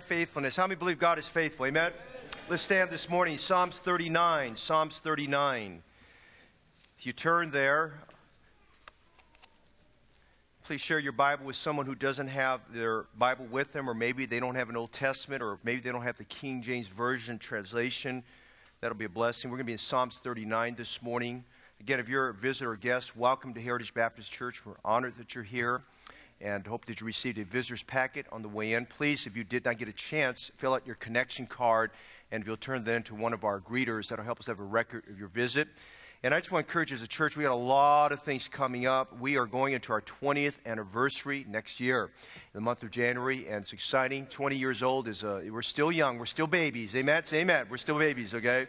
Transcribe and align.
faithfulness. 0.00 0.56
How 0.56 0.66
many 0.66 0.78
believe 0.78 0.98
God 0.98 1.18
is 1.18 1.28
faithful? 1.28 1.66
Amen? 1.66 1.92
Let's 2.48 2.62
stand 2.62 2.88
this 2.88 3.10
morning. 3.10 3.36
Psalms 3.36 3.78
39. 3.78 4.56
Psalms 4.56 5.00
39. 5.00 5.82
If 6.98 7.04
you 7.04 7.12
turn 7.12 7.50
there, 7.50 7.92
please 10.64 10.80
share 10.80 10.98
your 10.98 11.12
Bible 11.12 11.44
with 11.44 11.56
someone 11.56 11.84
who 11.84 11.94
doesn't 11.94 12.28
have 12.28 12.62
their 12.72 13.02
Bible 13.18 13.44
with 13.50 13.74
them, 13.74 13.86
or 13.86 13.92
maybe 13.92 14.24
they 14.24 14.40
don't 14.40 14.54
have 14.54 14.70
an 14.70 14.78
Old 14.78 14.92
Testament, 14.92 15.42
or 15.42 15.58
maybe 15.62 15.82
they 15.82 15.92
don't 15.92 16.04
have 16.04 16.16
the 16.16 16.24
King 16.24 16.62
James 16.62 16.86
Version 16.86 17.38
translation. 17.38 18.22
That'll 18.80 18.96
be 18.96 19.04
a 19.04 19.10
blessing. 19.10 19.50
We're 19.50 19.58
going 19.58 19.66
to 19.66 19.72
be 19.72 19.72
in 19.72 19.78
Psalms 19.78 20.16
39 20.16 20.74
this 20.74 21.02
morning. 21.02 21.44
Again, 21.80 22.00
if 22.00 22.08
you're 22.08 22.30
a 22.30 22.34
visitor 22.34 22.70
or 22.70 22.76
guest, 22.76 23.14
welcome 23.14 23.52
to 23.52 23.60
Heritage 23.60 23.92
Baptist 23.92 24.32
Church. 24.32 24.64
We're 24.64 24.72
honored 24.86 25.18
that 25.18 25.34
you're 25.34 25.44
here 25.44 25.82
and 26.42 26.66
hope 26.66 26.84
that 26.86 27.00
you 27.00 27.06
received 27.06 27.38
a 27.38 27.44
visitor's 27.44 27.82
packet 27.82 28.26
on 28.32 28.42
the 28.42 28.48
way 28.48 28.72
in. 28.74 28.84
Please, 28.86 29.26
if 29.26 29.36
you 29.36 29.44
did 29.44 29.64
not 29.64 29.78
get 29.78 29.88
a 29.88 29.92
chance, 29.92 30.50
fill 30.56 30.74
out 30.74 30.86
your 30.86 30.96
connection 30.96 31.46
card, 31.46 31.92
and 32.30 32.44
we'll 32.44 32.56
turn 32.56 32.84
that 32.84 32.94
into 32.94 33.14
one 33.14 33.32
of 33.32 33.44
our 33.44 33.60
greeters. 33.60 34.08
That'll 34.08 34.24
help 34.24 34.40
us 34.40 34.46
have 34.46 34.58
a 34.58 34.64
record 34.64 35.04
of 35.08 35.18
your 35.18 35.28
visit. 35.28 35.68
And 36.24 36.32
I 36.32 36.38
just 36.38 36.52
want 36.52 36.64
to 36.64 36.70
encourage 36.70 36.92
you 36.92 36.94
as 36.94 37.02
a 37.02 37.08
church, 37.08 37.36
we 37.36 37.42
got 37.42 37.52
a 37.52 37.54
lot 37.54 38.12
of 38.12 38.22
things 38.22 38.46
coming 38.46 38.86
up. 38.86 39.18
We 39.18 39.36
are 39.36 39.46
going 39.46 39.72
into 39.72 39.92
our 39.92 40.02
20th 40.02 40.54
anniversary 40.66 41.44
next 41.48 41.80
year, 41.80 42.12
the 42.52 42.60
month 42.60 42.84
of 42.84 42.92
January, 42.92 43.48
and 43.48 43.62
it's 43.62 43.72
exciting. 43.72 44.26
20 44.26 44.54
years 44.54 44.84
old 44.84 45.08
is, 45.08 45.24
uh, 45.24 45.42
we're 45.50 45.62
still 45.62 45.90
young, 45.90 46.18
we're 46.18 46.26
still 46.26 46.46
babies. 46.46 46.94
Amen? 46.94 47.24
Say 47.24 47.40
amen. 47.40 47.66
We're 47.68 47.76
still 47.76 47.98
babies, 47.98 48.34
okay? 48.34 48.68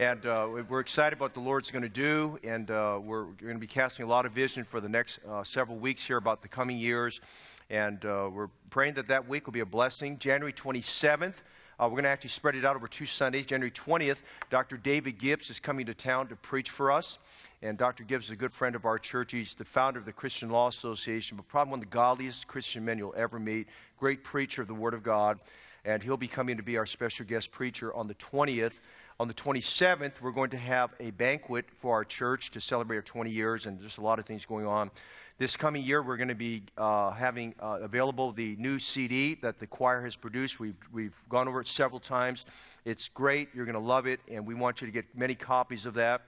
And 0.00 0.24
uh, 0.24 0.48
we're 0.66 0.80
excited 0.80 1.18
about 1.18 1.24
what 1.26 1.34
the 1.34 1.40
Lord's 1.40 1.70
going 1.70 1.82
to 1.82 1.88
do, 1.90 2.38
and 2.42 2.70
uh, 2.70 2.98
we're 3.02 3.24
going 3.24 3.52
to 3.52 3.58
be 3.58 3.66
casting 3.66 4.06
a 4.06 4.08
lot 4.08 4.24
of 4.24 4.32
vision 4.32 4.64
for 4.64 4.80
the 4.80 4.88
next 4.88 5.20
uh, 5.28 5.44
several 5.44 5.76
weeks 5.76 6.02
here 6.02 6.16
about 6.16 6.40
the 6.40 6.48
coming 6.48 6.78
years. 6.78 7.20
And 7.68 8.02
uh, 8.06 8.30
we're 8.32 8.48
praying 8.70 8.94
that 8.94 9.08
that 9.08 9.28
week 9.28 9.44
will 9.44 9.52
be 9.52 9.60
a 9.60 9.66
blessing. 9.66 10.18
January 10.18 10.54
27th, 10.54 11.34
uh, 11.78 11.82
we're 11.82 11.90
going 11.90 12.04
to 12.04 12.08
actually 12.08 12.30
spread 12.30 12.54
it 12.54 12.64
out 12.64 12.76
over 12.76 12.88
two 12.88 13.04
Sundays. 13.04 13.44
January 13.44 13.70
20th, 13.70 14.22
Dr. 14.48 14.78
David 14.78 15.18
Gibbs 15.18 15.50
is 15.50 15.60
coming 15.60 15.84
to 15.84 15.92
town 15.92 16.28
to 16.28 16.36
preach 16.36 16.70
for 16.70 16.90
us. 16.90 17.18
And 17.60 17.76
Dr. 17.76 18.02
Gibbs 18.02 18.24
is 18.24 18.30
a 18.30 18.36
good 18.36 18.54
friend 18.54 18.74
of 18.74 18.86
our 18.86 18.98
church. 18.98 19.32
He's 19.32 19.52
the 19.52 19.66
founder 19.66 19.98
of 19.98 20.06
the 20.06 20.14
Christian 20.14 20.48
Law 20.48 20.68
Association, 20.68 21.36
but 21.36 21.46
probably 21.46 21.72
one 21.72 21.80
of 21.80 21.84
the 21.84 21.90
godliest 21.90 22.48
Christian 22.48 22.86
men 22.86 22.96
you'll 22.96 23.12
ever 23.18 23.38
meet. 23.38 23.68
Great 23.98 24.24
preacher 24.24 24.62
of 24.62 24.68
the 24.68 24.72
Word 24.72 24.94
of 24.94 25.02
God. 25.02 25.40
And 25.84 26.02
he'll 26.02 26.16
be 26.16 26.26
coming 26.26 26.56
to 26.56 26.62
be 26.62 26.78
our 26.78 26.86
special 26.86 27.26
guest 27.26 27.52
preacher 27.52 27.92
on 27.92 28.06
the 28.06 28.14
20th. 28.14 28.78
On 29.20 29.28
the 29.28 29.34
27th, 29.34 30.12
we're 30.22 30.30
going 30.30 30.48
to 30.48 30.56
have 30.56 30.94
a 30.98 31.10
banquet 31.10 31.66
for 31.76 31.92
our 31.92 32.06
church 32.06 32.50
to 32.52 32.58
celebrate 32.58 32.96
our 32.96 33.02
20 33.02 33.30
years, 33.30 33.66
and 33.66 33.78
there's 33.78 33.98
a 33.98 34.00
lot 34.00 34.18
of 34.18 34.24
things 34.24 34.46
going 34.46 34.64
on. 34.64 34.90
This 35.36 35.58
coming 35.58 35.82
year, 35.82 36.02
we're 36.02 36.16
going 36.16 36.28
to 36.30 36.34
be 36.34 36.62
uh, 36.78 37.10
having 37.10 37.54
uh, 37.60 37.80
available 37.82 38.32
the 38.32 38.56
new 38.56 38.78
CD 38.78 39.34
that 39.42 39.58
the 39.58 39.66
choir 39.66 40.02
has 40.02 40.16
produced. 40.16 40.58
We've, 40.58 40.74
we've 40.90 41.22
gone 41.28 41.48
over 41.48 41.60
it 41.60 41.68
several 41.68 42.00
times. 42.00 42.46
It's 42.86 43.08
great. 43.08 43.50
You're 43.54 43.66
going 43.66 43.74
to 43.74 43.78
love 43.78 44.06
it, 44.06 44.20
and 44.26 44.46
we 44.46 44.54
want 44.54 44.80
you 44.80 44.86
to 44.86 44.90
get 44.90 45.04
many 45.14 45.34
copies 45.34 45.84
of 45.84 45.92
that. 45.94 46.22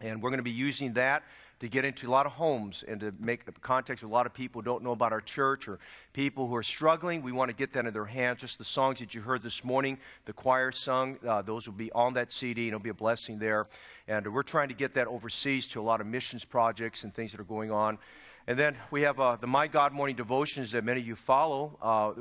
And 0.00 0.22
we're 0.22 0.30
going 0.30 0.38
to 0.38 0.44
be 0.44 0.52
using 0.52 0.92
that 0.92 1.24
to 1.60 1.68
get 1.68 1.84
into 1.84 2.08
a 2.08 2.10
lot 2.10 2.26
of 2.26 2.32
homes 2.32 2.84
and 2.86 3.00
to 3.00 3.12
make 3.18 3.44
with 3.46 4.02
a 4.02 4.06
lot 4.06 4.26
of 4.26 4.34
people 4.34 4.60
who 4.60 4.64
don't 4.64 4.84
know 4.84 4.92
about 4.92 5.12
our 5.12 5.20
church 5.20 5.66
or 5.66 5.78
people 6.12 6.46
who 6.46 6.54
are 6.54 6.62
struggling. 6.62 7.22
We 7.22 7.32
want 7.32 7.48
to 7.48 7.56
get 7.56 7.72
that 7.72 7.86
in 7.86 7.92
their 7.92 8.04
hands. 8.04 8.40
Just 8.40 8.58
the 8.58 8.64
songs 8.64 9.00
that 9.00 9.14
you 9.14 9.20
heard 9.20 9.42
this 9.42 9.64
morning, 9.64 9.98
the 10.24 10.32
choir 10.32 10.70
sung, 10.70 11.18
uh, 11.26 11.42
those 11.42 11.66
will 11.66 11.74
be 11.74 11.90
on 11.92 12.14
that 12.14 12.30
CD, 12.30 12.62
and 12.62 12.68
it'll 12.68 12.80
be 12.80 12.90
a 12.90 12.94
blessing 12.94 13.38
there. 13.38 13.66
And 14.06 14.32
we're 14.32 14.42
trying 14.42 14.68
to 14.68 14.74
get 14.74 14.94
that 14.94 15.08
overseas 15.08 15.66
to 15.68 15.80
a 15.80 15.82
lot 15.82 16.00
of 16.00 16.06
missions 16.06 16.44
projects 16.44 17.04
and 17.04 17.12
things 17.12 17.32
that 17.32 17.40
are 17.40 17.44
going 17.44 17.70
on. 17.70 17.98
And 18.48 18.58
then 18.58 18.76
we 18.90 19.02
have 19.02 19.20
uh, 19.20 19.36
the 19.36 19.46
My 19.46 19.66
God 19.66 19.92
Morning 19.92 20.16
Devotions 20.16 20.72
that 20.72 20.82
many 20.82 21.02
of 21.02 21.06
you 21.06 21.16
follow. 21.16 21.76
Uh, 21.82 22.12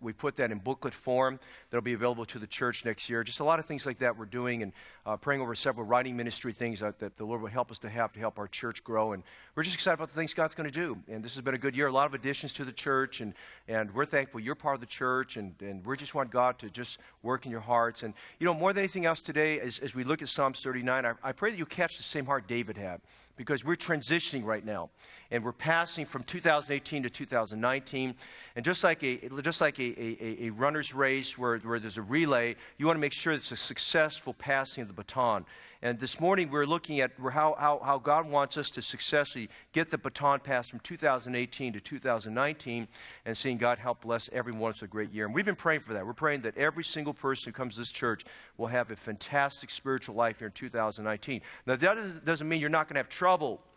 we 0.00 0.12
put 0.12 0.36
that 0.36 0.52
in 0.52 0.58
booklet 0.58 0.94
form 0.94 1.40
that'll 1.68 1.82
be 1.82 1.94
available 1.94 2.24
to 2.26 2.38
the 2.38 2.46
church 2.46 2.84
next 2.84 3.10
year. 3.10 3.24
Just 3.24 3.40
a 3.40 3.44
lot 3.44 3.58
of 3.58 3.66
things 3.66 3.84
like 3.84 3.98
that 3.98 4.16
we're 4.16 4.26
doing 4.26 4.62
and 4.62 4.72
uh, 5.04 5.16
praying 5.16 5.40
over 5.40 5.52
several 5.56 5.84
writing 5.84 6.16
ministry 6.16 6.52
things 6.52 6.78
that, 6.78 7.00
that, 7.00 7.16
the 7.16 7.24
Lord 7.24 7.42
will 7.42 7.48
help 7.48 7.72
us 7.72 7.80
to 7.80 7.90
have 7.90 8.12
to 8.12 8.20
help 8.20 8.38
our 8.38 8.46
church 8.46 8.84
grow. 8.84 9.14
And 9.14 9.24
we're 9.56 9.64
just 9.64 9.74
excited 9.74 9.94
about 9.94 10.10
the 10.10 10.14
things 10.14 10.32
God's 10.32 10.54
going 10.54 10.70
to 10.70 10.72
do. 10.72 10.96
And 11.08 11.24
this 11.24 11.34
has 11.34 11.42
been 11.42 11.56
a 11.56 11.58
good 11.58 11.76
year, 11.76 11.88
a 11.88 11.92
lot 11.92 12.06
of 12.06 12.14
additions 12.14 12.52
to 12.52 12.64
the 12.64 12.70
church. 12.70 13.20
And, 13.20 13.34
and 13.66 13.92
we're 13.92 14.06
thankful 14.06 14.38
you're 14.38 14.54
part 14.54 14.76
of 14.76 14.80
the 14.80 14.86
church. 14.86 15.38
And, 15.38 15.56
and 15.60 15.84
we 15.84 15.96
just 15.96 16.14
want 16.14 16.30
God 16.30 16.56
to 16.60 16.70
just 16.70 16.98
work 17.24 17.46
in 17.46 17.50
your 17.50 17.60
hearts. 17.60 18.04
And, 18.04 18.14
you 18.38 18.44
know, 18.44 18.54
more 18.54 18.72
than 18.72 18.82
anything 18.82 19.06
else 19.06 19.20
today, 19.20 19.58
as, 19.58 19.80
as 19.80 19.92
we 19.92 20.04
look 20.04 20.22
at 20.22 20.28
Psalms 20.28 20.60
39, 20.60 21.04
I, 21.04 21.14
I 21.20 21.32
pray 21.32 21.50
that 21.50 21.58
you 21.58 21.66
catch 21.66 21.96
the 21.96 22.04
same 22.04 22.26
heart 22.26 22.46
David 22.46 22.76
had 22.76 23.00
because 23.36 23.64
we're 23.64 23.76
transitioning 23.76 24.44
right 24.44 24.64
now 24.64 24.90
and 25.34 25.44
we're 25.44 25.52
passing 25.52 26.06
from 26.06 26.22
2018 26.22 27.02
to 27.02 27.10
2019 27.10 28.14
and 28.54 28.64
just 28.64 28.84
like 28.84 29.02
a 29.02 29.18
just 29.42 29.60
like 29.60 29.80
a, 29.80 30.00
a, 30.00 30.46
a, 30.46 30.50
runner's 30.50 30.94
race 30.94 31.36
where, 31.36 31.58
where 31.58 31.80
there's 31.80 31.98
a 31.98 32.02
relay 32.02 32.54
you 32.78 32.86
want 32.86 32.96
to 32.96 33.00
make 33.00 33.12
sure 33.12 33.32
it's 33.32 33.50
a 33.50 33.56
successful 33.56 34.32
passing 34.32 34.82
of 34.82 34.88
the 34.88 34.94
baton. 34.94 35.44
And 35.82 35.98
this 35.98 36.20
morning 36.20 36.50
we're 36.50 36.66
looking 36.66 37.00
at 37.00 37.10
how, 37.18 37.56
how, 37.58 37.80
how 37.84 37.98
god 37.98 38.30
wants 38.30 38.56
us 38.56 38.70
to 38.70 38.80
successfully 38.80 39.48
get 39.72 39.90
the 39.90 39.98
baton 39.98 40.38
passed 40.38 40.70
from 40.70 40.78
2018 40.80 41.72
to 41.72 41.80
2019 41.80 42.86
and 43.26 43.36
seeing 43.36 43.58
god 43.58 43.78
help 43.78 44.02
bless 44.02 44.30
everyone 44.32 44.70
it's 44.70 44.82
a 44.82 44.86
great 44.86 45.10
year. 45.10 45.26
And 45.26 45.34
we've 45.34 45.44
been 45.44 45.56
praying 45.56 45.80
for 45.80 45.94
that. 45.94 46.06
We're 46.06 46.12
praying 46.12 46.42
that 46.42 46.56
every 46.56 46.84
single 46.84 47.12
person 47.12 47.50
who 47.50 47.56
comes 47.56 47.74
to 47.74 47.80
this 47.80 47.90
church 47.90 48.24
will 48.56 48.68
have 48.68 48.92
a 48.92 48.96
fantastic 48.96 49.70
spiritual 49.70 50.14
life 50.14 50.38
here 50.38 50.46
in 50.46 50.52
2019 50.52 51.40
now 51.66 51.74
that 51.74 52.24
doesn't 52.24 52.48
mean 52.48 52.60
you're 52.60 52.70
not 52.70 52.86
going 52.86 52.94
to 52.94 53.00
have 53.00 53.08
trouble 53.08 53.24
trouble. 53.24 53.73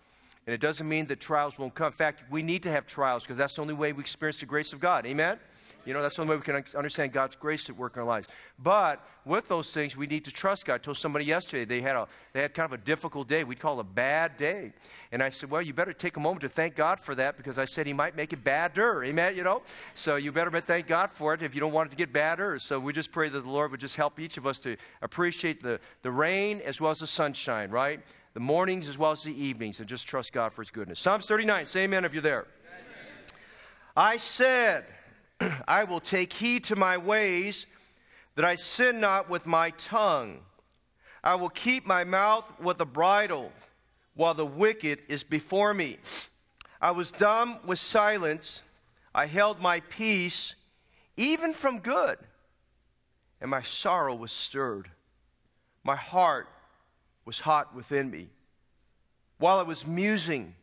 And 0.47 0.53
it 0.53 0.61
doesn't 0.61 0.87
mean 0.87 1.05
that 1.07 1.19
trials 1.19 1.59
won't 1.59 1.75
come. 1.75 1.87
In 1.87 1.97
fact, 1.97 2.23
we 2.31 2.41
need 2.41 2.63
to 2.63 2.71
have 2.71 2.87
trials 2.87 3.23
because 3.23 3.37
that's 3.37 3.55
the 3.55 3.61
only 3.61 3.73
way 3.73 3.91
we 3.91 3.99
experience 3.99 4.39
the 4.39 4.45
grace 4.45 4.71
of 4.71 4.79
God. 4.79 5.05
Amen? 5.05 5.37
You 5.85 5.93
know, 5.93 6.01
that's 6.01 6.15
the 6.15 6.21
only 6.21 6.31
way 6.31 6.37
we 6.37 6.43
can 6.43 6.63
understand 6.77 7.13
God's 7.13 7.37
grace 7.37 7.69
at 7.69 7.77
work 7.77 7.95
in 7.95 8.01
our 8.01 8.05
lives. 8.05 8.27
But 8.59 9.05
with 9.25 9.47
those 9.47 9.73
things, 9.73 9.95
we 9.95 10.05
need 10.05 10.25
to 10.25 10.31
trust 10.31 10.65
God. 10.65 10.75
I 10.75 10.77
told 10.79 10.97
somebody 10.97 11.23
yesterday 11.23 11.63
they 11.63 11.81
had, 11.81 11.95
a, 11.95 12.07
they 12.33 12.41
had 12.41 12.53
kind 12.53 12.65
of 12.65 12.73
a 12.73 12.83
difficult 12.83 13.29
day. 13.29 13.45
We'd 13.45 13.59
call 13.59 13.77
it 13.77 13.81
a 13.81 13.83
bad 13.85 14.35
day. 14.35 14.73
And 15.13 15.23
I 15.23 15.29
said, 15.29 15.49
well, 15.49 15.61
you 15.61 15.73
better 15.73 15.93
take 15.93 16.17
a 16.17 16.19
moment 16.19 16.41
to 16.41 16.49
thank 16.49 16.75
God 16.75 16.99
for 16.99 17.15
that 17.15 17.37
because 17.37 17.57
I 17.57 17.63
said 17.63 17.87
he 17.87 17.93
might 17.93 18.17
make 18.17 18.33
it 18.33 18.43
badder. 18.43 19.03
Amen? 19.05 19.35
You 19.35 19.43
know? 19.43 19.61
So 19.95 20.17
you 20.17 20.33
better 20.33 20.59
thank 20.59 20.87
God 20.87 21.11
for 21.11 21.33
it 21.33 21.41
if 21.41 21.55
you 21.55 21.61
don't 21.61 21.73
want 21.73 21.87
it 21.87 21.91
to 21.91 21.97
get 21.97 22.11
badder. 22.11 22.59
So 22.59 22.79
we 22.79 22.91
just 22.91 23.11
pray 23.11 23.29
that 23.29 23.39
the 23.39 23.49
Lord 23.49 23.71
would 23.71 23.79
just 23.79 23.95
help 23.95 24.19
each 24.19 24.37
of 24.37 24.45
us 24.45 24.59
to 24.59 24.75
appreciate 25.01 25.63
the, 25.63 25.79
the 26.01 26.11
rain 26.11 26.61
as 26.65 26.81
well 26.81 26.91
as 26.91 26.99
the 26.99 27.07
sunshine, 27.07 27.69
right? 27.69 28.01
The 28.37 28.41
mornings 28.41 28.87
as 28.87 28.99
well 28.99 29.09
as 29.09 29.23
the 29.23 29.33
evenings, 29.33 29.79
and 29.79 29.89
just 29.89 30.05
trust 30.07 30.31
God 30.31 30.53
for 30.53 30.61
His 30.61 30.69
goodness. 30.69 30.99
Psalms 30.99 31.25
39, 31.25 31.65
say 31.65 31.85
amen 31.85 32.05
if 32.05 32.13
you're 32.13 32.21
there. 32.21 32.45
I 33.95 34.17
said, 34.17 34.85
I 35.67 35.85
will 35.85 35.99
take 35.99 36.31
heed 36.31 36.63
to 36.65 36.75
my 36.75 36.99
ways, 36.99 37.65
that 38.35 38.45
I 38.45 38.53
sin 38.53 38.99
not 38.99 39.27
with 39.27 39.47
my 39.47 39.71
tongue. 39.71 40.41
I 41.23 41.33
will 41.33 41.49
keep 41.49 41.87
my 41.87 42.03
mouth 42.03 42.45
with 42.59 42.79
a 42.79 42.85
bridle, 42.85 43.51
while 44.13 44.35
the 44.35 44.45
wicked 44.45 44.99
is 45.07 45.23
before 45.23 45.73
me. 45.73 45.97
I 46.79 46.91
was 46.91 47.11
dumb 47.11 47.57
with 47.65 47.79
silence. 47.79 48.61
I 49.15 49.25
held 49.25 49.59
my 49.59 49.79
peace, 49.79 50.53
even 51.15 51.53
from 51.53 51.79
good, 51.79 52.19
and 53.41 53.49
my 53.49 53.63
sorrow 53.63 54.13
was 54.13 54.31
stirred. 54.31 54.91
My 55.83 55.95
heart 55.95 56.47
was 57.27 57.41
hot 57.41 57.75
within 57.75 58.09
me. 58.09 58.29
While 59.37 59.59
I 59.59 59.63
was 59.63 59.85
musing, 59.85 60.55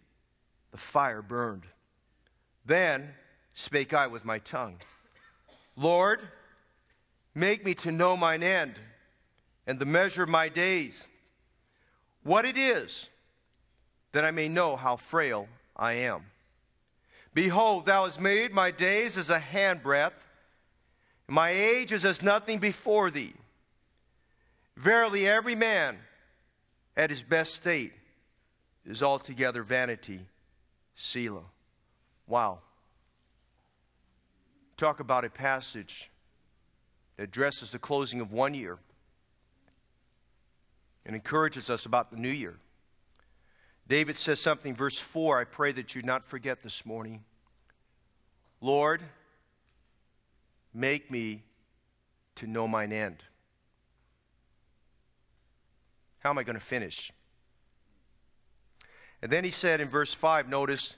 the 0.73 0.79
fire 0.79 1.21
burned. 1.21 1.65
Then 2.65 3.11
spake 3.53 3.93
I 3.93 4.09
with 4.09 4.25
my 4.25 4.39
tongue 4.41 4.79
Lord, 5.77 6.21
make 7.35 7.65
me 7.65 7.75
to 7.75 7.93
know 7.93 8.17
mine 8.17 8.43
end 8.43 8.77
and 9.67 9.79
the 9.79 9.85
measure 9.85 10.23
of 10.23 10.29
my 10.29 10.49
days, 10.49 10.95
what 12.23 12.45
it 12.47 12.57
is, 12.57 13.11
that 14.13 14.25
I 14.25 14.31
may 14.31 14.49
know 14.49 14.77
how 14.77 14.97
frail 14.97 15.49
I 15.77 15.95
am. 15.95 16.25
Behold, 17.35 17.87
thou 17.87 18.05
hast 18.05 18.21
made 18.21 18.53
my 18.53 18.71
days 18.71 19.19
as 19.19 19.31
a 19.31 19.39
handbreadth, 19.39 20.13
and 21.27 21.35
my 21.35 21.51
age 21.51 21.93
is 21.93 22.05
as 22.05 22.23
nothing 22.23 22.59
before 22.59 23.11
thee. 23.11 23.35
Verily, 24.77 25.29
every 25.29 25.57
man 25.57 25.99
at 26.97 27.11
his 27.11 27.23
best 27.23 27.55
state 27.55 27.93
is 28.87 29.03
altogether 29.03 29.63
vanity. 29.63 30.21
Selah. 30.95 31.45
Wow. 32.27 32.61
Talk 34.77 35.01
about 35.01 35.25
a 35.25 35.31
passage 35.31 36.11
that 37.17 37.25
addresses 37.25 37.73
the 37.73 37.79
closing 37.79 38.21
of 38.21 38.33
one 38.33 38.55
year 38.55 38.79
and 41.07 41.15
encourages 41.15 41.71
us 41.71 41.87
about 41.87 42.11
the 42.11 42.17
new 42.17 42.31
year. 42.31 42.55
David 43.87 44.17
says 44.17 44.41
something, 44.41 44.75
verse 44.75 44.99
4 44.99 45.41
I 45.41 45.45
pray 45.45 45.73
that 45.73 45.95
you 45.95 46.03
not 46.03 46.27
forget 46.27 46.63
this 46.63 46.87
morning. 46.87 47.23
Lord, 48.61 49.03
make 50.73 51.11
me 51.11 51.43
to 52.37 52.47
know 52.47 52.67
mine 52.67 52.93
end. 52.93 53.23
How 56.25 56.31
am 56.31 56.39
I 56.39 56.43
going 56.43 56.59
to 56.59 56.65
finish? 56.65 57.13
And 59.21 59.31
then 59.31 59.45
he 59.45 59.51
said 59.51 59.83
in 59.83 59.91
verse 59.91 60.13
5, 60.13 60.49
notice, 60.49 60.95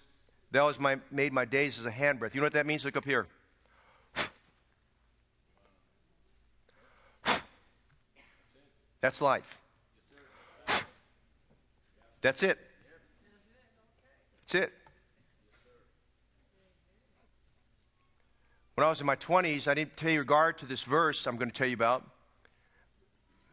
thou 0.52 0.69
hast 0.69 0.78
my, 0.78 0.99
made 1.11 1.32
my 1.32 1.44
days 1.44 1.81
as 1.81 1.87
a 1.87 1.90
handbreadth. 1.90 2.32
You 2.32 2.40
know 2.40 2.46
what 2.46 2.52
that 2.52 2.64
means? 2.64 2.84
Look 2.84 2.96
up 2.96 3.05
here. 3.05 3.26
That's 9.00 9.20
life. 9.20 9.58
That's 12.20 12.43
it. 12.43 12.58
That's 14.43 14.55
it. 14.55 14.73
When 18.75 18.84
I 18.84 18.90
was 18.90 19.00
in 19.00 19.06
my 19.06 19.17
20s, 19.17 19.67
I 19.69 19.75
didn't 19.75 19.96
pay 19.96 20.19
regard 20.19 20.58
to 20.58 20.67
this 20.67 20.82
verse 20.82 21.26
I'm 21.26 21.37
going 21.37 21.50
to 21.50 21.55
tell 21.55 21.69
you 21.69 21.75
about. 21.75 22.05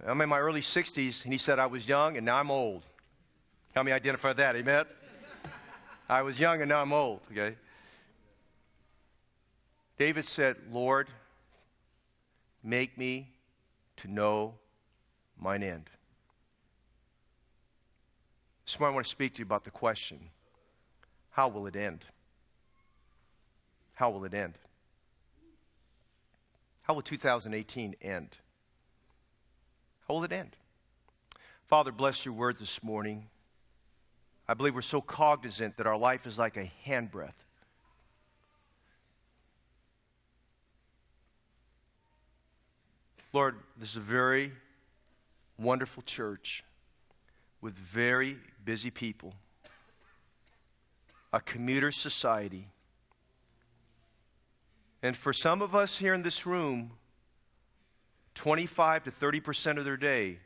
I'm 0.06 0.20
in 0.20 0.28
my 0.28 0.40
early 0.40 0.62
60s, 0.62 1.24
and 1.24 1.32
he 1.32 1.38
said 1.38 1.60
I 1.60 1.66
was 1.66 1.88
young, 1.88 2.18
and 2.18 2.26
now 2.26 2.36
I'm 2.36 2.52
old. 2.52 2.84
Help 3.74 3.86
me 3.86 3.92
identify 3.92 4.34
that, 4.34 4.56
amen? 4.56 4.86
I 6.10 6.22
was 6.22 6.40
young, 6.40 6.62
and 6.62 6.70
now 6.70 6.82
I'm 6.82 6.92
old, 6.92 7.22
okay? 7.32 7.56
David 9.98 10.26
said, 10.26 10.58
Lord, 10.70 11.08
make 12.64 12.98
me 12.98 13.30
to 13.98 14.10
know 14.10 14.56
mine 15.40 15.64
end. 15.64 15.90
This 18.66 18.80
morning 18.80 18.94
I 18.94 18.96
want 18.96 19.06
to 19.06 19.12
speak 19.12 19.34
to 19.36 19.40
you 19.40 19.46
about 19.46 19.64
the 19.64 19.72
question 19.72 20.20
how 21.32 21.48
will 21.48 21.66
it 21.66 21.76
end? 21.76 22.06
How 23.96 24.10
will 24.10 24.24
it 24.26 24.34
end? 24.34 24.58
How 26.84 26.94
will 26.94 27.02
2018 27.02 27.96
end? 28.02 28.38
Will 30.08 30.24
it 30.24 30.32
end? 30.32 30.56
Father, 31.68 31.92
bless 31.92 32.26
your 32.26 32.34
word 32.34 32.58
this 32.60 32.84
morning. 32.84 33.28
I 34.48 34.54
believe 34.54 34.76
we're 34.76 34.82
so 34.82 35.02
cognizant 35.02 35.78
that 35.78 35.88
our 35.88 35.98
life 35.98 36.28
is 36.28 36.38
like 36.38 36.58
a 36.58 36.72
handbreadth. 36.86 37.34
Lord, 43.32 43.56
this 43.80 43.92
is 43.92 43.98
a 43.98 44.02
very 44.02 44.52
wonderful 45.58 46.04
church 46.04 46.64
with 47.62 47.74
very 47.74 48.38
busy 48.64 48.92
people, 48.92 49.34
a 51.32 51.40
commuter 51.40 51.92
society. 51.92 52.68
And 55.02 55.18
for 55.18 55.34
some 55.34 55.62
of 55.62 55.74
us 55.74 55.98
here 55.98 56.14
in 56.14 56.22
this 56.22 56.46
room, 56.46 56.92
25 58.36 59.04
to 59.04 59.12
30 59.12 59.40
percent 59.40 59.80
of 59.80 59.86
their 59.86 59.98
day 59.98 60.40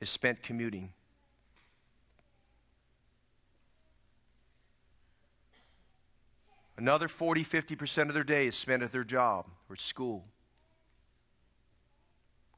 is 0.00 0.10
spent 0.10 0.42
commuting. 0.42 0.92
Another 6.76 7.08
40, 7.08 7.44
50 7.44 7.76
percent 7.76 8.10
of 8.10 8.14
their 8.14 8.24
day 8.24 8.46
is 8.46 8.56
spent 8.56 8.82
at 8.82 8.92
their 8.92 9.04
job 9.04 9.46
or 9.70 9.76
school. 9.76 10.24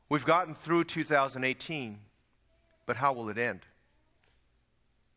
We've 0.09 0.25
gotten 0.25 0.55
through 0.55 0.85
2018, 0.85 1.99
but 2.87 2.97
how 2.97 3.13
will 3.13 3.29
it 3.29 3.39
end? 3.39 3.61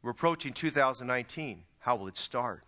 We're 0.02 0.12
approaching 0.12 0.54
2019. 0.54 1.64
How 1.80 1.96
will 1.96 2.08
it 2.08 2.18
start? 2.18 2.64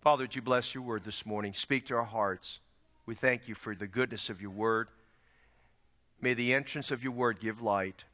Father, 0.00 0.24
would 0.24 0.34
you 0.34 0.42
bless 0.42 0.74
your 0.74 0.82
word 0.82 1.04
this 1.04 1.26
morning? 1.26 1.52
Speak 1.52 1.86
to 1.86 1.96
our 1.96 2.04
hearts. 2.04 2.60
We 3.04 3.14
thank 3.14 3.48
you 3.48 3.54
for 3.54 3.74
the 3.74 3.86
goodness 3.86 4.30
of 4.30 4.40
your 4.40 4.50
word. 4.50 4.88
May 6.20 6.34
the 6.34 6.52
entrance 6.54 6.90
of 6.90 7.02
your 7.02 7.12
word 7.12 7.40
give 7.40 7.62
light. 7.62 8.04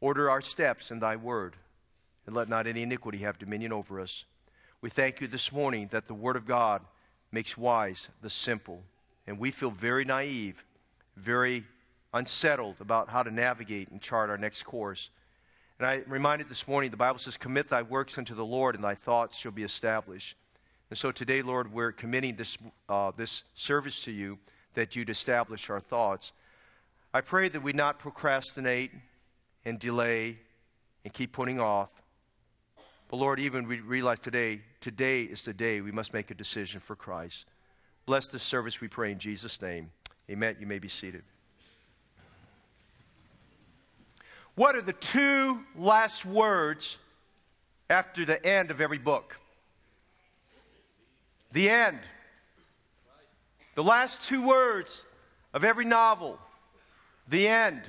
Order 0.00 0.30
our 0.30 0.40
steps 0.40 0.90
in 0.90 1.00
thy 1.00 1.16
word, 1.16 1.56
and 2.26 2.36
let 2.36 2.48
not 2.48 2.66
any 2.66 2.82
iniquity 2.82 3.18
have 3.18 3.38
dominion 3.38 3.72
over 3.72 4.00
us. 4.00 4.24
We 4.80 4.90
thank 4.90 5.20
you 5.20 5.26
this 5.26 5.50
morning 5.50 5.88
that 5.92 6.06
the 6.06 6.14
word 6.14 6.36
of 6.36 6.46
God 6.46 6.82
makes 7.32 7.56
wise 7.56 8.08
the 8.22 8.30
simple. 8.30 8.82
And 9.26 9.38
we 9.38 9.50
feel 9.50 9.70
very 9.70 10.04
naive, 10.04 10.64
very 11.16 11.64
unsettled 12.12 12.76
about 12.80 13.08
how 13.08 13.22
to 13.22 13.30
navigate 13.30 13.90
and 13.90 14.00
chart 14.00 14.30
our 14.30 14.38
next 14.38 14.62
course. 14.62 15.10
And 15.78 15.86
I 15.86 16.02
reminded 16.06 16.48
this 16.48 16.68
morning, 16.68 16.90
the 16.90 16.96
Bible 16.96 17.18
says, 17.18 17.36
Commit 17.36 17.68
thy 17.68 17.82
works 17.82 18.16
unto 18.18 18.34
the 18.34 18.44
Lord, 18.44 18.76
and 18.76 18.84
thy 18.84 18.94
thoughts 18.94 19.36
shall 19.36 19.52
be 19.52 19.64
established. 19.64 20.36
And 20.90 20.98
so 20.98 21.10
today, 21.10 21.42
Lord, 21.42 21.72
we're 21.72 21.90
committing 21.90 22.36
this, 22.36 22.56
uh, 22.88 23.10
this 23.16 23.42
service 23.54 24.04
to 24.04 24.12
you 24.12 24.38
that 24.74 24.94
you'd 24.94 25.10
establish 25.10 25.70
our 25.70 25.80
thoughts. 25.80 26.32
I 27.14 27.20
pray 27.20 27.48
that 27.48 27.62
we 27.62 27.72
not 27.72 28.00
procrastinate 28.00 28.90
and 29.64 29.78
delay 29.78 30.36
and 31.04 31.14
keep 31.14 31.32
putting 31.32 31.60
off. 31.60 32.02
But 33.08 33.18
Lord, 33.18 33.38
even 33.38 33.68
we 33.68 33.78
realize 33.78 34.18
today, 34.18 34.62
today 34.80 35.22
is 35.22 35.44
the 35.44 35.54
day 35.54 35.80
we 35.80 35.92
must 35.92 36.12
make 36.12 36.32
a 36.32 36.34
decision 36.34 36.80
for 36.80 36.96
Christ. 36.96 37.46
Bless 38.04 38.26
this 38.26 38.42
service, 38.42 38.80
we 38.80 38.88
pray 38.88 39.12
in 39.12 39.20
Jesus' 39.20 39.62
name. 39.62 39.92
Amen. 40.28 40.56
You 40.58 40.66
may 40.66 40.80
be 40.80 40.88
seated. 40.88 41.22
What 44.56 44.74
are 44.74 44.82
the 44.82 44.92
two 44.92 45.60
last 45.76 46.26
words 46.26 46.98
after 47.90 48.24
the 48.24 48.44
end 48.44 48.72
of 48.72 48.80
every 48.80 48.98
book? 48.98 49.38
The 51.52 51.70
end. 51.70 52.00
The 53.76 53.84
last 53.84 54.20
two 54.24 54.44
words 54.44 55.04
of 55.52 55.62
every 55.62 55.84
novel. 55.84 56.40
The 57.28 57.48
end. 57.48 57.82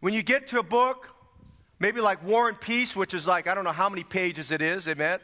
When 0.00 0.14
you 0.14 0.22
get 0.22 0.46
to 0.48 0.58
a 0.58 0.62
book, 0.62 1.10
maybe 1.78 2.00
like 2.00 2.24
War 2.24 2.48
and 2.48 2.60
Peace, 2.60 2.96
which 2.96 3.12
is 3.12 3.26
like, 3.26 3.46
I 3.46 3.54
don't 3.54 3.64
know 3.64 3.72
how 3.72 3.88
many 3.88 4.04
pages 4.04 4.50
it 4.50 4.62
is, 4.62 4.88
amen? 4.88 5.20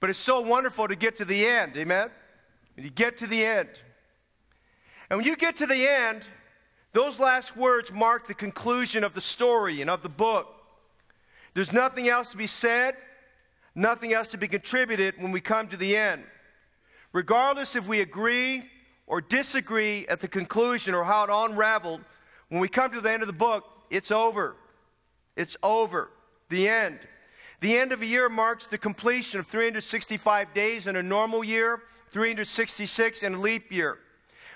But 0.00 0.10
it's 0.10 0.18
so 0.18 0.40
wonderful 0.40 0.88
to 0.88 0.96
get 0.96 1.16
to 1.16 1.24
the 1.24 1.46
end, 1.46 1.76
amen? 1.76 2.10
When 2.74 2.84
you 2.84 2.90
get 2.90 3.18
to 3.18 3.26
the 3.26 3.44
end. 3.44 3.68
And 5.10 5.18
when 5.18 5.26
you 5.26 5.36
get 5.36 5.56
to 5.56 5.66
the 5.66 5.86
end, 5.86 6.26
those 6.92 7.20
last 7.20 7.56
words 7.56 7.92
mark 7.92 8.26
the 8.26 8.34
conclusion 8.34 9.04
of 9.04 9.14
the 9.14 9.20
story 9.20 9.80
and 9.80 9.90
of 9.90 10.02
the 10.02 10.08
book. 10.08 10.48
There's 11.54 11.72
nothing 11.72 12.08
else 12.08 12.30
to 12.30 12.36
be 12.38 12.46
said, 12.46 12.96
nothing 13.74 14.14
else 14.14 14.28
to 14.28 14.38
be 14.38 14.48
contributed 14.48 15.14
when 15.18 15.32
we 15.32 15.40
come 15.40 15.68
to 15.68 15.76
the 15.76 15.96
end. 15.96 16.24
Regardless 17.12 17.76
if 17.76 17.86
we 17.86 18.00
agree 18.00 18.64
or 19.12 19.20
disagree 19.20 20.06
at 20.08 20.20
the 20.20 20.26
conclusion 20.26 20.94
or 20.94 21.04
how 21.04 21.24
it 21.24 21.28
unraveled, 21.30 22.00
when 22.48 22.62
we 22.62 22.66
come 22.66 22.90
to 22.90 22.98
the 23.02 23.10
end 23.10 23.22
of 23.22 23.26
the 23.26 23.32
book, 23.34 23.66
it's 23.90 24.10
over. 24.10 24.56
It's 25.36 25.54
over. 25.62 26.08
The 26.48 26.66
end. 26.66 26.98
The 27.60 27.76
end 27.76 27.92
of 27.92 28.00
a 28.00 28.06
year 28.06 28.30
marks 28.30 28.68
the 28.68 28.78
completion 28.78 29.38
of 29.38 29.46
365 29.46 30.54
days 30.54 30.86
in 30.86 30.96
a 30.96 31.02
normal 31.02 31.44
year, 31.44 31.82
366 32.08 33.22
in 33.22 33.34
a 33.34 33.38
leap 33.38 33.70
year. 33.70 33.98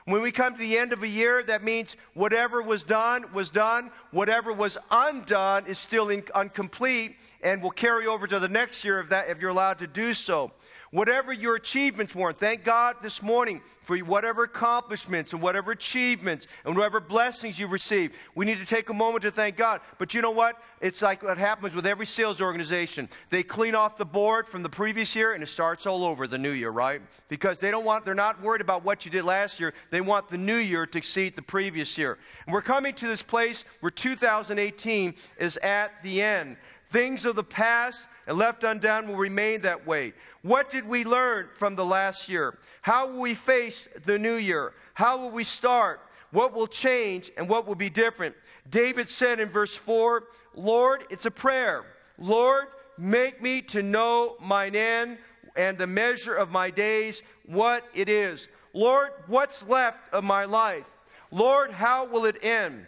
When 0.07 0.23
we 0.23 0.33
come 0.33 0.55
to 0.55 0.59
the 0.59 0.79
end 0.79 0.95
of 0.95 1.03
a 1.03 1.09
year, 1.09 1.43
that 1.43 1.63
means 1.63 1.99
whatever 2.15 2.63
was 2.63 2.83
done 2.83 3.27
was 3.35 3.51
done. 3.51 3.91
Whatever 4.11 4.55
was 4.55 4.79
undone 4.91 5.67
is 5.67 5.77
still 5.77 6.09
in, 6.09 6.25
incomplete 6.35 7.17
and 7.43 7.63
will 7.63 7.71
carry 7.71 8.07
over 8.07 8.27
to 8.27 8.39
the 8.39 8.49
next 8.49 8.87
year 8.87 9.01
if, 9.01 9.11
that, 9.11 9.29
if 9.29 9.39
you're 9.39 9.51
allowed 9.51 9.81
to 9.81 9.87
do 9.87 10.15
so. 10.15 10.51
Whatever 10.97 11.31
your 11.31 11.57
achievements 11.57 12.15
were, 12.15 12.33
thank 12.33 12.65
God 12.65 12.97
this 13.03 13.21
morning 13.21 13.61
for 13.83 13.99
whatever 13.99 14.45
accomplishments 14.45 15.35
and 15.35 15.43
whatever 15.43 15.73
achievements 15.73 16.47
and 16.65 16.75
whatever 16.75 17.01
blessings 17.01 17.59
you've 17.59 17.71
received. 17.71 18.15
We 18.35 18.47
need 18.47 18.57
to 18.61 18.65
take 18.65 18.89
a 18.89 18.95
moment 18.95 19.21
to 19.25 19.31
thank 19.31 19.59
God. 19.59 19.83
But 19.99 20.15
you 20.15 20.23
know 20.23 20.31
what? 20.31 20.57
It's 20.81 21.03
like 21.03 21.23
what 21.23 21.37
happens 21.37 21.75
with 21.75 21.87
every 21.87 22.07
sales 22.07 22.41
organization. 22.41 23.11
They 23.29 23.43
clean 23.43 23.75
off 23.75 23.99
the 23.99 24.07
board 24.07 24.49
from 24.49 24.63
the 24.63 24.71
previous 24.71 25.15
year 25.15 25.35
and 25.35 25.43
it 25.43 25.49
starts 25.49 25.85
all 25.87 26.03
over 26.03 26.27
the 26.27 26.39
new 26.39 26.53
year, 26.53 26.71
right? 26.71 27.03
Because 27.29 27.59
they 27.59 27.71
don't 27.71 27.85
want, 27.85 28.07
they're 28.07 28.15
not 28.15 28.41
worried 28.41 28.63
about 28.63 28.83
what 28.83 29.05
you 29.05 29.11
did 29.11 29.25
last 29.25 29.61
year. 29.61 29.75
They 29.91 30.01
want 30.01 30.29
the 30.29 30.39
new 30.39 30.57
year 30.57 30.87
to 30.87 30.97
exceed 30.97 31.37
the 31.37 31.43
previous 31.43 31.99
year. 31.99 32.17
And 32.47 32.55
we're 32.55 32.63
coming 32.63 32.95
to 32.95 33.07
this 33.07 33.23
place 33.23 33.67
where 33.81 33.91
2018 33.91 35.15
is 35.39 35.59
at 35.59 36.03
the 36.03 36.23
end. 36.23 36.57
Things 36.91 37.27
of 37.27 37.35
the 37.35 37.45
past 37.45 38.09
and 38.27 38.39
left 38.39 38.65
undone 38.65 39.09
will 39.09 39.17
remain 39.17 39.61
that 39.63 39.87
way. 39.87 40.13
What 40.43 40.71
did 40.71 40.87
we 40.87 41.05
learn 41.05 41.49
from 41.55 41.75
the 41.75 41.85
last 41.85 42.29
year? 42.29 42.59
How 42.83 43.09
will 43.09 43.21
we 43.21 43.35
face 43.35 43.89
the 44.05 44.19
new 44.19 44.37
year? 44.37 44.73
How 44.95 45.19
will 45.19 45.31
we 45.31 45.45
start? 45.45 46.01
What 46.31 46.53
will 46.53 46.67
change 46.67 47.31
and 47.37 47.49
what 47.49 47.67
will 47.67 47.75
be 47.75 47.91
different? 47.91 48.35
David 48.71 49.09
said 49.09 49.41
in 49.41 49.49
verse 49.49 49.75
4, 49.75 50.25
Lord, 50.55 51.05
it's 51.11 51.27
a 51.27 51.31
prayer. 51.31 51.85
Lord, 52.19 52.67
make 52.99 53.43
me 53.43 53.63
to 53.63 53.83
know 53.83 54.37
mine 54.41 54.77
end 54.77 55.19
and 55.57 55.79
the 55.79 55.87
measure 55.87 56.35
of 56.35 56.51
my 56.51 56.71
days, 56.71 57.23
what 57.47 57.85
it 57.95 58.09
is. 58.09 58.49
Lord, 58.73 59.11
what's 59.27 59.67
left 59.67 60.13
of 60.13 60.25
my 60.25 60.45
life? 60.45 60.85
Lord, 61.31 61.71
how 61.71 62.07
will 62.07 62.27
it 62.27 62.45
end? 62.45 62.87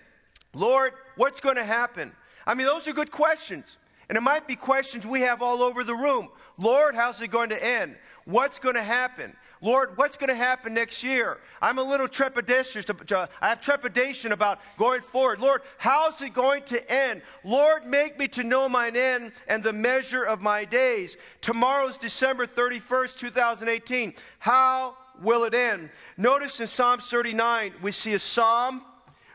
Lord, 0.54 0.92
what's 1.16 1.40
going 1.40 1.56
to 1.56 1.64
happen? 1.64 2.12
I 2.46 2.54
mean, 2.54 2.66
those 2.66 2.86
are 2.88 2.92
good 2.92 3.10
questions. 3.10 3.76
And 4.08 4.16
it 4.16 4.22
might 4.22 4.46
be 4.46 4.56
questions 4.56 5.06
we 5.06 5.20
have 5.22 5.42
all 5.42 5.62
over 5.62 5.84
the 5.84 5.94
room. 5.94 6.28
Lord, 6.56 6.94
how's 6.94 7.20
it 7.20 7.28
going 7.28 7.50
to 7.50 7.64
end? 7.64 7.96
What's 8.24 8.58
going 8.58 8.74
to 8.74 8.82
happen? 8.82 9.34
Lord, 9.60 9.96
what's 9.96 10.16
going 10.16 10.28
to 10.28 10.34
happen 10.34 10.74
next 10.74 11.02
year? 11.02 11.38
I'm 11.60 11.78
a 11.78 11.82
little 11.82 12.06
trepidatious. 12.06 13.28
I 13.40 13.48
have 13.48 13.60
trepidation 13.60 14.32
about 14.32 14.60
going 14.76 15.02
forward. 15.02 15.40
Lord, 15.40 15.62
how's 15.78 16.22
it 16.22 16.32
going 16.32 16.62
to 16.64 16.92
end? 16.92 17.22
Lord, 17.44 17.84
make 17.84 18.18
me 18.18 18.28
to 18.28 18.44
know 18.44 18.68
mine 18.68 18.96
end 18.96 19.32
and 19.48 19.62
the 19.62 19.72
measure 19.72 20.22
of 20.22 20.40
my 20.40 20.64
days. 20.64 21.16
Tomorrow's 21.40 21.96
December 21.96 22.46
31st, 22.46 23.18
2018. 23.18 24.14
How 24.38 24.96
will 25.22 25.44
it 25.44 25.54
end? 25.54 25.90
Notice 26.16 26.60
in 26.60 26.66
Psalm 26.66 27.00
39, 27.00 27.74
we 27.82 27.90
see 27.90 28.14
a 28.14 28.18
psalm, 28.18 28.84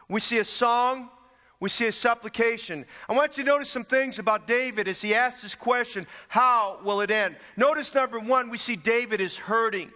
we 0.08 0.22
see 0.22 0.38
a 0.38 0.46
song, 0.46 1.10
we 1.64 1.70
see 1.70 1.88
a 1.88 1.94
supplication. 1.94 2.86
I 3.08 3.14
want 3.14 3.38
you 3.38 3.46
to 3.46 3.50
notice 3.50 3.70
some 3.70 3.86
things 3.86 4.20
about 4.20 4.48
David 4.48 4.90
as 4.90 5.02
he 5.02 5.16
asks 5.16 5.44
this 5.44 5.56
question 5.56 6.06
how 6.28 6.78
will 6.84 7.00
it 7.00 7.10
end? 7.10 7.38
Notice 7.56 7.96
number 7.96 8.20
one, 8.20 8.50
we 8.50 8.58
see 8.58 8.76
David 8.76 9.22
is 9.22 9.38
hurting. 9.38 9.90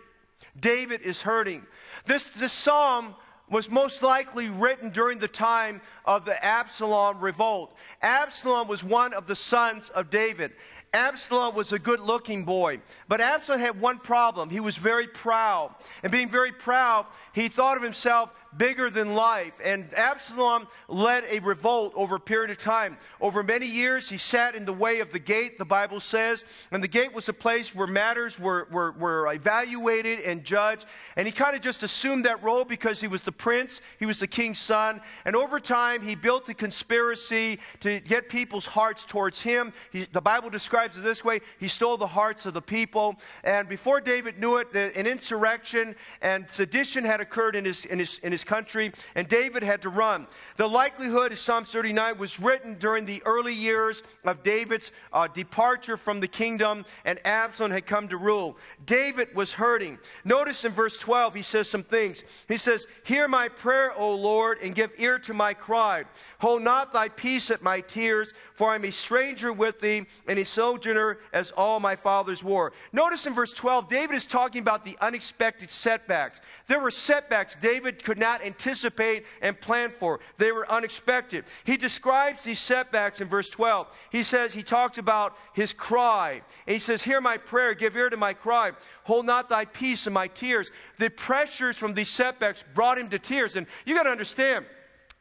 David 0.61 1.01
is 1.01 1.21
hurting. 1.21 1.65
This, 2.05 2.23
this 2.23 2.53
psalm 2.53 3.15
was 3.49 3.69
most 3.69 4.01
likely 4.01 4.49
written 4.49 4.91
during 4.91 5.19
the 5.19 5.27
time 5.27 5.81
of 6.05 6.23
the 6.23 6.41
Absalom 6.41 7.19
revolt. 7.19 7.75
Absalom 8.01 8.69
was 8.69 8.81
one 8.81 9.13
of 9.13 9.27
the 9.27 9.35
sons 9.35 9.89
of 9.89 10.09
David. 10.09 10.53
Absalom 10.93 11.53
was 11.53 11.73
a 11.73 11.79
good 11.79 11.99
looking 11.99 12.45
boy, 12.45 12.79
but 13.09 13.19
Absalom 13.19 13.59
had 13.59 13.81
one 13.81 13.99
problem. 13.99 14.49
He 14.49 14.61
was 14.61 14.77
very 14.77 15.07
proud. 15.07 15.75
And 16.01 16.13
being 16.13 16.29
very 16.29 16.53
proud, 16.53 17.07
he 17.33 17.49
thought 17.49 17.75
of 17.75 17.83
himself 17.83 18.33
bigger 18.57 18.89
than 18.89 19.15
life. 19.15 19.53
And 19.63 19.93
Absalom 19.93 20.67
led 20.87 21.23
a 21.29 21.39
revolt 21.39 21.93
over 21.95 22.15
a 22.15 22.19
period 22.19 22.49
of 22.51 22.57
time. 22.57 22.97
Over 23.21 23.43
many 23.43 23.65
years, 23.65 24.09
he 24.09 24.17
sat 24.17 24.55
in 24.55 24.65
the 24.65 24.73
way 24.73 24.99
of 24.99 25.11
the 25.11 25.19
gate, 25.19 25.57
the 25.57 25.65
Bible 25.65 25.99
says. 25.99 26.45
And 26.71 26.83
the 26.83 26.87
gate 26.87 27.13
was 27.13 27.29
a 27.29 27.33
place 27.33 27.73
where 27.73 27.87
matters 27.87 28.39
were, 28.39 28.67
were, 28.71 28.91
were 28.93 29.31
evaluated 29.31 30.19
and 30.21 30.43
judged. 30.43 30.85
And 31.15 31.25
he 31.25 31.31
kind 31.31 31.55
of 31.55 31.61
just 31.61 31.83
assumed 31.83 32.25
that 32.25 32.41
role 32.43 32.65
because 32.65 33.01
he 33.01 33.07
was 33.07 33.23
the 33.23 33.31
prince, 33.31 33.81
he 33.99 34.05
was 34.05 34.19
the 34.19 34.27
king's 34.27 34.59
son. 34.59 35.01
And 35.25 35.35
over 35.35 35.59
time, 35.59 36.01
he 36.01 36.15
built 36.15 36.49
a 36.49 36.53
conspiracy 36.53 37.59
to 37.79 37.99
get 37.99 38.29
people's 38.29 38.65
hearts 38.65 39.05
towards 39.05 39.41
him. 39.41 39.73
He, 39.91 40.05
the 40.11 40.21
Bible 40.21 40.49
describes 40.49 40.97
it 40.97 41.01
this 41.01 41.23
way 41.23 41.41
he 41.59 41.67
stole 41.67 41.97
the 41.97 42.07
hearts 42.07 42.45
of 42.45 42.53
the 42.53 42.61
people. 42.61 43.15
And 43.43 43.67
before 43.67 44.01
David 44.01 44.39
knew 44.39 44.57
it, 44.57 44.75
an 44.75 45.07
insurrection 45.07 45.95
and 46.21 46.49
sedition 46.49 47.03
had 47.03 47.21
occurred 47.21 47.55
in 47.55 47.65
his, 47.65 47.85
in 47.85 47.99
his, 47.99 48.19
in 48.19 48.31
his 48.31 48.43
country, 48.47 48.91
and 49.13 49.27
David 49.27 49.61
had 49.61 49.83
to 49.83 49.89
run. 49.89 50.25
The 50.55 50.67
likelihood 50.67 51.31
is 51.31 51.39
Psalm 51.39 51.65
39 51.65 52.17
was 52.17 52.39
written 52.39 52.75
during 52.79 53.05
the 53.05 53.21
early 53.25 53.53
years 53.53 54.01
of 54.23 54.41
David's 54.41 54.91
uh, 55.13 55.27
departure 55.27 55.97
from 55.97 56.19
the 56.19 56.27
kingdom, 56.27 56.85
and 57.05 57.19
Absalom 57.25 57.71
had 57.71 57.85
come 57.85 58.07
to 58.07 58.17
rule. 58.17 58.57
David 58.85 59.35
was 59.35 59.53
hurting. 59.53 59.99
Notice 60.23 60.65
in 60.65 60.71
verse 60.71 60.97
12, 60.97 61.35
he 61.35 61.41
says 61.41 61.69
some 61.69 61.83
things. 61.83 62.23
He 62.47 62.57
says, 62.57 62.87
Hear 63.03 63.27
my 63.27 63.49
prayer, 63.49 63.93
O 63.95 64.15
Lord, 64.15 64.57
and 64.63 64.73
give 64.73 64.91
ear 64.97 65.19
to 65.19 65.33
my 65.33 65.53
cry. 65.53 66.05
Hold 66.39 66.61
not 66.61 66.93
thy 66.93 67.09
peace 67.09 67.51
at 67.51 67.61
my 67.61 67.81
tears, 67.81 68.33
for 68.53 68.69
I 68.69 68.75
am 68.75 68.85
a 68.85 68.91
stranger 68.91 69.51
with 69.51 69.79
thee 69.79 70.05
and 70.27 70.39
a 70.39 70.45
sojourner 70.45 71.19
as 71.33 71.51
all 71.51 71.79
my 71.79 71.95
fathers 71.95 72.43
were. 72.43 72.73
Notice 72.93 73.25
in 73.25 73.33
verse 73.33 73.53
12, 73.53 73.89
David 73.89 74.15
is 74.15 74.25
talking 74.25 74.61
about 74.61 74.85
the 74.85 74.97
unexpected 75.01 75.69
setbacks. 75.69 76.39
There 76.67 76.79
were 76.79 76.91
setbacks 76.91 77.55
David 77.59 78.03
could 78.03 78.17
not 78.17 78.26
anticipate 78.43 79.25
and 79.41 79.59
plan 79.59 79.91
for, 79.91 80.19
they 80.37 80.51
were 80.51 80.69
unexpected. 80.71 81.45
He 81.63 81.77
describes 81.77 82.43
these 82.43 82.59
setbacks 82.59 83.21
in 83.21 83.27
verse 83.27 83.49
12. 83.49 83.87
He 84.11 84.23
says, 84.23 84.53
He 84.53 84.63
talks 84.63 84.97
about 84.97 85.37
his 85.53 85.73
cry. 85.73 86.41
And 86.65 86.73
he 86.73 86.79
says, 86.79 87.03
Hear 87.03 87.21
my 87.21 87.37
prayer, 87.37 87.73
give 87.73 87.95
ear 87.95 88.09
to 88.09 88.17
my 88.17 88.33
cry. 88.33 88.71
Hold 89.03 89.25
not 89.25 89.49
thy 89.49 89.65
peace 89.65 90.07
in 90.07 90.13
my 90.13 90.27
tears. 90.27 90.71
The 90.97 91.09
pressures 91.09 91.77
from 91.77 91.93
these 91.93 92.09
setbacks 92.09 92.63
brought 92.73 92.97
him 92.97 93.09
to 93.09 93.19
tears. 93.19 93.55
And 93.55 93.67
you 93.85 93.95
got 93.95 94.03
to 94.03 94.09
understand, 94.09 94.65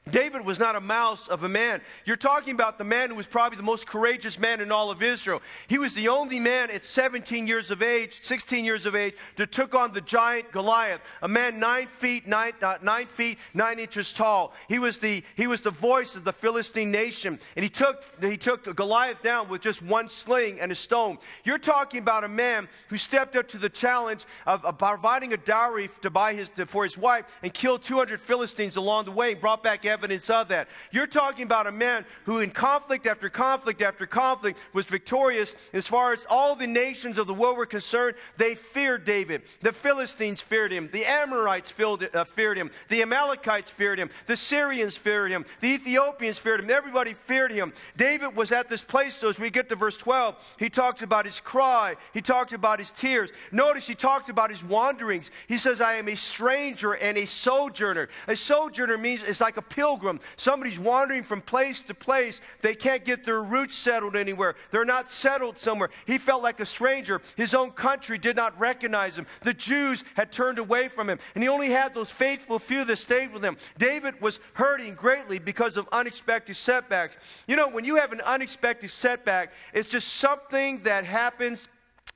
David 0.08 0.44
was 0.44 0.60
not 0.60 0.76
a 0.76 0.80
mouse 0.80 1.26
of 1.26 1.42
a 1.42 1.48
man. 1.48 1.80
You're 2.04 2.14
talking 2.14 2.54
about 2.54 2.78
the 2.78 2.84
man 2.84 3.10
who 3.10 3.16
was 3.16 3.26
probably 3.26 3.56
the 3.56 3.64
most 3.64 3.88
courageous 3.88 4.38
man 4.38 4.60
in 4.60 4.70
all 4.70 4.88
of 4.88 5.02
Israel. 5.02 5.42
He 5.66 5.78
was 5.78 5.94
the 5.94 6.06
only 6.06 6.38
man 6.38 6.70
at 6.70 6.84
17 6.84 7.48
years 7.48 7.72
of 7.72 7.82
age, 7.82 8.22
16 8.22 8.64
years 8.64 8.86
of 8.86 8.94
age, 8.94 9.14
that 9.34 9.50
took 9.50 9.74
on 9.74 9.92
the 9.92 10.00
giant 10.00 10.52
Goliath, 10.52 11.00
a 11.22 11.28
man 11.28 11.58
nine 11.58 11.88
feet, 11.88 12.28
nine, 12.28 12.52
uh, 12.62 12.78
nine 12.82 13.06
feet, 13.06 13.38
nine 13.52 13.80
inches 13.80 14.12
tall. 14.12 14.54
He 14.68 14.78
was, 14.78 14.98
the, 14.98 15.24
he 15.34 15.48
was 15.48 15.62
the 15.62 15.72
voice 15.72 16.14
of 16.14 16.22
the 16.22 16.32
Philistine 16.32 16.92
nation. 16.92 17.40
And 17.56 17.64
he 17.64 17.68
took, 17.68 18.04
he 18.22 18.36
took 18.36 18.76
Goliath 18.76 19.22
down 19.22 19.48
with 19.48 19.60
just 19.60 19.82
one 19.82 20.08
sling 20.08 20.60
and 20.60 20.70
a 20.70 20.76
stone. 20.76 21.18
You're 21.42 21.58
talking 21.58 21.98
about 21.98 22.22
a 22.22 22.28
man 22.28 22.68
who 22.88 22.96
stepped 22.96 23.34
up 23.34 23.48
to 23.48 23.58
the 23.58 23.68
challenge 23.68 24.24
of, 24.46 24.64
of 24.64 24.78
providing 24.78 25.32
a 25.32 25.36
dowry 25.36 25.90
to 26.02 26.10
buy 26.10 26.32
his, 26.32 26.48
to, 26.50 26.64
for 26.64 26.84
his 26.84 26.96
wife 26.96 27.24
and 27.42 27.52
killed 27.52 27.82
200 27.82 28.20
Philistines 28.20 28.76
along 28.76 29.06
the 29.06 29.10
way 29.10 29.32
and 29.32 29.40
brought 29.40 29.64
back 29.64 29.84
of 30.02 30.48
that. 30.48 30.68
You're 30.90 31.06
talking 31.06 31.44
about 31.44 31.66
a 31.66 31.72
man 31.72 32.04
who, 32.24 32.38
in 32.38 32.50
conflict 32.50 33.06
after 33.06 33.28
conflict 33.28 33.82
after 33.82 34.06
conflict, 34.06 34.58
was 34.72 34.86
victorious 34.86 35.54
as 35.72 35.86
far 35.86 36.12
as 36.12 36.26
all 36.28 36.54
the 36.54 36.66
nations 36.66 37.18
of 37.18 37.26
the 37.26 37.34
world 37.34 37.56
were 37.56 37.66
concerned. 37.66 38.16
They 38.36 38.54
feared 38.54 39.04
David. 39.04 39.42
The 39.60 39.72
Philistines 39.72 40.40
feared 40.40 40.72
him. 40.72 40.88
The 40.92 41.04
Amorites 41.04 41.72
uh, 41.80 42.24
feared 42.24 42.58
him. 42.58 42.70
The 42.88 43.02
Amalekites 43.02 43.70
feared 43.70 43.98
him. 43.98 44.10
The 44.26 44.36
Syrians 44.36 44.96
feared 44.96 45.30
him. 45.30 45.44
The 45.60 45.74
Ethiopians 45.74 46.38
feared 46.38 46.60
him. 46.60 46.70
Everybody 46.70 47.14
feared 47.14 47.52
him. 47.52 47.72
David 47.96 48.36
was 48.36 48.52
at 48.52 48.68
this 48.68 48.82
place, 48.82 49.14
so 49.14 49.28
as 49.28 49.38
we 49.38 49.50
get 49.50 49.68
to 49.68 49.76
verse 49.76 49.96
12, 49.96 50.56
he 50.58 50.70
talks 50.70 51.02
about 51.02 51.24
his 51.24 51.40
cry. 51.40 51.96
He 52.12 52.20
talks 52.20 52.52
about 52.52 52.78
his 52.78 52.90
tears. 52.90 53.30
Notice 53.50 53.86
he 53.86 53.94
talked 53.94 54.28
about 54.28 54.50
his 54.50 54.62
wanderings. 54.62 55.30
He 55.48 55.58
says, 55.58 55.80
I 55.80 55.94
am 55.94 56.08
a 56.08 56.16
stranger 56.16 56.92
and 56.94 57.18
a 57.18 57.26
sojourner. 57.26 58.08
A 58.28 58.36
sojourner 58.36 58.98
means 58.98 59.22
it's 59.22 59.40
like 59.40 59.56
a 59.56 59.62
pilgrim 59.62 59.85
pilgrim. 59.86 60.18
Somebody's 60.36 60.80
wandering 60.80 61.22
from 61.22 61.40
place 61.40 61.80
to 61.82 61.94
place. 61.94 62.40
They 62.60 62.74
can't 62.74 63.04
get 63.04 63.22
their 63.22 63.40
roots 63.44 63.76
settled 63.76 64.16
anywhere. 64.16 64.56
They're 64.72 64.84
not 64.84 65.08
settled 65.08 65.58
somewhere. 65.58 65.90
He 66.06 66.18
felt 66.18 66.42
like 66.42 66.58
a 66.58 66.66
stranger. 66.66 67.22
His 67.36 67.54
own 67.54 67.70
country 67.70 68.18
did 68.18 68.34
not 68.34 68.58
recognize 68.58 69.16
him. 69.16 69.26
The 69.42 69.54
Jews 69.54 70.02
had 70.14 70.32
turned 70.32 70.58
away 70.58 70.88
from 70.88 71.08
him, 71.08 71.20
and 71.36 71.44
he 71.44 71.48
only 71.48 71.70
had 71.70 71.94
those 71.94 72.10
faithful 72.10 72.58
few 72.58 72.84
that 72.84 72.96
stayed 72.96 73.32
with 73.32 73.44
him. 73.44 73.56
David 73.78 74.20
was 74.20 74.40
hurting 74.54 74.94
greatly 74.96 75.38
because 75.38 75.76
of 75.76 75.88
unexpected 75.92 76.56
setbacks. 76.56 77.16
You 77.46 77.54
know, 77.54 77.68
when 77.68 77.84
you 77.84 77.94
have 77.94 78.10
an 78.10 78.22
unexpected 78.22 78.90
setback, 78.90 79.52
it's 79.72 79.88
just 79.88 80.14
something 80.14 80.78
that 80.78 81.04
happens 81.04 81.68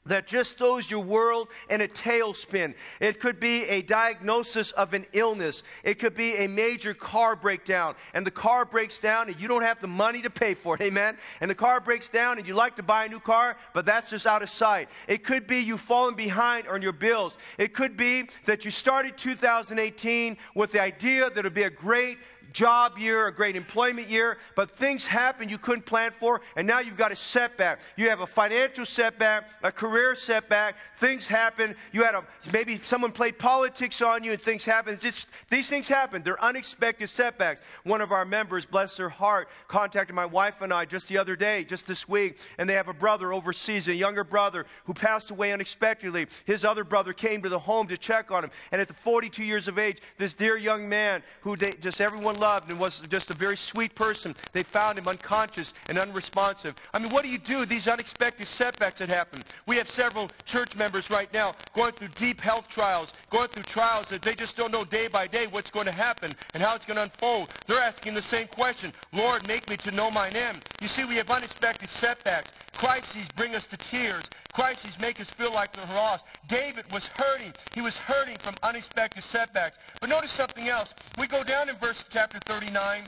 that 0.06 0.26
just 0.26 0.56
throws 0.56 0.90
your 0.90 1.00
world 1.00 1.48
in 1.68 1.82
a 1.82 1.88
tailspin. 1.88 2.74
It 3.00 3.20
could 3.20 3.38
be 3.38 3.64
a 3.64 3.82
diagnosis 3.82 4.70
of 4.72 4.94
an 4.94 5.04
illness. 5.12 5.62
It 5.84 5.98
could 5.98 6.14
be 6.14 6.36
a 6.36 6.46
major 6.46 6.94
car 6.94 7.36
breakdown, 7.36 7.94
and 8.14 8.26
the 8.26 8.30
car 8.30 8.64
breaks 8.64 8.98
down, 8.98 9.28
and 9.28 9.38
you 9.40 9.46
don't 9.46 9.62
have 9.62 9.80
the 9.80 9.86
money 9.86 10.22
to 10.22 10.30
pay 10.30 10.54
for 10.54 10.74
it. 10.74 10.80
Amen. 10.80 11.18
And 11.40 11.50
the 11.50 11.54
car 11.54 11.80
breaks 11.80 12.08
down, 12.08 12.38
and 12.38 12.48
you 12.48 12.54
like 12.54 12.76
to 12.76 12.82
buy 12.82 13.04
a 13.04 13.08
new 13.08 13.20
car, 13.20 13.56
but 13.74 13.84
that's 13.84 14.10
just 14.10 14.26
out 14.26 14.42
of 14.42 14.48
sight. 14.48 14.88
It 15.06 15.22
could 15.22 15.46
be 15.46 15.60
you've 15.60 15.80
fallen 15.80 16.14
behind 16.14 16.66
on 16.66 16.80
your 16.80 16.92
bills. 16.92 17.36
It 17.58 17.74
could 17.74 17.96
be 17.96 18.24
that 18.46 18.64
you 18.64 18.70
started 18.70 19.18
2018 19.18 20.38
with 20.54 20.72
the 20.72 20.80
idea 20.80 21.28
that 21.28 21.38
it 21.38 21.44
would 21.44 21.54
be 21.54 21.64
a 21.64 21.70
great 21.70 22.18
job 22.52 22.98
year, 22.98 23.26
a 23.26 23.32
great 23.32 23.56
employment 23.56 24.08
year, 24.08 24.38
but 24.54 24.70
things 24.70 25.06
happen 25.06 25.48
you 25.48 25.58
couldn't 25.58 25.86
plan 25.86 26.12
for, 26.18 26.40
and 26.56 26.66
now 26.66 26.80
you've 26.80 26.96
got 26.96 27.12
a 27.12 27.16
setback. 27.16 27.80
You 27.96 28.08
have 28.08 28.20
a 28.20 28.26
financial 28.26 28.84
setback, 28.84 29.48
a 29.62 29.72
career 29.72 30.14
setback, 30.14 30.76
things 30.96 31.26
happen. 31.26 31.74
You 31.92 32.04
had 32.04 32.14
a, 32.14 32.24
maybe 32.52 32.80
someone 32.82 33.12
played 33.12 33.38
politics 33.38 34.02
on 34.02 34.24
you 34.24 34.32
and 34.32 34.40
things 34.40 34.64
happen. 34.64 34.98
Just, 35.00 35.28
these 35.48 35.68
things 35.68 35.88
happen. 35.88 36.22
They're 36.22 36.42
unexpected 36.42 37.08
setbacks. 37.08 37.60
One 37.84 38.00
of 38.00 38.12
our 38.12 38.24
members, 38.24 38.66
bless 38.66 38.96
their 38.96 39.08
heart, 39.08 39.48
contacted 39.68 40.14
my 40.14 40.26
wife 40.26 40.62
and 40.62 40.72
I 40.72 40.84
just 40.84 41.08
the 41.08 41.18
other 41.18 41.36
day, 41.36 41.64
just 41.64 41.86
this 41.86 42.08
week, 42.08 42.38
and 42.58 42.68
they 42.68 42.74
have 42.74 42.88
a 42.88 42.94
brother 42.94 43.32
overseas, 43.32 43.88
a 43.88 43.94
younger 43.94 44.24
brother 44.24 44.66
who 44.84 44.94
passed 44.94 45.30
away 45.30 45.52
unexpectedly. 45.52 46.26
His 46.44 46.64
other 46.64 46.84
brother 46.84 47.12
came 47.12 47.42
to 47.42 47.48
the 47.48 47.58
home 47.58 47.88
to 47.88 47.96
check 47.96 48.30
on 48.30 48.44
him, 48.44 48.50
and 48.72 48.80
at 48.80 48.88
the 48.88 48.94
42 48.94 49.44
years 49.44 49.68
of 49.68 49.78
age, 49.78 49.98
this 50.18 50.34
dear 50.34 50.56
young 50.56 50.88
man 50.88 51.22
who 51.40 51.56
they, 51.56 51.72
just 51.80 52.00
everyone 52.00 52.39
loved 52.40 52.70
and 52.70 52.80
was 52.80 53.00
just 53.10 53.30
a 53.30 53.34
very 53.34 53.56
sweet 53.56 53.94
person. 53.94 54.34
They 54.52 54.62
found 54.62 54.98
him 54.98 55.06
unconscious 55.06 55.74
and 55.88 55.98
unresponsive. 55.98 56.74
I 56.94 56.98
mean, 56.98 57.10
what 57.12 57.22
do 57.22 57.28
you 57.28 57.38
do? 57.38 57.66
These 57.66 57.86
unexpected 57.86 58.48
setbacks 58.48 58.98
that 58.98 59.10
happen. 59.10 59.42
We 59.66 59.76
have 59.76 59.88
several 59.88 60.30
church 60.46 60.74
members 60.76 61.10
right 61.10 61.32
now 61.32 61.52
going 61.74 61.92
through 61.92 62.08
deep 62.16 62.40
health 62.40 62.68
trials, 62.68 63.12
going 63.28 63.48
through 63.48 63.64
trials 63.64 64.06
that 64.08 64.22
they 64.22 64.34
just 64.34 64.56
don't 64.56 64.72
know 64.72 64.84
day 64.84 65.06
by 65.12 65.26
day 65.26 65.46
what's 65.50 65.70
going 65.70 65.86
to 65.86 65.92
happen 65.92 66.32
and 66.54 66.62
how 66.62 66.74
it's 66.74 66.86
going 66.86 66.96
to 66.96 67.04
unfold. 67.04 67.50
They're 67.66 67.82
asking 67.82 68.14
the 68.14 68.22
same 68.22 68.46
question, 68.48 68.92
Lord, 69.12 69.46
make 69.46 69.68
me 69.68 69.76
to 69.76 69.90
know 69.92 70.10
mine 70.10 70.34
end. 70.34 70.64
You 70.80 70.88
see, 70.88 71.04
we 71.04 71.16
have 71.16 71.30
unexpected 71.30 71.88
setbacks. 71.88 72.50
Crises 72.80 73.28
bring 73.36 73.54
us 73.54 73.66
to 73.66 73.76
tears. 73.76 74.22
Crises 74.54 74.98
make 74.98 75.20
us 75.20 75.28
feel 75.28 75.52
like 75.52 75.68
we're 75.76 75.94
lost. 75.94 76.24
David 76.48 76.90
was 76.90 77.08
hurting. 77.08 77.52
He 77.74 77.82
was 77.82 77.94
hurting 77.98 78.38
from 78.38 78.54
unexpected 78.62 79.22
setbacks. 79.22 79.76
But 80.00 80.08
notice 80.08 80.30
something 80.30 80.66
else. 80.66 80.94
We 81.18 81.26
go 81.26 81.44
down 81.44 81.68
in 81.68 81.74
verse 81.76 82.06
chapter 82.08 82.38
39. 82.46 83.02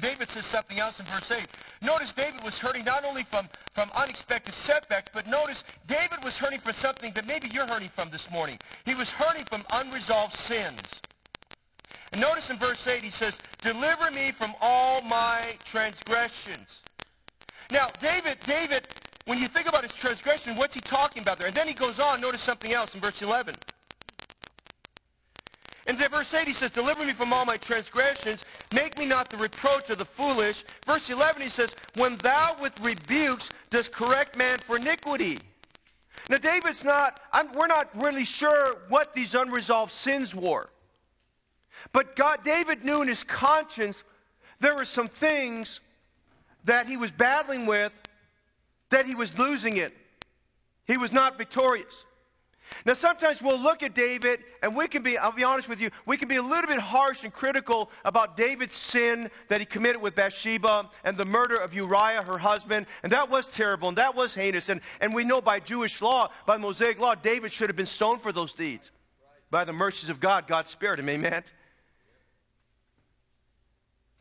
David 0.00 0.28
says 0.28 0.46
something 0.46 0.78
else 0.78 1.00
in 1.00 1.06
verse 1.06 1.32
8. 1.32 1.48
Notice 1.84 2.12
David 2.12 2.44
was 2.44 2.60
hurting 2.60 2.84
not 2.84 3.04
only 3.04 3.24
from, 3.24 3.48
from 3.72 3.90
unexpected 4.00 4.54
setbacks, 4.54 5.10
but 5.12 5.26
notice 5.26 5.64
David 5.88 6.22
was 6.22 6.38
hurting 6.38 6.60
for 6.60 6.72
something 6.72 7.12
that 7.14 7.26
maybe 7.26 7.48
you're 7.52 7.66
hurting 7.66 7.88
from 7.88 8.08
this 8.10 8.30
morning. 8.30 8.56
He 8.86 8.94
was 8.94 9.10
hurting 9.10 9.46
from 9.46 9.64
unresolved 9.82 10.36
sins. 10.36 11.02
And 12.12 12.20
notice 12.20 12.50
in 12.50 12.56
verse 12.56 12.86
8 12.86 13.02
he 13.02 13.10
says, 13.10 13.40
Deliver 13.62 14.12
me 14.12 14.30
from 14.30 14.54
all 14.62 15.02
my 15.02 15.54
transgressions. 15.64 16.81
Now, 17.72 17.88
David, 18.00 18.36
David, 18.46 18.82
when 19.24 19.38
you 19.38 19.48
think 19.48 19.66
about 19.66 19.82
his 19.82 19.94
transgression, 19.94 20.56
what's 20.56 20.74
he 20.74 20.80
talking 20.82 21.22
about 21.22 21.38
there? 21.38 21.48
And 21.48 21.56
then 21.56 21.66
he 21.66 21.72
goes 21.72 21.98
on, 21.98 22.20
notice 22.20 22.42
something 22.42 22.72
else 22.72 22.94
in 22.94 23.00
verse 23.00 23.22
11. 23.22 23.54
In 25.88 25.96
verse 25.96 26.32
8, 26.32 26.46
he 26.46 26.52
says, 26.52 26.70
Deliver 26.70 27.04
me 27.04 27.12
from 27.12 27.32
all 27.32 27.46
my 27.46 27.56
transgressions. 27.56 28.44
Make 28.74 28.98
me 28.98 29.06
not 29.06 29.30
the 29.30 29.38
reproach 29.38 29.88
of 29.90 29.98
the 29.98 30.04
foolish. 30.04 30.64
Verse 30.86 31.08
11, 31.08 31.40
he 31.40 31.48
says, 31.48 31.74
When 31.96 32.16
thou 32.18 32.56
with 32.60 32.78
rebukes 32.80 33.50
dost 33.70 33.90
correct 33.90 34.36
man 34.36 34.58
for 34.58 34.76
iniquity. 34.76 35.38
Now, 36.28 36.36
David's 36.36 36.84
not, 36.84 37.20
I'm, 37.32 37.50
we're 37.52 37.66
not 37.66 37.88
really 38.00 38.24
sure 38.24 38.82
what 38.90 39.14
these 39.14 39.34
unresolved 39.34 39.92
sins 39.92 40.34
were. 40.34 40.68
But 41.92 42.16
God, 42.16 42.44
David 42.44 42.84
knew 42.84 43.02
in 43.02 43.08
his 43.08 43.24
conscience 43.24 44.04
there 44.60 44.76
were 44.76 44.84
some 44.84 45.08
things 45.08 45.80
that 46.64 46.86
he 46.86 46.96
was 46.96 47.10
battling 47.10 47.66
with 47.66 47.92
that 48.90 49.06
he 49.06 49.14
was 49.14 49.36
losing 49.38 49.76
it. 49.78 49.94
He 50.86 50.96
was 50.96 51.12
not 51.12 51.38
victorious. 51.38 52.04
Now, 52.86 52.94
sometimes 52.94 53.42
we'll 53.42 53.60
look 53.60 53.82
at 53.82 53.94
David 53.94 54.40
and 54.62 54.74
we 54.74 54.88
can 54.88 55.02
be, 55.02 55.18
I'll 55.18 55.32
be 55.32 55.44
honest 55.44 55.68
with 55.68 55.80
you, 55.80 55.90
we 56.06 56.16
can 56.16 56.28
be 56.28 56.36
a 56.36 56.42
little 56.42 56.66
bit 56.66 56.78
harsh 56.78 57.22
and 57.24 57.32
critical 57.32 57.90
about 58.04 58.36
David's 58.36 58.74
sin 58.74 59.30
that 59.48 59.60
he 59.60 59.66
committed 59.66 60.00
with 60.00 60.14
Bathsheba 60.14 60.88
and 61.04 61.16
the 61.16 61.24
murder 61.24 61.56
of 61.56 61.74
Uriah, 61.74 62.22
her 62.22 62.38
husband. 62.38 62.86
And 63.02 63.12
that 63.12 63.28
was 63.28 63.46
terrible 63.46 63.88
and 63.88 63.98
that 63.98 64.14
was 64.14 64.34
heinous. 64.34 64.68
And, 64.68 64.80
and 65.00 65.14
we 65.14 65.24
know 65.24 65.40
by 65.40 65.60
Jewish 65.60 66.00
law, 66.00 66.30
by 66.46 66.56
Mosaic 66.56 66.98
law, 66.98 67.14
David 67.14 67.52
should 67.52 67.68
have 67.68 67.76
been 67.76 67.86
stoned 67.86 68.22
for 68.22 68.32
those 68.32 68.52
deeds. 68.52 68.90
By 69.50 69.64
the 69.64 69.72
mercies 69.72 70.08
of 70.08 70.18
God, 70.18 70.46
God 70.46 70.66
spared 70.66 70.98
him. 70.98 71.08
Amen. 71.08 71.42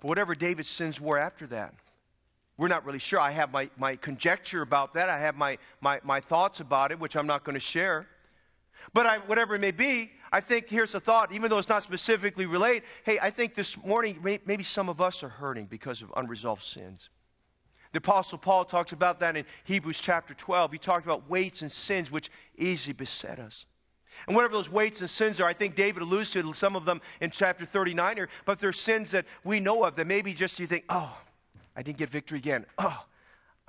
But 0.01 0.07
whatever 0.07 0.35
David's 0.35 0.69
sins 0.69 0.99
were 0.99 1.17
after 1.17 1.47
that, 1.47 1.73
we're 2.57 2.67
not 2.67 2.85
really 2.85 2.99
sure. 2.99 3.19
I 3.19 3.31
have 3.31 3.51
my, 3.51 3.69
my 3.77 3.95
conjecture 3.95 4.61
about 4.61 4.93
that. 4.93 5.09
I 5.09 5.17
have 5.17 5.35
my, 5.35 5.57
my, 5.79 5.99
my 6.03 6.19
thoughts 6.19 6.59
about 6.59 6.91
it, 6.91 6.99
which 6.99 7.15
I'm 7.15 7.27
not 7.27 7.43
going 7.43 7.55
to 7.55 7.59
share. 7.59 8.07
But 8.93 9.05
I, 9.05 9.17
whatever 9.19 9.55
it 9.55 9.61
may 9.61 9.71
be, 9.71 10.11
I 10.31 10.41
think 10.41 10.69
here's 10.69 10.95
a 10.95 10.99
thought, 10.99 11.31
even 11.31 11.49
though 11.49 11.57
it's 11.57 11.69
not 11.69 11.83
specifically 11.83 12.45
related. 12.45 12.83
Hey, 13.03 13.19
I 13.19 13.29
think 13.29 13.55
this 13.55 13.77
morning 13.83 14.19
maybe 14.45 14.63
some 14.63 14.89
of 14.89 15.01
us 15.01 15.23
are 15.23 15.29
hurting 15.29 15.65
because 15.65 16.01
of 16.01 16.11
unresolved 16.15 16.63
sins. 16.63 17.09
The 17.91 17.97
Apostle 17.97 18.37
Paul 18.37 18.63
talks 18.63 18.93
about 18.93 19.19
that 19.19 19.35
in 19.35 19.45
Hebrews 19.65 19.99
chapter 19.99 20.33
12. 20.33 20.71
He 20.71 20.77
talked 20.77 21.05
about 21.05 21.29
weights 21.29 21.61
and 21.61 21.71
sins 21.71 22.11
which 22.11 22.29
easily 22.57 22.93
beset 22.93 23.39
us. 23.39 23.65
And 24.27 24.35
whatever 24.35 24.53
those 24.53 24.69
weights 24.69 25.01
and 25.01 25.09
sins 25.09 25.39
are, 25.41 25.45
I 25.45 25.53
think 25.53 25.75
David 25.75 26.01
alludes 26.03 26.31
to 26.31 26.53
some 26.53 26.75
of 26.75 26.85
them 26.85 27.01
in 27.19 27.31
chapter 27.31 27.65
39 27.65 28.17
here, 28.17 28.29
but 28.45 28.59
they're 28.59 28.71
sins 28.71 29.11
that 29.11 29.25
we 29.43 29.59
know 29.59 29.83
of 29.83 29.95
that 29.95 30.07
maybe 30.07 30.33
just 30.33 30.59
you 30.59 30.67
think, 30.67 30.85
oh, 30.89 31.17
I 31.75 31.83
didn't 31.83 31.97
get 31.97 32.09
victory 32.09 32.39
again. 32.39 32.65
Oh, 32.77 33.05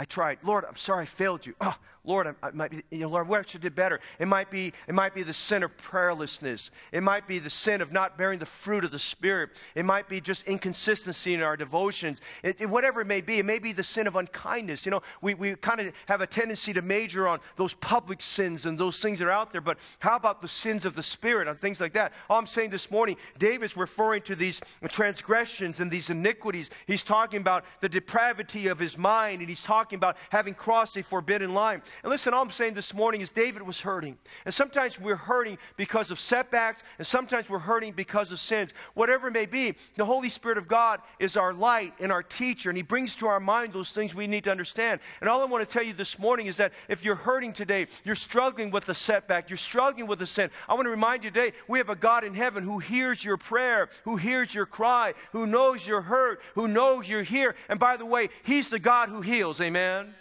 I 0.03 0.05
tried. 0.05 0.39
Lord, 0.43 0.65
I'm 0.69 0.75
sorry 0.75 1.03
I 1.03 1.07
failed 1.07 1.47
you. 1.47 1.55
Oh, 1.61 1.77
Lord, 2.05 2.27
I, 2.27 2.33
I 2.43 2.51
might 2.51 2.73
be, 2.73 2.83
you 2.91 3.03
know, 3.03 3.09
Lord, 3.09 3.29
where 3.29 3.45
should 3.47 3.61
I 3.61 3.63
do 3.63 3.71
better? 3.71 4.01
It 4.19 4.27
might 4.27 4.51
be, 4.51 4.73
it 4.89 4.95
might 4.97 5.15
be 5.15 5.23
the 5.23 5.33
sin 5.33 5.63
of 5.63 5.77
prayerlessness. 5.77 6.71
It 6.91 7.05
might 7.05 7.29
be 7.29 7.39
the 7.39 7.49
sin 7.49 7.81
of 7.81 7.93
not 7.93 8.19
bearing 8.19 8.41
the 8.41 8.47
fruit 8.47 8.85
of 8.85 8.91
the 8.91 8.99
Spirit. 8.99 9.51
It 9.77 9.85
might 9.85 10.09
be 10.09 10.21
just 10.21 10.49
inconsistency 10.49 11.35
in 11.35 11.43
our 11.43 11.57
devotions. 11.57 12.21
It, 12.43 12.57
it, 12.59 12.67
whatever 12.67 13.01
it 13.01 13.07
may 13.07 13.21
be, 13.21 13.39
it 13.39 13.45
may 13.45 13.61
be 13.61 13.71
the 13.71 13.85
sin 13.85 14.09
of 14.09 14.17
unkindness. 14.17 14.85
You 14.85 14.91
know, 14.91 15.03
we, 15.21 15.35
we 15.35 15.55
kind 15.55 15.81
of 15.81 15.95
have 16.07 16.21
a 16.21 16.27
tendency 16.27 16.73
to 16.73 16.83
major 16.83 17.29
on 17.29 17.39
those 17.55 17.75
public 17.75 18.21
sins 18.21 18.67
and 18.67 18.77
those 18.77 19.01
things 19.01 19.21
that 19.21 19.29
are 19.29 19.31
out 19.31 19.53
there, 19.53 19.61
but 19.61 19.79
how 20.01 20.17
about 20.17 20.41
the 20.41 20.49
sins 20.49 20.85
of 20.85 20.97
the 20.97 21.03
Spirit 21.05 21.47
and 21.47 21.61
things 21.61 21.81
like 21.81 21.93
that? 21.93 22.13
All 22.29 22.41
I'm 22.41 22.49
saying 22.49 22.71
this 22.71 22.91
morning, 22.91 23.17
David's 23.39 23.77
referring 23.77 24.23
to 24.23 24.35
these 24.35 24.61
transgressions 24.89 25.79
and 25.79 25.89
these 25.89 26.11
iniquities. 26.11 26.71
He's 26.89 27.05
talking 27.05 27.41
about 27.41 27.65
the 27.79 27.89
depravity 27.89 28.67
of 28.67 28.81
his 28.81 28.99
mind, 28.99 29.39
and 29.39 29.49
he's 29.49 29.63
talking 29.63 29.92
about 29.97 30.17
having 30.31 30.55
crossed 30.55 30.97
a 30.97 31.03
forbidden 31.03 31.55
line. 31.55 31.83
And 32.03 32.11
listen, 32.11 32.35
all 32.35 32.43
I'm 32.43 32.51
saying 32.51 32.75
this 32.75 32.95
morning 32.95 33.21
is 33.21 33.31
David 33.31 33.63
was 33.63 33.81
hurting. 33.81 34.17
And 34.45 34.53
sometimes 34.53 35.01
we're 35.01 35.17
hurting 35.17 35.59
because 35.77 36.11
of 36.11 36.21
setbacks, 36.21 36.83
and 36.99 37.07
sometimes 37.07 37.49
we're 37.49 37.59
hurting 37.59 37.93
because 37.93 38.33
of 38.33 38.41
sins. 38.41 38.73
Whatever 38.95 39.29
it 39.29 39.33
may 39.33 39.47
be, 39.47 39.75
the 39.97 40.05
Holy 40.05 40.29
Spirit 40.29 40.59
of 40.59 40.69
God 40.69 41.01
is 41.19 41.37
our 41.37 41.53
light 41.53 41.95
and 42.01 42.13
our 42.13 42.23
teacher, 42.23 42.71
and 42.71 42.77
He 42.77 42.83
brings 42.83 43.15
to 43.17 43.27
our 43.27 43.41
mind 43.41 43.73
those 43.73 43.93
things 43.93 44.15
we 44.15 44.27
need 44.27 44.45
to 44.45 44.51
understand. 44.51 45.01
And 45.21 45.29
all 45.29 45.43
I 45.43 45.47
want 45.47 45.67
to 45.67 45.73
tell 45.73 45.85
you 45.85 45.93
this 45.93 46.19
morning 46.19 46.47
is 46.47 46.57
that 46.57 46.73
if 46.89 47.05
you're 47.05 47.15
hurting 47.15 47.53
today, 47.53 47.87
you're 48.05 48.15
struggling 48.15 48.71
with 48.71 48.89
a 48.89 48.95
setback, 48.95 49.51
you're 49.51 49.57
struggling 49.57 50.07
with 50.07 50.21
a 50.23 50.27
sin, 50.27 50.51
I 50.69 50.75
want 50.75 50.87
to 50.87 50.91
remind 50.91 51.25
you 51.25 51.31
today 51.31 51.53
we 51.69 51.79
have 51.79 51.91
a 51.91 51.97
God 51.97 52.25
in 52.25 52.35
heaven 52.35 52.63
who 52.63 52.79
hears 52.79 53.25
your 53.25 53.37
prayer, 53.37 53.89
who 54.05 54.17
hears 54.17 54.55
your 54.55 54.67
cry, 54.67 55.15
who 55.33 55.47
knows 55.47 55.87
your 55.87 56.01
hurt, 56.01 56.41
who 56.55 56.69
knows 56.69 57.09
you're 57.09 57.23
here. 57.23 57.55
And 57.69 57.79
by 57.79 57.97
the 57.97 58.07
way, 58.07 58.29
He's 58.43 58.71
the 58.71 58.79
God 58.79 59.09
who 59.09 59.21
heals. 59.21 59.61
Amen. 59.73 60.15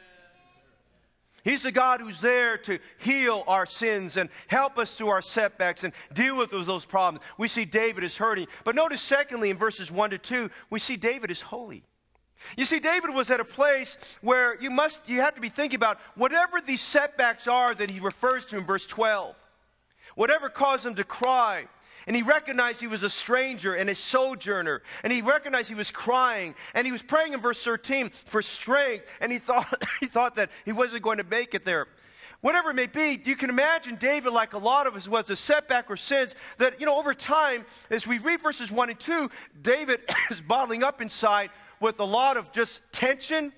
He's 1.44 1.64
the 1.64 1.74
God 1.74 2.00
who's 2.00 2.22
there 2.22 2.58
to 2.60 2.80
heal 3.00 3.44
our 3.48 3.66
sins 3.66 4.16
and 4.16 4.30
help 4.48 4.78
us 4.78 4.96
through 4.96 5.10
our 5.10 5.22
setbacks 5.22 5.84
and 5.84 5.92
deal 6.14 6.38
with 6.38 6.52
those, 6.52 6.66
those 6.66 6.86
problems. 6.86 7.26
We 7.38 7.50
see 7.50 7.66
David 7.66 8.06
is 8.06 8.16
hurting. 8.16 8.48
But 8.64 8.76
notice, 8.76 9.02
secondly, 9.02 9.50
in 9.50 9.58
verses 9.58 9.92
1 9.92 10.12
to 10.12 10.18
2, 10.18 10.50
we 10.70 10.80
see 10.80 10.96
David 10.96 11.32
is 11.32 11.42
holy. 11.42 11.84
You 12.56 12.64
see, 12.64 12.80
David 12.80 13.10
was 13.10 13.30
at 13.30 13.42
a 13.42 13.46
place 13.46 13.98
where 14.22 14.58
you 14.62 14.70
must, 14.70 15.10
you 15.10 15.20
have 15.20 15.36
to 15.36 15.42
be 15.42 15.50
thinking 15.50 15.76
about 15.76 16.00
whatever 16.16 16.62
these 16.62 16.80
setbacks 16.80 17.46
are 17.46 17.76
that 17.76 17.92
he 17.92 18.00
refers 18.00 18.46
to 18.46 18.58
in 18.58 18.64
verse 18.64 18.86
12, 18.86 19.36
whatever 20.16 20.48
caused 20.48 20.86
him 20.86 20.96
to 20.96 21.04
cry, 21.04 21.68
and 22.08 22.16
he 22.16 22.22
recognized 22.22 22.82
he 22.82 22.88
was 22.88 23.04
a 23.04 23.10
stranger 23.10 23.76
and 23.76 23.90
a 23.90 23.96
sojourner. 23.96 24.82
And 25.04 25.14
he 25.14 25.22
recognized 25.22 25.70
he 25.70 25.76
was 25.76 25.92
crying. 25.92 26.56
And 26.74 26.86
he 26.86 26.92
was 26.92 27.02
praying 27.02 27.34
in 27.34 27.40
verse 27.40 27.64
13 27.64 28.10
for 28.10 28.42
strength. 28.42 29.06
And 29.20 29.32
he 29.32 29.40
thought, 29.40 29.84
he 30.00 30.08
thought 30.08 30.36
that 30.36 30.50
he 30.66 30.72
wasn't 30.72 31.04
going 31.04 31.20
to 31.20 31.24
make 31.24 31.54
it 31.54 31.64
there. 31.64 31.88
Whatever 32.42 32.72
it 32.72 32.74
may 32.74 32.88
be, 32.88 33.22
you 33.24 33.36
can 33.36 33.52
imagine 33.52 33.98
David, 33.98 34.34
like 34.34 34.54
a 34.54 34.58
lot 34.58 34.88
of 34.88 34.96
us, 34.96 35.08
was 35.08 35.30
a 35.30 35.36
setback 35.36 35.92
or 35.92 35.96
sins 35.96 36.34
that, 36.58 36.80
you 36.80 36.88
know, 36.88 36.98
over 36.98 37.14
time, 37.14 37.66
as 37.92 38.08
we 38.08 38.18
read 38.18 38.42
verses 38.42 38.72
1 38.72 38.90
and 38.90 39.00
2, 39.00 39.30
David 39.62 40.02
is 40.32 40.42
bottling 40.42 40.84
up 40.84 41.02
inside 41.02 41.52
with 41.80 42.00
a 42.00 42.04
lot 42.04 42.38
of 42.38 42.52
just 42.52 42.82
tension. 42.92 43.54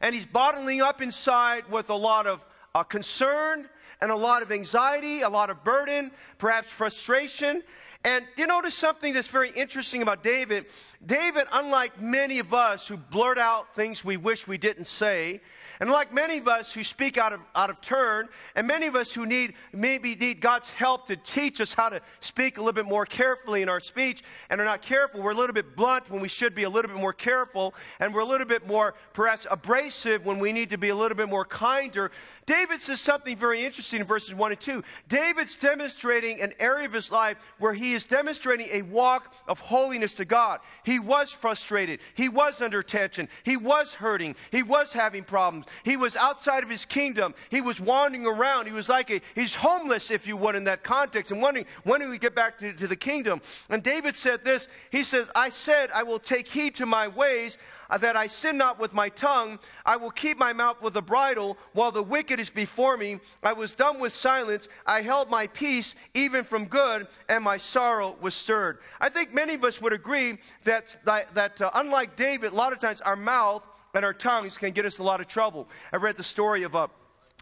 And 0.00 0.14
he's 0.14 0.24
bottling 0.24 0.80
up 0.80 1.02
inside 1.02 1.68
with 1.68 1.90
a 1.90 1.94
lot 1.94 2.26
of 2.26 2.42
uh, 2.74 2.84
concern 2.84 3.68
and 4.04 4.12
a 4.12 4.16
lot 4.16 4.42
of 4.42 4.52
anxiety, 4.52 5.22
a 5.22 5.28
lot 5.30 5.48
of 5.48 5.64
burden, 5.64 6.10
perhaps 6.36 6.68
frustration. 6.68 7.62
And 8.04 8.26
you 8.36 8.46
notice 8.46 8.74
something 8.74 9.14
that's 9.14 9.28
very 9.28 9.50
interesting 9.52 10.02
about 10.02 10.22
David. 10.22 10.66
David, 11.06 11.46
unlike 11.50 11.98
many 11.98 12.38
of 12.38 12.52
us 12.52 12.86
who 12.86 12.98
blurt 12.98 13.38
out 13.38 13.74
things 13.74 14.04
we 14.04 14.18
wish 14.18 14.46
we 14.46 14.58
didn't 14.58 14.84
say, 14.84 15.40
and 15.80 15.90
like 15.90 16.12
many 16.12 16.38
of 16.38 16.46
us 16.46 16.72
who 16.72 16.84
speak 16.84 17.18
out 17.18 17.32
of, 17.32 17.40
out 17.54 17.70
of 17.70 17.80
turn, 17.80 18.28
and 18.54 18.66
many 18.66 18.86
of 18.86 18.94
us 18.94 19.12
who 19.12 19.26
need 19.26 19.54
maybe 19.72 20.14
need 20.14 20.40
God's 20.40 20.70
help 20.70 21.06
to 21.06 21.16
teach 21.16 21.60
us 21.60 21.72
how 21.74 21.88
to 21.88 22.00
speak 22.20 22.58
a 22.58 22.60
little 22.60 22.74
bit 22.74 22.86
more 22.86 23.06
carefully 23.06 23.62
in 23.62 23.68
our 23.68 23.80
speech 23.80 24.22
and 24.50 24.60
are 24.60 24.64
not 24.64 24.82
careful, 24.82 25.22
we're 25.22 25.32
a 25.32 25.34
little 25.34 25.54
bit 25.54 25.74
blunt 25.74 26.10
when 26.10 26.20
we 26.20 26.28
should 26.28 26.54
be 26.54 26.62
a 26.62 26.70
little 26.70 26.90
bit 26.90 27.00
more 27.00 27.12
careful, 27.12 27.74
and 28.00 28.14
we're 28.14 28.20
a 28.20 28.26
little 28.26 28.46
bit 28.46 28.66
more 28.66 28.94
perhaps 29.14 29.46
abrasive 29.50 30.24
when 30.24 30.38
we 30.38 30.52
need 30.52 30.70
to 30.70 30.78
be 30.78 30.90
a 30.90 30.94
little 30.94 31.16
bit 31.16 31.28
more 31.28 31.44
kinder. 31.44 32.10
David 32.46 32.80
says 32.80 33.00
something 33.00 33.36
very 33.36 33.64
interesting 33.64 34.00
in 34.00 34.06
verses 34.06 34.34
1 34.34 34.52
and 34.52 34.60
2. 34.60 34.82
David's 35.08 35.56
demonstrating 35.56 36.40
an 36.40 36.52
area 36.58 36.84
of 36.84 36.92
his 36.92 37.10
life 37.10 37.38
where 37.58 37.72
he 37.72 37.94
is 37.94 38.04
demonstrating 38.04 38.68
a 38.70 38.82
walk 38.82 39.34
of 39.48 39.60
holiness 39.60 40.12
to 40.14 40.24
God. 40.24 40.60
He 40.84 40.98
was 40.98 41.30
frustrated. 41.30 42.00
He 42.14 42.28
was 42.28 42.60
under 42.60 42.82
tension. 42.82 43.28
He 43.44 43.56
was 43.56 43.94
hurting. 43.94 44.36
He 44.50 44.62
was 44.62 44.92
having 44.92 45.24
problems. 45.24 45.66
He 45.84 45.96
was 45.96 46.16
outside 46.16 46.62
of 46.62 46.70
his 46.70 46.84
kingdom. 46.84 47.34
He 47.48 47.60
was 47.60 47.80
wandering 47.80 48.26
around. 48.26 48.66
He 48.66 48.72
was 48.72 48.88
like 48.88 49.10
a, 49.10 49.20
he's 49.34 49.54
homeless, 49.54 50.10
if 50.10 50.26
you 50.26 50.36
would, 50.36 50.56
in 50.56 50.64
that 50.64 50.82
context, 50.82 51.30
and 51.30 51.40
wondering, 51.40 51.66
when 51.84 52.00
do 52.00 52.10
we 52.10 52.18
get 52.18 52.34
back 52.34 52.58
to, 52.58 52.72
to 52.74 52.86
the 52.86 52.96
kingdom? 52.96 53.40
And 53.70 53.82
David 53.82 54.16
said 54.16 54.44
this 54.44 54.68
He 54.90 55.04
says, 55.04 55.28
I 55.34 55.48
said, 55.48 55.90
I 55.94 56.02
will 56.02 56.18
take 56.18 56.48
heed 56.48 56.74
to 56.76 56.86
my 56.86 57.08
ways. 57.08 57.58
Uh, 57.90 57.98
that 57.98 58.16
I 58.16 58.26
sin 58.26 58.56
not 58.56 58.78
with 58.78 58.92
my 58.92 59.08
tongue. 59.08 59.58
I 59.84 59.96
will 59.96 60.10
keep 60.10 60.38
my 60.38 60.52
mouth 60.52 60.80
with 60.80 60.96
a 60.96 61.02
bridle 61.02 61.58
while 61.72 61.90
the 61.90 62.02
wicked 62.02 62.40
is 62.40 62.50
before 62.50 62.96
me. 62.96 63.20
I 63.42 63.52
was 63.52 63.72
dumb 63.72 63.98
with 63.98 64.12
silence. 64.12 64.68
I 64.86 65.02
held 65.02 65.30
my 65.30 65.46
peace 65.48 65.94
even 66.14 66.44
from 66.44 66.66
good, 66.66 67.06
and 67.28 67.44
my 67.44 67.56
sorrow 67.56 68.16
was 68.20 68.34
stirred. 68.34 68.78
I 69.00 69.08
think 69.08 69.34
many 69.34 69.54
of 69.54 69.64
us 69.64 69.80
would 69.80 69.92
agree 69.92 70.38
that, 70.64 70.96
that, 71.04 71.34
that 71.34 71.60
uh, 71.60 71.70
unlike 71.74 72.16
David, 72.16 72.52
a 72.52 72.56
lot 72.56 72.72
of 72.72 72.78
times 72.78 73.00
our 73.00 73.16
mouth 73.16 73.62
and 73.94 74.04
our 74.04 74.14
tongues 74.14 74.58
can 74.58 74.72
get 74.72 74.84
us 74.84 74.98
a 74.98 75.02
lot 75.02 75.20
of 75.20 75.28
trouble. 75.28 75.68
I 75.92 75.96
read 75.96 76.16
the 76.16 76.22
story 76.22 76.62
of 76.62 76.74
a, 76.74 76.90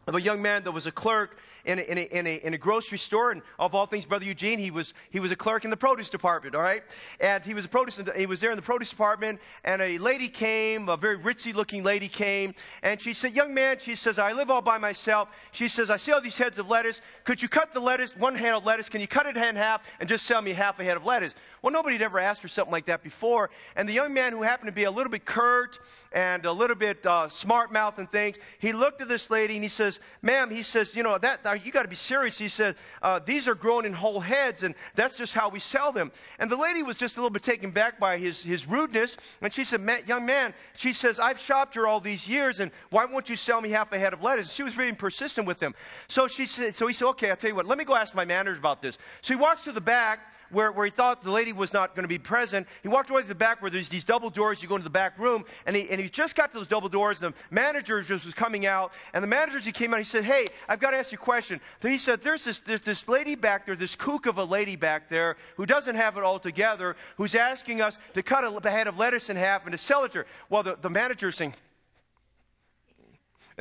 of 0.07 0.15
a 0.15 0.21
young 0.21 0.43
man 0.43 0.65
that 0.65 0.73
was 0.73 0.87
a 0.87 0.93
clerk 0.93 1.39
in 1.65 1.79
a, 1.79 1.83
in 1.83 1.99
a, 1.99 2.01
in 2.03 2.27
a, 2.27 2.35
in 2.37 2.55
a 2.55 2.59
grocery 2.59 2.99
store, 2.99 3.31
and 3.31 3.43
of 3.59 3.75
all 3.75 3.87
things, 3.87 4.05
Brother 4.05 4.25
Eugene, 4.25 4.59
he 4.59 4.71
was, 4.71 4.95
he 5.11 5.21
was 5.21 5.31
a 5.31 5.37
clerk 5.37 5.65
in 5.65 5.71
the 5.71 5.77
produce 5.77 6.11
department, 6.11 6.55
all 6.55 6.63
right? 6.63 6.83
And 7.21 7.45
he 7.45 7.55
was, 7.55 7.65
a 7.65 7.69
produce, 7.69 8.01
he 8.17 8.27
was 8.27 8.41
there 8.41 8.51
in 8.51 8.57
the 8.57 8.63
produce 8.63 8.91
department, 8.91 9.41
and 9.65 9.81
a 9.81 9.99
lady 9.99 10.29
came, 10.29 10.89
a 10.89 10.97
very 10.97 11.19
ritzy 11.19 11.55
looking 11.55 11.83
lady 11.83 12.09
came, 12.09 12.55
and 12.83 13.01
she 13.01 13.15
said, 13.15 13.35
Young 13.35 13.55
man, 13.55 13.79
she 13.79 13.95
says, 13.95 14.19
I 14.19 14.33
live 14.33 14.51
all 14.51 14.63
by 14.63 14.79
myself. 14.79 15.29
She 15.53 15.69
says, 15.69 15.91
I 15.91 15.97
see 15.97 16.13
all 16.13 16.21
these 16.21 16.39
heads 16.39 16.59
of 16.59 16.69
lettuce. 16.69 17.01
Could 17.25 17.41
you 17.41 17.49
cut 17.49 17.73
the 17.73 17.81
lettuce, 17.81 18.17
one 18.17 18.35
head 18.35 18.55
of 18.55 18.65
lettuce, 18.65 18.89
can 18.89 19.01
you 19.01 19.09
cut 19.09 19.27
it 19.27 19.37
in 19.37 19.57
half 19.57 19.83
and 20.01 20.09
just 20.09 20.27
sell 20.27 20.43
me 20.43 20.53
half 20.53 20.79
a 20.81 20.85
head 20.85 20.97
of 20.97 21.05
lettuce? 21.05 21.35
Well, 21.63 21.73
nobody 21.73 21.95
had 21.95 22.03
ever 22.03 22.19
asked 22.19 22.41
for 22.41 22.49
something 22.49 22.73
like 22.73 22.87
that 22.87 23.05
before. 23.05 23.51
And 23.77 23.89
the 23.89 23.93
young 23.93 24.13
man, 24.13 24.33
who 24.33 24.43
happened 24.43 24.67
to 24.67 24.73
be 24.73 24.85
a 24.85 24.91
little 24.91 25.11
bit 25.11 25.25
curt 25.25 25.79
and 26.13 26.45
a 26.45 26.53
little 26.53 26.77
bit 26.77 27.05
uh, 27.07 27.29
smart 27.29 27.73
mouth 27.73 27.99
and 27.99 28.11
things. 28.11 28.37
He 28.59 28.73
looked 28.73 29.01
at 29.01 29.09
this 29.09 29.31
lady 29.31 29.55
and 29.55 29.63
he 29.63 29.69
says, 29.69 30.01
Ma'am, 30.21 30.51
he 30.51 30.63
says, 30.63 30.95
You 30.95 31.03
know, 31.03 31.19
that, 31.19 31.65
you 31.65 31.73
got 31.73 31.83
to 31.83 31.89
be 31.89 31.97
serious. 31.97 32.39
He 32.39 32.49
said, 32.49 32.77
uh, 33.03 33.21
These 33.25 33.49
are 33.49 33.55
grown 33.55 33.85
in 33.85 33.93
whole 33.93 34.21
heads, 34.21 34.63
and 34.63 34.75
that's 34.95 35.17
just 35.17 35.35
how 35.35 35.49
we 35.49 35.61
sell 35.61 35.93
them. 35.93 36.13
And 36.39 36.51
the 36.51 36.57
lady 36.57 36.83
was 36.83 36.97
just 36.97 37.17
a 37.17 37.21
little 37.21 37.33
bit 37.33 37.43
taken 37.43 37.71
back 37.71 37.99
by 37.99 38.19
his, 38.19 38.43
his 38.43 38.67
rudeness. 38.67 39.17
And 39.41 39.53
she 39.53 39.65
said, 39.65 39.81
Young 40.07 40.27
man, 40.27 40.55
she 40.77 40.93
says, 40.93 41.19
I've 41.19 41.41
shopped 41.41 41.75
here 41.75 41.87
all 41.87 42.01
these 42.01 42.29
years, 42.29 42.61
and 42.61 42.71
why 42.91 43.05
won't 43.05 43.29
you 43.29 43.37
sell 43.37 43.61
me 43.61 43.71
half 43.71 43.93
a 43.93 43.99
head 43.99 44.13
of 44.13 44.23
lettuce? 44.23 44.53
She 44.53 44.63
was 44.63 44.75
being 44.75 44.97
persistent 44.97 45.47
with 45.47 45.61
him. 45.61 45.75
So, 46.09 46.29
she 46.29 46.47
said, 46.47 46.75
so 46.75 46.87
he 46.87 46.95
said, 46.95 47.09
Okay, 47.09 47.31
I'll 47.31 47.37
tell 47.37 47.51
you 47.51 47.57
what, 47.57 47.67
let 47.67 47.79
me 47.79 47.85
go 47.85 47.95
ask 47.95 48.15
my 48.15 48.25
manager 48.25 48.59
about 48.59 48.83
this. 48.83 48.99
So 49.21 49.35
he 49.35 49.41
walks 49.41 49.65
to 49.65 49.73
the 49.73 49.81
back 49.81 50.21
where, 50.53 50.71
where 50.71 50.85
he 50.85 50.91
thought 50.91 51.23
the 51.23 51.31
lady 51.31 51.53
was 51.53 51.73
not 51.73 51.95
going 51.95 52.05
to 52.05 52.09
be 52.09 52.19
present. 52.19 52.67
He 52.83 52.89
walked 52.89 53.11
away 53.11 53.23
to 53.23 53.29
the 53.29 53.35
back 53.35 53.61
where 53.63 53.71
there's 53.71 53.89
these 53.89 54.05
double 54.05 54.31
doors. 54.31 54.63
You 54.63 54.69
go 54.69 54.77
into 54.77 54.85
the 54.85 54.91
back 54.91 55.19
room, 55.19 55.45
and 55.67 55.75
he, 55.75 55.89
and 55.91 56.01
he 56.01 56.09
just 56.09 56.37
got 56.37 56.53
to 56.53 56.59
those 56.59 56.67
double 56.67 56.89
doors. 56.89 57.21
And 57.21 57.33
the 57.33 57.39
manager 57.51 58.01
just 58.03 58.25
was 58.25 58.35
coming 58.35 58.67
out, 58.67 58.93
and 59.15 59.23
the 59.23 59.29
manager, 59.29 59.59
he 59.59 59.73
came 59.73 59.93
out, 59.95 59.99
he 59.99 60.05
said, 60.05 60.25
Hey, 60.25 60.47
I've 60.69 60.81
got 60.81 60.93
to 60.93 60.99
ask 60.99 61.13
you 61.13 61.19
a 61.19 61.21
question. 61.21 61.61
So 61.81 61.89
he 61.89 61.99
said, 61.99 62.23
there's 62.23 62.45
this, 62.45 62.61
there's 62.61 62.81
this 62.83 63.09
lady 63.09 63.35
back 63.35 63.67
there, 63.67 63.77
this 63.77 63.97
kook 63.97 64.27
of 64.27 64.39
a 64.39 64.45
lady 64.45 64.77
back 64.77 65.09
there, 65.09 65.37
who 65.57 65.67
doesn't 65.67 65.97
have 65.97 66.17
it 66.17 66.25
all 66.25 66.39
together, 66.39 66.97
who's 67.17 67.35
asking 67.35 67.81
us 67.81 67.99
to 68.15 68.23
cut 68.23 68.45
a 68.45 68.71
head 68.71 68.87
of 68.87 68.99
lettuce 68.99 69.31
in 69.31 69.37
half 69.37 69.65
and 69.65 69.73
to 69.73 69.79
sell 69.79 70.05
it 70.05 70.13
to 70.13 70.19
her. 70.19 70.27
Well, 70.49 70.63
the, 70.63 70.77
the 70.81 70.91
manager 70.91 71.33
saying, 71.33 71.55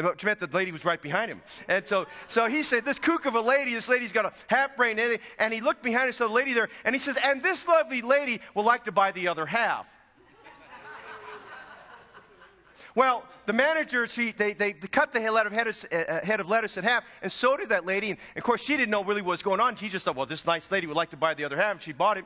which 0.06 0.26
meant 0.26 0.40
the 0.40 0.48
lady 0.48 0.72
was 0.72 0.86
right 0.86 1.02
behind 1.02 1.32
him. 1.32 1.42
And 1.68 1.88
so, 1.88 2.08
so 2.28 2.48
he 2.48 2.64
said, 2.64 2.86
This 2.86 3.00
kook 3.00 3.26
of 3.26 3.36
a 3.36 3.42
lady, 3.42 3.74
this 3.74 3.90
lady's 3.90 4.14
got 4.14 4.26
a 4.26 4.34
half 4.48 4.76
brain. 4.76 5.00
And 5.40 5.54
he 5.54 5.62
looked 5.62 5.84
behind 5.84 6.06
and 6.06 6.16
saw 6.16 6.28
the 6.28 6.34
lady 6.34 6.54
there, 6.54 6.70
and 6.86 6.96
he 6.96 7.00
says, 7.00 7.18
And 7.24 7.42
this 7.42 7.68
lovely 7.68 8.02
lady 8.02 8.42
will 8.56 8.64
like 8.64 8.86
to 8.86 8.92
buy 8.92 9.12
the 9.12 9.28
other 9.28 9.46
half. 9.46 9.86
well, 12.96 13.24
the 13.46 13.54
manager, 13.54 14.06
she, 14.08 14.32
they, 14.32 14.54
they 14.54 14.74
cut 14.74 15.12
the 15.12 15.20
head 15.20 15.34
of, 15.46 15.54
lettuce, 15.54 15.86
uh, 15.86 16.20
head 16.24 16.40
of 16.40 16.50
lettuce 16.50 16.78
in 16.78 16.84
half, 16.84 17.04
and 17.22 17.32
so 17.32 17.58
did 17.58 17.70
that 17.70 17.86
lady. 17.86 18.12
And 18.12 18.20
of 18.36 18.44
course, 18.44 18.62
she 18.62 18.78
didn't 18.78 18.92
know 18.92 19.04
really 19.04 19.22
what 19.22 19.32
was 19.32 19.44
going 19.44 19.60
on. 19.60 19.76
She 19.76 19.90
just 19.90 20.06
thought, 20.06 20.16
Well, 20.16 20.26
this 20.26 20.46
nice 20.46 20.70
lady 20.72 20.88
would 20.88 20.98
like 20.98 21.10
to 21.12 21.18
buy 21.18 21.34
the 21.34 21.46
other 21.46 21.58
half, 21.58 21.72
and 21.74 21.82
she 21.82 21.92
bought 21.92 22.18
it. 22.18 22.26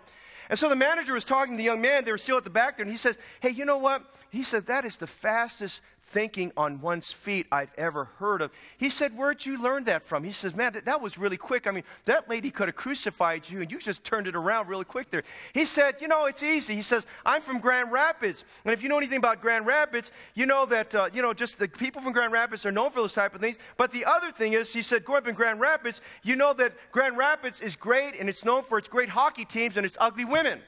And 0.49 0.59
so 0.59 0.69
the 0.69 0.75
manager 0.75 1.13
was 1.13 1.23
talking 1.23 1.53
to 1.53 1.57
the 1.57 1.63
young 1.63 1.81
man. 1.81 2.05
They 2.05 2.11
were 2.11 2.17
still 2.17 2.37
at 2.37 2.43
the 2.43 2.49
back 2.49 2.77
there, 2.77 2.83
and 2.83 2.91
he 2.91 2.97
says, 2.97 3.17
Hey, 3.39 3.49
you 3.49 3.65
know 3.65 3.77
what? 3.77 4.03
He 4.29 4.43
said, 4.43 4.67
That 4.67 4.85
is 4.85 4.97
the 4.97 5.07
fastest 5.07 5.81
thinking 6.07 6.51
on 6.55 6.79
one's 6.81 7.11
feet 7.11 7.47
I've 7.51 7.71
ever 7.77 8.05
heard 8.19 8.41
of. 8.41 8.51
He 8.77 8.89
said, 8.89 9.17
Where'd 9.17 9.45
you 9.45 9.61
learn 9.61 9.85
that 9.85 10.05
from? 10.05 10.23
He 10.23 10.31
says, 10.31 10.55
Man, 10.55 10.73
that, 10.73 10.85
that 10.85 11.01
was 11.01 11.17
really 11.17 11.37
quick. 11.37 11.67
I 11.67 11.71
mean, 11.71 11.83
that 12.05 12.29
lady 12.29 12.51
could 12.51 12.67
have 12.67 12.75
crucified 12.75 13.49
you, 13.49 13.61
and 13.61 13.71
you 13.71 13.79
just 13.79 14.03
turned 14.03 14.27
it 14.27 14.35
around 14.35 14.67
really 14.67 14.85
quick 14.85 15.09
there. 15.09 15.23
He 15.53 15.65
said, 15.65 15.95
You 15.99 16.07
know, 16.07 16.25
it's 16.25 16.43
easy. 16.43 16.75
He 16.75 16.83
says, 16.83 17.07
I'm 17.25 17.41
from 17.41 17.59
Grand 17.59 17.91
Rapids. 17.91 18.45
And 18.63 18.73
if 18.73 18.83
you 18.83 18.89
know 18.89 18.97
anything 18.97 19.17
about 19.17 19.41
Grand 19.41 19.65
Rapids, 19.65 20.11
you 20.35 20.45
know 20.45 20.65
that, 20.67 20.93
uh, 20.93 21.09
you 21.13 21.21
know, 21.21 21.33
just 21.33 21.57
the 21.57 21.67
people 21.67 22.01
from 22.01 22.13
Grand 22.13 22.31
Rapids 22.31 22.65
are 22.65 22.71
known 22.71 22.91
for 22.91 23.01
those 23.01 23.13
type 23.13 23.33
of 23.33 23.41
things. 23.41 23.57
But 23.75 23.91
the 23.91 24.05
other 24.05 24.31
thing 24.31 24.53
is, 24.53 24.71
he 24.71 24.83
said, 24.83 25.03
Growing 25.03 25.23
up 25.23 25.27
in 25.27 25.35
Grand 25.35 25.59
Rapids, 25.59 26.01
you 26.23 26.35
know 26.35 26.53
that 26.53 26.73
Grand 26.91 27.17
Rapids 27.17 27.59
is 27.59 27.75
great, 27.75 28.19
and 28.19 28.29
it's 28.29 28.45
known 28.45 28.63
for 28.63 28.77
its 28.77 28.87
great 28.87 29.09
hockey 29.09 29.45
teams 29.45 29.75
and 29.75 29.85
its 29.85 29.97
ugly 29.99 30.25
women. 30.25 30.61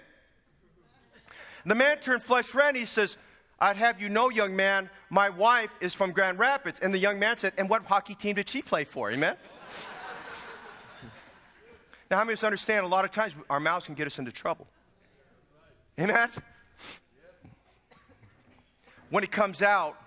The 1.66 1.76
man 1.76 2.00
turned 2.00 2.24
flesh 2.24 2.56
red. 2.56 2.76
He 2.76 2.86
says, 2.86 3.18
I'd 3.60 3.76
have 3.78 4.00
you 4.00 4.10
know, 4.10 4.30
young 4.30 4.56
man, 4.56 4.90
my 5.10 5.30
wife 5.30 5.70
is 5.80 5.94
from 5.94 6.12
Grand 6.12 6.40
Rapids. 6.40 6.80
And 6.80 6.94
the 6.94 6.98
young 6.98 7.20
man 7.20 7.38
said, 7.38 7.54
And 7.58 7.70
what 7.70 7.86
hockey 7.86 8.16
team 8.16 8.36
did 8.36 8.50
she 8.50 8.62
play 8.62 8.84
for? 8.84 9.12
Amen? 9.12 9.36
now, 12.12 12.18
how 12.18 12.24
many 12.24 12.34
of 12.34 12.40
us 12.40 12.44
understand 12.44 12.86
a 12.86 12.90
lot 12.90 13.06
of 13.06 13.12
times 13.12 13.34
our 13.50 13.60
mouths 13.60 13.86
can 13.86 13.96
get 13.96 14.08
us 14.08 14.20
into 14.20 14.32
trouble? 14.32 14.68
Amen? 16.00 16.30
When 19.10 19.24
it 19.24 19.32
comes 19.32 19.62
out, 19.62 19.98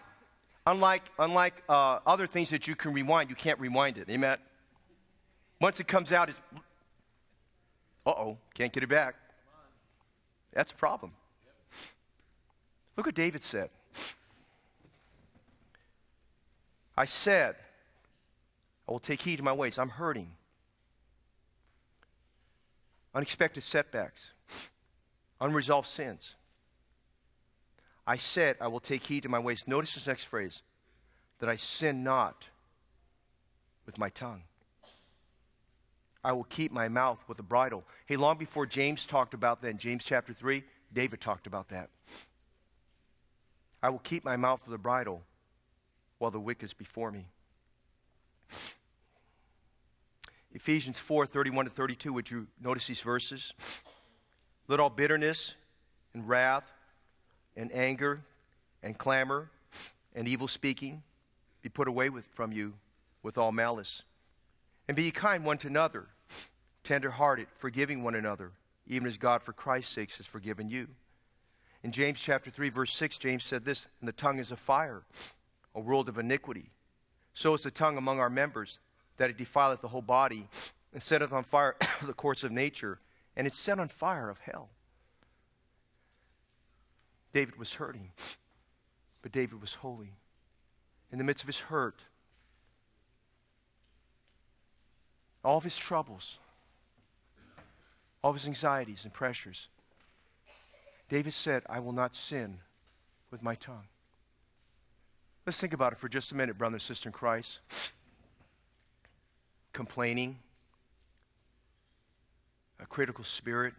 unlike, 0.67 1.11
unlike 1.19 1.63
uh, 1.69 2.01
other 2.07 2.27
things 2.27 2.51
that 2.51 2.69
you 2.69 2.77
can 2.77 2.93
rewind, 2.93 3.31
you 3.31 3.37
can't 3.37 3.59
rewind 3.59 3.97
it. 3.97 4.09
Amen? 4.11 4.37
Once 5.61 5.81
it 5.81 5.89
comes 5.89 6.13
out, 6.13 6.29
it's, 6.29 6.41
uh 8.07 8.11
oh, 8.11 8.39
can't 8.55 8.73
get 8.73 8.83
it 8.83 8.89
back. 8.89 9.15
That's 10.53 10.73
a 10.73 10.75
problem. 10.75 11.13
Look 12.97 13.07
what 13.07 13.15
David 13.15 13.43
said. 13.43 13.71
I 17.01 17.07
said, 17.07 17.57
I 18.87 18.93
will 18.93 18.99
take 18.99 19.23
heed 19.23 19.37
to 19.37 19.43
my 19.43 19.55
ways. 19.55 19.79
I'm 19.79 19.89
hurting. 19.89 20.33
Unexpected 23.15 23.63
setbacks, 23.63 24.33
unresolved 25.41 25.89
sins. 25.89 26.35
I 28.07 28.17
said, 28.17 28.57
I 28.61 28.67
will 28.67 28.81
take 28.81 29.07
heed 29.07 29.23
to 29.23 29.31
my 29.31 29.39
ways. 29.39 29.65
Notice 29.67 29.95
this 29.95 30.07
next 30.07 30.25
phrase 30.25 30.63
that 31.39 31.49
I 31.49 31.57
sin 31.57 32.05
not 32.05 32.51
with 33.87 33.97
my 33.97 34.11
tongue. 34.11 34.43
I 36.23 36.33
will 36.33 36.45
keep 36.45 36.71
my 36.71 36.89
mouth 36.89 37.25
with 37.29 37.39
a 37.39 37.43
bridle. 37.43 37.83
Hey, 38.05 38.17
long 38.17 38.37
before 38.37 38.67
James 38.67 39.07
talked 39.07 39.33
about 39.33 39.63
that 39.63 39.69
in 39.69 39.79
James 39.79 40.05
chapter 40.05 40.35
3, 40.35 40.63
David 40.93 41.23
talked 41.23 41.47
about 41.47 41.71
that. 41.71 41.89
I 43.83 43.89
will 43.89 44.01
keep 44.01 44.23
my 44.23 44.37
mouth 44.37 44.61
with 44.67 44.75
a 44.75 44.79
bridle 44.79 45.23
while 46.21 46.31
the 46.31 46.39
wick 46.39 46.63
is 46.63 46.73
before 46.75 47.11
me. 47.11 47.27
Ephesians 50.53 50.99
4 50.99 51.27
31 51.27 51.65
to 51.65 51.71
32. 51.71 52.13
Would 52.13 52.31
you 52.31 52.47
notice 52.63 52.87
these 52.87 53.01
verses? 53.01 53.53
Let 54.69 54.79
all 54.79 54.91
bitterness 54.91 55.55
and 56.15 56.29
wrath 56.29 56.71
and 57.57 57.75
anger 57.75 58.21
and 58.83 58.97
clamor 58.97 59.51
and 60.15 60.29
evil 60.29 60.47
speaking 60.47 61.03
be 61.63 61.69
put 61.69 61.89
away 61.89 62.11
with, 62.11 62.27
from 62.27 62.53
you 62.53 62.75
with 63.23 63.39
all 63.39 63.51
malice. 63.51 64.03
And 64.89 64.97
be 64.97 65.11
kind 65.11 65.45
one 65.45 65.59
to 65.59 65.69
another, 65.69 66.07
tender 66.85 67.11
hearted, 67.11 67.47
forgiving 67.59 68.03
one 68.03 68.15
another, 68.15 68.53
even 68.87 69.07
as 69.07 69.17
God 69.17 69.43
for 69.43 69.53
Christ's 69.53 69.93
sake 69.93 70.13
has 70.17 70.27
forgiven 70.27 70.69
you. 70.69 70.89
In 71.83 71.93
James 71.93 72.21
chapter 72.21 72.51
3, 72.51 72.69
verse 72.69 72.93
6, 72.93 73.17
James 73.19 73.45
said 73.45 73.65
this, 73.65 73.89
and 74.01 74.09
the 74.09 74.13
tongue 74.13 74.39
is 74.39 74.53
a 74.53 74.57
fire, 74.57 75.03
a 75.75 75.81
world 75.81 76.09
of 76.09 76.19
iniquity. 76.19 76.71
So 77.35 77.55
is 77.55 77.63
the 77.63 77.71
tongue 77.71 77.97
among 77.97 78.19
our 78.19 78.31
members, 78.31 78.79
that 79.17 79.31
it 79.31 79.37
defileth 79.37 79.81
the 79.81 79.89
whole 79.89 80.03
body, 80.03 80.49
and 80.93 81.03
setteth 81.03 81.33
on 81.33 81.45
fire 81.45 81.77
the 82.03 82.13
course 82.13 82.45
of 82.45 82.53
nature, 82.53 82.99
and 83.37 83.47
it's 83.47 83.59
set 83.59 83.79
on 83.79 83.89
fire 83.89 84.29
of 84.29 84.39
hell. 84.41 84.69
David 87.33 87.57
was 87.57 87.75
hurting, 87.75 88.11
but 89.23 89.33
David 89.33 89.61
was 89.61 89.75
holy. 89.75 90.15
In 91.13 91.19
the 91.19 91.25
midst 91.25 91.45
of 91.45 91.49
his 91.49 91.61
hurt, 91.61 92.05
all 95.45 95.59
of 95.59 95.65
his 95.65 95.77
troubles, 95.77 96.39
all 98.23 98.31
of 98.31 98.37
his 98.37 98.47
anxieties 98.47 99.05
and 99.05 99.13
pressures, 99.13 99.69
David 101.09 101.35
said, 101.35 101.63
I 101.69 101.81
will 101.81 101.93
not 101.93 102.15
sin 102.15 102.59
with 103.31 103.43
my 103.43 103.55
tongue. 103.55 103.87
Let's 105.51 105.61
think 105.61 105.73
about 105.73 105.93
it 105.93 105.99
for 105.99 106.09
just 106.09 106.31
a 106.31 106.37
minute, 106.37 106.57
brother 106.57 106.77
and 106.77 106.81
sister 106.81 107.09
in 107.09 107.13
Christ. 107.13 107.59
Complaining, 109.73 110.39
a 112.79 112.87
critical 112.87 113.25
spirit, 113.25 113.75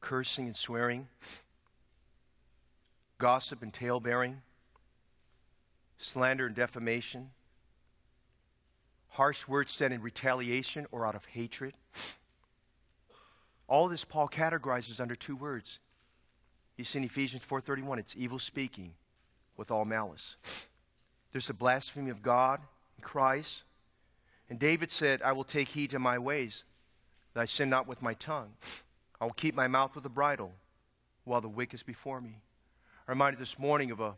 cursing 0.00 0.46
and 0.46 0.56
swearing, 0.56 1.08
gossip 3.18 3.62
and 3.62 3.70
tale 3.70 4.00
bearing, 4.00 4.40
slander 5.98 6.46
and 6.46 6.54
defamation, 6.54 7.28
harsh 9.10 9.46
words 9.46 9.72
said 9.72 9.92
in 9.92 10.00
retaliation 10.00 10.86
or 10.90 11.06
out 11.06 11.14
of 11.14 11.26
hatred. 11.26 11.74
All 13.68 13.88
this 13.88 14.06
Paul 14.06 14.26
categorizes 14.26 15.02
under 15.02 15.14
two 15.14 15.36
words. 15.36 15.80
You 16.78 16.84
see 16.84 17.00
in 17.00 17.04
Ephesians 17.04 17.44
4:31, 17.44 17.98
it's 17.98 18.16
evil 18.16 18.38
speaking 18.38 18.94
with 19.60 19.70
all 19.70 19.84
malice. 19.84 20.36
There's 21.32 21.50
a 21.50 21.54
blasphemy 21.54 22.10
of 22.10 22.22
God 22.22 22.60
and 22.96 23.04
Christ. 23.04 23.62
And 24.48 24.58
David 24.58 24.90
said, 24.90 25.20
I 25.20 25.32
will 25.32 25.44
take 25.44 25.68
heed 25.68 25.90
to 25.90 25.98
my 25.98 26.18
ways, 26.18 26.64
that 27.34 27.42
I 27.42 27.44
sin 27.44 27.68
not 27.68 27.86
with 27.86 28.00
my 28.00 28.14
tongue. 28.14 28.54
I 29.20 29.26
will 29.26 29.34
keep 29.34 29.54
my 29.54 29.68
mouth 29.68 29.94
with 29.94 30.06
a 30.06 30.08
bridle 30.08 30.52
while 31.24 31.42
the 31.42 31.48
wicked 31.48 31.74
is 31.74 31.82
before 31.82 32.22
me. 32.22 32.40
I'm 33.06 33.12
reminded 33.12 33.38
this 33.38 33.58
morning 33.58 33.90
of 33.90 34.00
a 34.00 34.14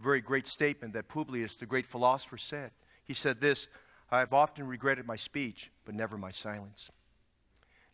very 0.00 0.20
great 0.20 0.48
statement 0.48 0.92
that 0.94 1.06
Publius, 1.06 1.54
the 1.54 1.66
great 1.66 1.86
philosopher, 1.86 2.36
said. 2.36 2.72
He 3.04 3.14
said 3.14 3.40
this 3.40 3.68
I 4.10 4.18
have 4.18 4.34
often 4.34 4.66
regretted 4.66 5.06
my 5.06 5.16
speech, 5.16 5.70
but 5.84 5.94
never 5.94 6.18
my 6.18 6.32
silence. 6.32 6.90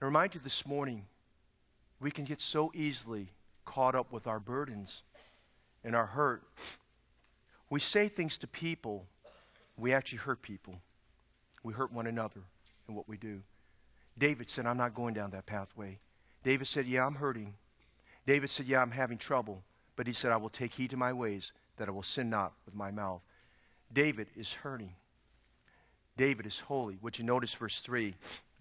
I 0.01 0.07
remind 0.07 0.35
you 0.35 0.41
this 0.43 0.67
morning, 0.67 1.05
we 2.01 2.11
can 2.11 2.25
get 2.25 2.41
so 2.41 2.73
easily 2.75 3.29
caught 3.67 3.95
up 3.95 4.13
with 4.13 4.27
our 4.27 4.41
burdens 4.41 5.03
and 5.85 5.95
our 5.95 6.07
hurt. 6.07 6.43
We 7.69 7.81
say 7.81 8.09
things 8.09 8.39
to 8.39 8.47
people, 8.47 9.07
we 9.77 9.93
actually 9.93 10.19
hurt 10.19 10.43
people. 10.43 10.75
We 11.63 11.73
hurt 11.73 11.93
one 11.93 12.07
another 12.07 12.41
in 12.89 12.95
what 12.95 13.09
we 13.09 13.17
do. 13.17 13.43
David 14.19 14.49
said, 14.49 14.67
I'm 14.67 14.77
not 14.77 14.95
going 14.95 15.15
down 15.15 15.31
that 15.31 15.47
pathway. 15.47 15.99
David 16.45 16.69
said, 16.69 16.87
Yeah, 16.87 17.05
I'm 17.05 17.17
hurting. 17.17 17.55
David 18.27 18.51
said, 18.51 18.67
Yeah, 18.67 18.81
I'm 18.81 18.93
having 18.93 19.19
trouble. 19.19 19.63
But 19.97 20.07
he 20.07 20.13
said, 20.13 20.31
I 20.31 20.37
will 20.37 20.51
take 20.51 20.75
heed 20.75 20.91
to 20.91 20.97
my 20.97 21.13
ways, 21.13 21.53
that 21.77 21.89
I 21.89 21.91
will 21.91 22.03
sin 22.03 22.31
not 22.31 22.53
with 22.67 22.75
my 22.75 22.91
mouth. 22.91 23.23
David 23.93 24.29
is 24.37 24.53
hurting. 24.53 24.93
David 26.17 26.47
is 26.47 26.61
holy. 26.61 26.99
Would 27.03 27.19
you 27.19 27.25
notice 27.25 27.53
verse 27.55 27.81
3? 27.81 28.15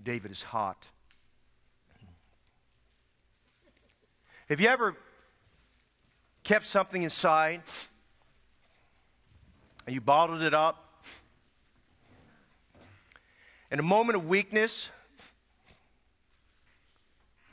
David 0.03 0.31
is 0.31 0.43
hot. 0.43 0.87
Have 4.49 4.61
you 4.61 4.67
ever 4.67 4.95
kept 6.43 6.65
something 6.65 7.03
inside 7.03 7.61
and 9.85 9.93
you 9.93 10.01
bottled 10.01 10.41
it 10.41 10.53
up? 10.53 11.03
In 13.71 13.79
a 13.79 13.83
moment 13.83 14.15
of 14.15 14.27
weakness, 14.27 14.89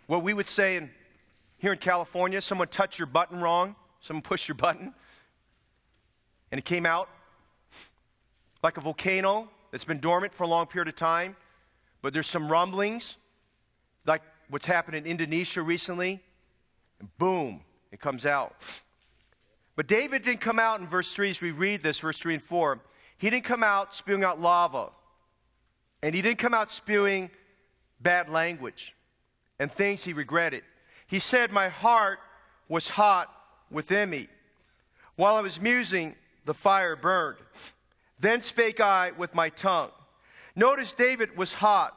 what 0.07 0.23
we 0.23 0.35
would 0.35 0.47
say 0.47 0.77
in, 0.77 0.91
here 1.59 1.73
in 1.73 1.79
California, 1.79 2.41
someone 2.41 2.69
touched 2.69 2.99
your 2.99 3.07
button 3.07 3.41
wrong, 3.41 3.75
someone 4.01 4.23
pushed 4.23 4.49
your 4.49 4.55
button, 4.55 4.95
and 6.51 6.59
it 6.59 6.65
came 6.65 6.85
out 6.85 7.09
like 8.63 8.77
a 8.77 8.81
volcano 8.81 9.49
that's 9.71 9.85
been 9.85 9.99
dormant 9.99 10.35
for 10.35 10.45
a 10.45 10.47
long 10.47 10.67
period 10.67 10.89
of 10.89 10.95
time, 10.95 11.35
but 12.03 12.13
there's 12.13 12.27
some 12.27 12.49
rumblings, 12.49 13.17
like 14.07 14.23
what's 14.49 14.67
happened 14.67 14.97
in 14.97 15.07
Indonesia 15.07 15.63
recently, 15.63 16.21
and 17.01 17.09
boom, 17.19 17.63
it 17.91 18.01
comes 18.01 18.27
out. 18.27 18.83
But 19.75 19.87
David 19.87 20.23
didn't 20.23 20.41
come 20.41 20.59
out 20.59 20.81
in 20.81 20.87
verse 20.87 21.13
3 21.15 21.31
as 21.31 21.41
we 21.41 21.51
read 21.51 21.83
this, 21.83 21.99
verse 21.99 22.19
3 22.19 22.35
and 22.35 22.43
4. 22.43 22.81
He 23.19 23.31
didn't 23.31 23.45
come 23.45 23.63
out 23.63 23.95
spewing 23.95 24.25
out 24.25 24.41
lava. 24.41 24.91
And 26.03 26.15
he 26.15 26.23
didn't 26.23 26.39
come 26.39 26.55
out 26.55 26.71
spewing 26.71 27.31
bad 28.01 28.29
language 28.29 28.95
and 29.59 29.71
things 29.71 30.05
he 30.05 30.13
regretted. 30.13 30.65
He 31.07 31.19
said, 31.19 31.53
My 31.53 31.69
heart 31.69 32.19
was 32.69 32.89
hot 32.89 33.33
within 33.71 34.11
me. 34.11 34.29
While 35.17 35.37
I 35.37 35.41
was 35.41 35.61
musing, 35.61 36.17
the 36.45 36.55
fire 36.55 36.97
burned. 36.97 37.39
Then 38.19 38.41
spake 38.41 38.81
I 38.81 39.13
with 39.17 39.35
my 39.35 39.51
tongue. 39.51 39.91
Notice 40.57 40.93
David 40.93 41.37
was 41.37 41.53
hot, 41.53 41.97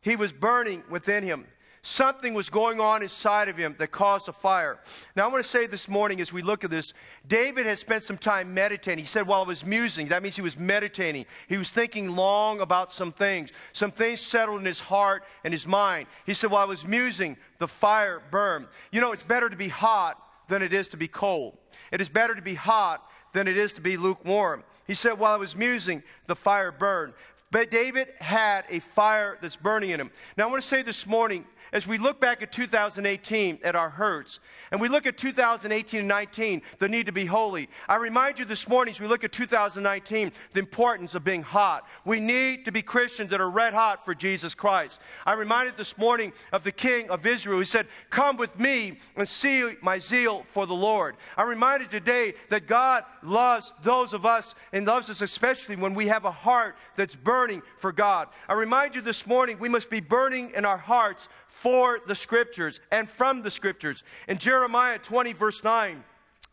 he 0.00 0.16
was 0.16 0.32
burning 0.32 0.84
within 0.88 1.24
him. 1.24 1.46
Something 1.82 2.34
was 2.34 2.50
going 2.50 2.80
on 2.80 3.02
inside 3.02 3.48
of 3.48 3.56
him 3.56 3.76
that 3.78 3.92
caused 3.92 4.28
a 4.28 4.32
fire. 4.32 4.80
Now, 5.14 5.24
I 5.24 5.32
want 5.32 5.44
to 5.44 5.48
say 5.48 5.66
this 5.66 5.88
morning 5.88 6.20
as 6.20 6.32
we 6.32 6.42
look 6.42 6.64
at 6.64 6.70
this, 6.70 6.92
David 7.26 7.66
had 7.66 7.78
spent 7.78 8.02
some 8.02 8.18
time 8.18 8.52
meditating. 8.52 8.98
He 8.98 9.08
said, 9.08 9.26
while 9.26 9.42
I 9.42 9.46
was 9.46 9.64
musing, 9.64 10.08
that 10.08 10.22
means 10.22 10.34
he 10.34 10.42
was 10.42 10.58
meditating. 10.58 11.24
He 11.48 11.56
was 11.56 11.70
thinking 11.70 12.16
long 12.16 12.60
about 12.60 12.92
some 12.92 13.12
things. 13.12 13.50
Some 13.72 13.92
things 13.92 14.20
settled 14.20 14.58
in 14.58 14.66
his 14.66 14.80
heart 14.80 15.24
and 15.44 15.54
his 15.54 15.66
mind. 15.66 16.08
He 16.26 16.34
said, 16.34 16.50
while 16.50 16.62
I 16.62 16.66
was 16.66 16.84
musing, 16.84 17.36
the 17.58 17.68
fire 17.68 18.22
burned. 18.30 18.66
You 18.90 19.00
know, 19.00 19.12
it's 19.12 19.22
better 19.22 19.48
to 19.48 19.56
be 19.56 19.68
hot 19.68 20.20
than 20.48 20.62
it 20.62 20.72
is 20.72 20.88
to 20.88 20.96
be 20.96 21.08
cold. 21.08 21.56
It 21.92 22.00
is 22.00 22.08
better 22.08 22.34
to 22.34 22.42
be 22.42 22.54
hot 22.54 23.08
than 23.32 23.46
it 23.46 23.56
is 23.56 23.72
to 23.74 23.80
be 23.80 23.96
lukewarm. 23.96 24.64
He 24.86 24.94
said, 24.94 25.18
while 25.18 25.34
I 25.34 25.36
was 25.36 25.54
musing, 25.54 26.02
the 26.26 26.34
fire 26.34 26.72
burned. 26.72 27.12
But 27.50 27.70
David 27.70 28.08
had 28.20 28.64
a 28.68 28.80
fire 28.80 29.38
that's 29.40 29.56
burning 29.56 29.90
in 29.90 30.00
him. 30.00 30.10
Now, 30.36 30.48
I 30.48 30.50
want 30.50 30.62
to 30.62 30.68
say 30.68 30.82
this 30.82 31.06
morning, 31.06 31.46
as 31.72 31.86
we 31.86 31.98
look 31.98 32.20
back 32.20 32.42
at 32.42 32.52
2018 32.52 33.58
at 33.62 33.76
our 33.76 33.90
hurts, 33.90 34.40
and 34.70 34.80
we 34.80 34.88
look 34.88 35.06
at 35.06 35.16
2018 35.16 36.00
and 36.00 36.08
19, 36.08 36.62
the 36.78 36.88
need 36.88 37.06
to 37.06 37.12
be 37.12 37.24
holy, 37.24 37.68
I 37.88 37.96
remind 37.96 38.38
you 38.38 38.44
this 38.44 38.68
morning 38.68 38.92
as 38.92 39.00
we 39.00 39.06
look 39.06 39.24
at 39.24 39.32
2019, 39.32 40.32
the 40.52 40.58
importance 40.58 41.14
of 41.14 41.24
being 41.24 41.42
hot. 41.42 41.86
We 42.04 42.20
need 42.20 42.64
to 42.64 42.72
be 42.72 42.82
Christians 42.82 43.30
that 43.30 43.40
are 43.40 43.50
red 43.50 43.74
hot 43.74 44.04
for 44.04 44.14
Jesus 44.14 44.54
Christ. 44.54 45.00
I 45.26 45.34
reminded 45.34 45.76
this 45.76 45.96
morning 45.98 46.32
of 46.52 46.64
the 46.64 46.72
king 46.72 47.10
of 47.10 47.26
Israel 47.26 47.58
who 47.58 47.64
said, 47.64 47.86
Come 48.10 48.36
with 48.36 48.58
me 48.58 48.98
and 49.16 49.28
see 49.28 49.74
my 49.82 49.98
zeal 49.98 50.44
for 50.50 50.66
the 50.66 50.74
Lord. 50.74 51.16
I 51.36 51.42
reminded 51.42 51.90
today 51.90 52.34
that 52.48 52.66
God 52.66 53.04
loves 53.22 53.74
those 53.82 54.12
of 54.12 54.24
us 54.26 54.54
and 54.72 54.86
loves 54.86 55.10
us 55.10 55.20
especially 55.20 55.76
when 55.76 55.94
we 55.94 56.06
have 56.06 56.24
a 56.24 56.30
heart 56.30 56.76
that's 56.96 57.16
burning 57.16 57.62
for 57.78 57.92
God. 57.92 58.28
I 58.48 58.54
remind 58.54 58.94
you 58.94 59.00
this 59.00 59.26
morning 59.26 59.58
we 59.58 59.68
must 59.68 59.90
be 59.90 60.00
burning 60.00 60.52
in 60.54 60.64
our 60.64 60.76
hearts 60.76 61.28
for 61.58 61.98
the 62.06 62.14
scriptures 62.14 62.78
and 62.92 63.08
from 63.08 63.42
the 63.42 63.50
scriptures. 63.50 64.04
In 64.28 64.38
Jeremiah 64.38 64.96
20, 64.96 65.32
verse 65.32 65.64
9, 65.64 66.04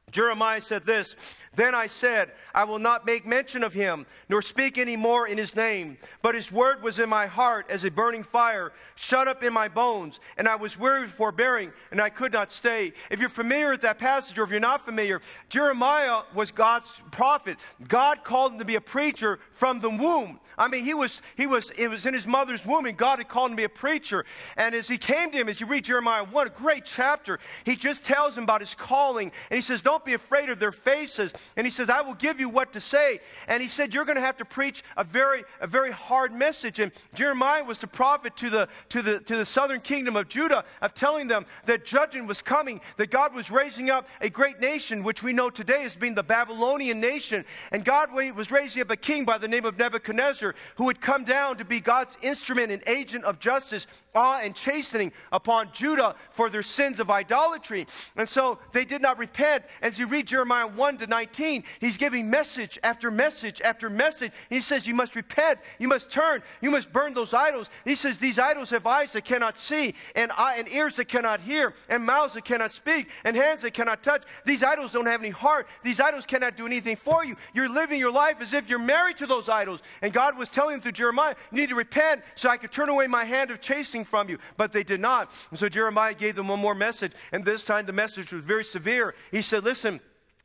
Jeremiah 0.09 0.61
said 0.61 0.83
this 0.83 1.35
Then 1.55 1.73
I 1.73 1.87
said, 1.87 2.31
I 2.53 2.63
will 2.63 2.79
not 2.79 3.05
make 3.05 3.25
mention 3.25 3.63
of 3.63 3.73
him, 3.73 4.05
nor 4.29 4.41
speak 4.41 4.77
any 4.77 4.95
more 4.95 5.27
in 5.27 5.37
his 5.37 5.55
name. 5.55 5.97
But 6.21 6.35
his 6.35 6.51
word 6.51 6.81
was 6.83 6.99
in 6.99 7.09
my 7.09 7.27
heart 7.27 7.65
as 7.69 7.85
a 7.85 7.91
burning 7.91 8.23
fire, 8.23 8.73
shut 8.95 9.27
up 9.27 9.43
in 9.43 9.53
my 9.53 9.67
bones. 9.67 10.19
And 10.37 10.47
I 10.47 10.55
was 10.55 10.77
weary 10.77 11.03
with 11.03 11.11
forbearing, 11.11 11.71
and 11.91 12.01
I 12.01 12.09
could 12.09 12.33
not 12.33 12.51
stay. 12.51 12.93
If 13.09 13.19
you're 13.19 13.29
familiar 13.29 13.71
with 13.71 13.81
that 13.81 13.99
passage, 13.99 14.37
or 14.37 14.43
if 14.43 14.51
you're 14.51 14.59
not 14.59 14.85
familiar, 14.85 15.21
Jeremiah 15.49 16.21
was 16.33 16.51
God's 16.51 16.93
prophet. 17.11 17.57
God 17.87 18.23
called 18.23 18.53
him 18.53 18.59
to 18.59 18.65
be 18.65 18.75
a 18.75 18.81
preacher 18.81 19.39
from 19.51 19.79
the 19.79 19.89
womb. 19.89 20.39
I 20.57 20.67
mean, 20.67 20.83
he 20.83 20.93
was, 20.93 21.21
he 21.35 21.47
was, 21.47 21.69
it 21.71 21.89
was 21.89 22.05
in 22.05 22.13
his 22.13 22.25
mother's 22.25 22.65
womb, 22.65 22.85
and 22.85 22.95
God 22.95 23.19
had 23.19 23.27
called 23.27 23.51
him 23.51 23.57
to 23.57 23.61
be 23.61 23.65
a 23.65 23.69
preacher. 23.69 24.25
And 24.55 24.73
as 24.73 24.87
he 24.87 24.97
came 24.97 25.31
to 25.31 25.37
him, 25.37 25.49
as 25.49 25.59
you 25.59 25.67
read 25.67 25.83
Jeremiah 25.83 26.23
1, 26.23 26.47
a 26.47 26.49
great 26.49 26.85
chapter, 26.85 27.39
he 27.65 27.75
just 27.75 28.05
tells 28.05 28.37
him 28.37 28.45
about 28.45 28.61
his 28.61 28.73
calling. 28.73 29.31
And 29.49 29.57
he 29.57 29.61
says, 29.61 29.81
Don't 29.81 30.05
be 30.05 30.13
afraid 30.13 30.49
of 30.49 30.59
their 30.59 30.71
faces. 30.71 31.33
And 31.57 31.65
he 31.65 31.71
says, 31.71 31.89
I 31.89 32.01
will 32.01 32.13
give 32.13 32.39
you 32.39 32.49
what 32.49 32.73
to 32.73 32.79
say. 32.79 33.19
And 33.47 33.61
he 33.61 33.69
said, 33.69 33.93
You're 33.93 34.05
going 34.05 34.17
to 34.17 34.21
have 34.21 34.37
to 34.37 34.45
preach 34.45 34.83
a 34.97 35.03
very, 35.03 35.43
a 35.61 35.67
very 35.67 35.91
hard 35.91 36.33
message. 36.33 36.79
And 36.79 36.91
Jeremiah 37.13 37.63
was 37.63 37.79
the 37.79 37.87
prophet 37.87 38.35
to 38.37 38.49
the, 38.49 38.69
to 38.89 39.01
the, 39.01 39.19
to 39.21 39.37
the 39.37 39.45
southern 39.45 39.81
kingdom 39.81 40.15
of 40.15 40.27
Judah 40.29 40.65
of 40.81 40.93
telling 40.93 41.27
them 41.27 41.45
that 41.65 41.85
judgment 41.85 42.27
was 42.27 42.41
coming, 42.41 42.81
that 42.97 43.11
God 43.11 43.33
was 43.33 43.49
raising 43.51 43.89
up 43.89 44.07
a 44.21 44.29
great 44.29 44.59
nation, 44.59 45.03
which 45.03 45.23
we 45.23 45.33
know 45.33 45.49
today 45.49 45.83
as 45.83 45.95
being 45.95 46.15
the 46.15 46.23
Babylonian 46.23 46.99
nation. 46.99 47.45
And 47.71 47.85
God 47.85 48.11
was 48.13 48.51
raising 48.51 48.81
up 48.81 48.91
a 48.91 48.97
king 48.97 49.25
by 49.25 49.37
the 49.37 49.47
name 49.47 49.65
of 49.65 49.77
Nebuchadnezzar 49.77 50.55
who 50.75 50.85
would 50.85 51.01
come 51.01 51.23
down 51.23 51.57
to 51.57 51.65
be 51.65 51.79
God's 51.79 52.17
instrument 52.21 52.71
and 52.71 52.81
agent 52.87 53.23
of 53.23 53.39
justice 53.39 53.87
awe 54.15 54.39
and 54.41 54.55
chastening 54.55 55.11
upon 55.31 55.69
Judah 55.73 56.15
for 56.31 56.49
their 56.49 56.63
sins 56.63 56.99
of 56.99 57.11
idolatry. 57.11 57.85
And 58.15 58.27
so 58.27 58.59
they 58.71 58.85
did 58.85 59.01
not 59.01 59.19
repent. 59.19 59.65
As 59.81 59.99
you 59.99 60.07
read 60.07 60.27
Jeremiah 60.27 60.67
1 60.67 60.97
to 60.99 61.07
19, 61.07 61.63
he's 61.79 61.97
giving 61.97 62.29
message 62.29 62.79
after 62.83 63.11
message 63.11 63.61
after 63.61 63.89
message. 63.89 64.31
He 64.49 64.61
says, 64.61 64.87
You 64.87 64.95
must 64.95 65.15
repent, 65.15 65.59
you 65.79 65.87
must 65.87 66.09
turn, 66.09 66.41
you 66.61 66.71
must 66.71 66.91
burn 66.93 67.13
those 67.13 67.33
idols. 67.33 67.69
He 67.83 67.95
says, 67.95 68.17
These 68.17 68.39
idols 68.39 68.69
have 68.69 68.87
eyes 68.87 69.13
that 69.13 69.25
cannot 69.25 69.57
see, 69.57 69.93
and, 70.15 70.31
eye, 70.37 70.55
and 70.57 70.69
ears 70.69 70.95
that 70.95 71.07
cannot 71.07 71.41
hear, 71.41 71.73
and 71.89 72.05
mouths 72.05 72.35
that 72.35 72.45
cannot 72.45 72.71
speak, 72.71 73.09
and 73.23 73.35
hands 73.35 73.63
that 73.63 73.73
cannot 73.73 74.03
touch. 74.03 74.23
These 74.45 74.63
idols 74.63 74.93
don't 74.93 75.05
have 75.05 75.21
any 75.21 75.29
heart. 75.29 75.67
These 75.83 75.99
idols 75.99 76.25
cannot 76.25 76.55
do 76.55 76.65
anything 76.65 76.95
for 76.95 77.25
you. 77.25 77.35
You're 77.53 77.69
living 77.69 77.99
your 77.99 78.11
life 78.11 78.37
as 78.39 78.53
if 78.53 78.69
you're 78.69 78.79
married 78.79 79.17
to 79.17 79.27
those 79.27 79.49
idols. 79.49 79.81
And 80.01 80.13
God 80.13 80.37
was 80.37 80.49
telling 80.49 80.81
through 80.81 80.93
Jeremiah, 80.93 81.35
You 81.51 81.61
need 81.61 81.69
to 81.69 81.75
repent 81.75 82.23
so 82.35 82.49
I 82.49 82.57
could 82.57 82.71
turn 82.71 82.89
away 82.89 83.07
my 83.07 83.25
hand 83.25 83.51
of 83.51 83.59
chasing 83.59 84.04
from 84.05 84.29
you. 84.29 84.37
But 84.57 84.71
they 84.71 84.83
did 84.83 84.99
not. 84.99 85.31
And 85.49 85.59
so 85.59 85.67
Jeremiah 85.67 86.13
gave 86.13 86.35
them 86.35 86.47
one 86.47 86.59
more 86.59 86.75
message. 86.75 87.11
And 87.31 87.43
this 87.43 87.63
time 87.63 87.85
the 87.85 87.93
message 87.93 88.31
was 88.31 88.43
very 88.43 88.63
severe. 88.63 89.15
He 89.31 89.41
said, 89.41 89.63
Listen, 89.63 89.99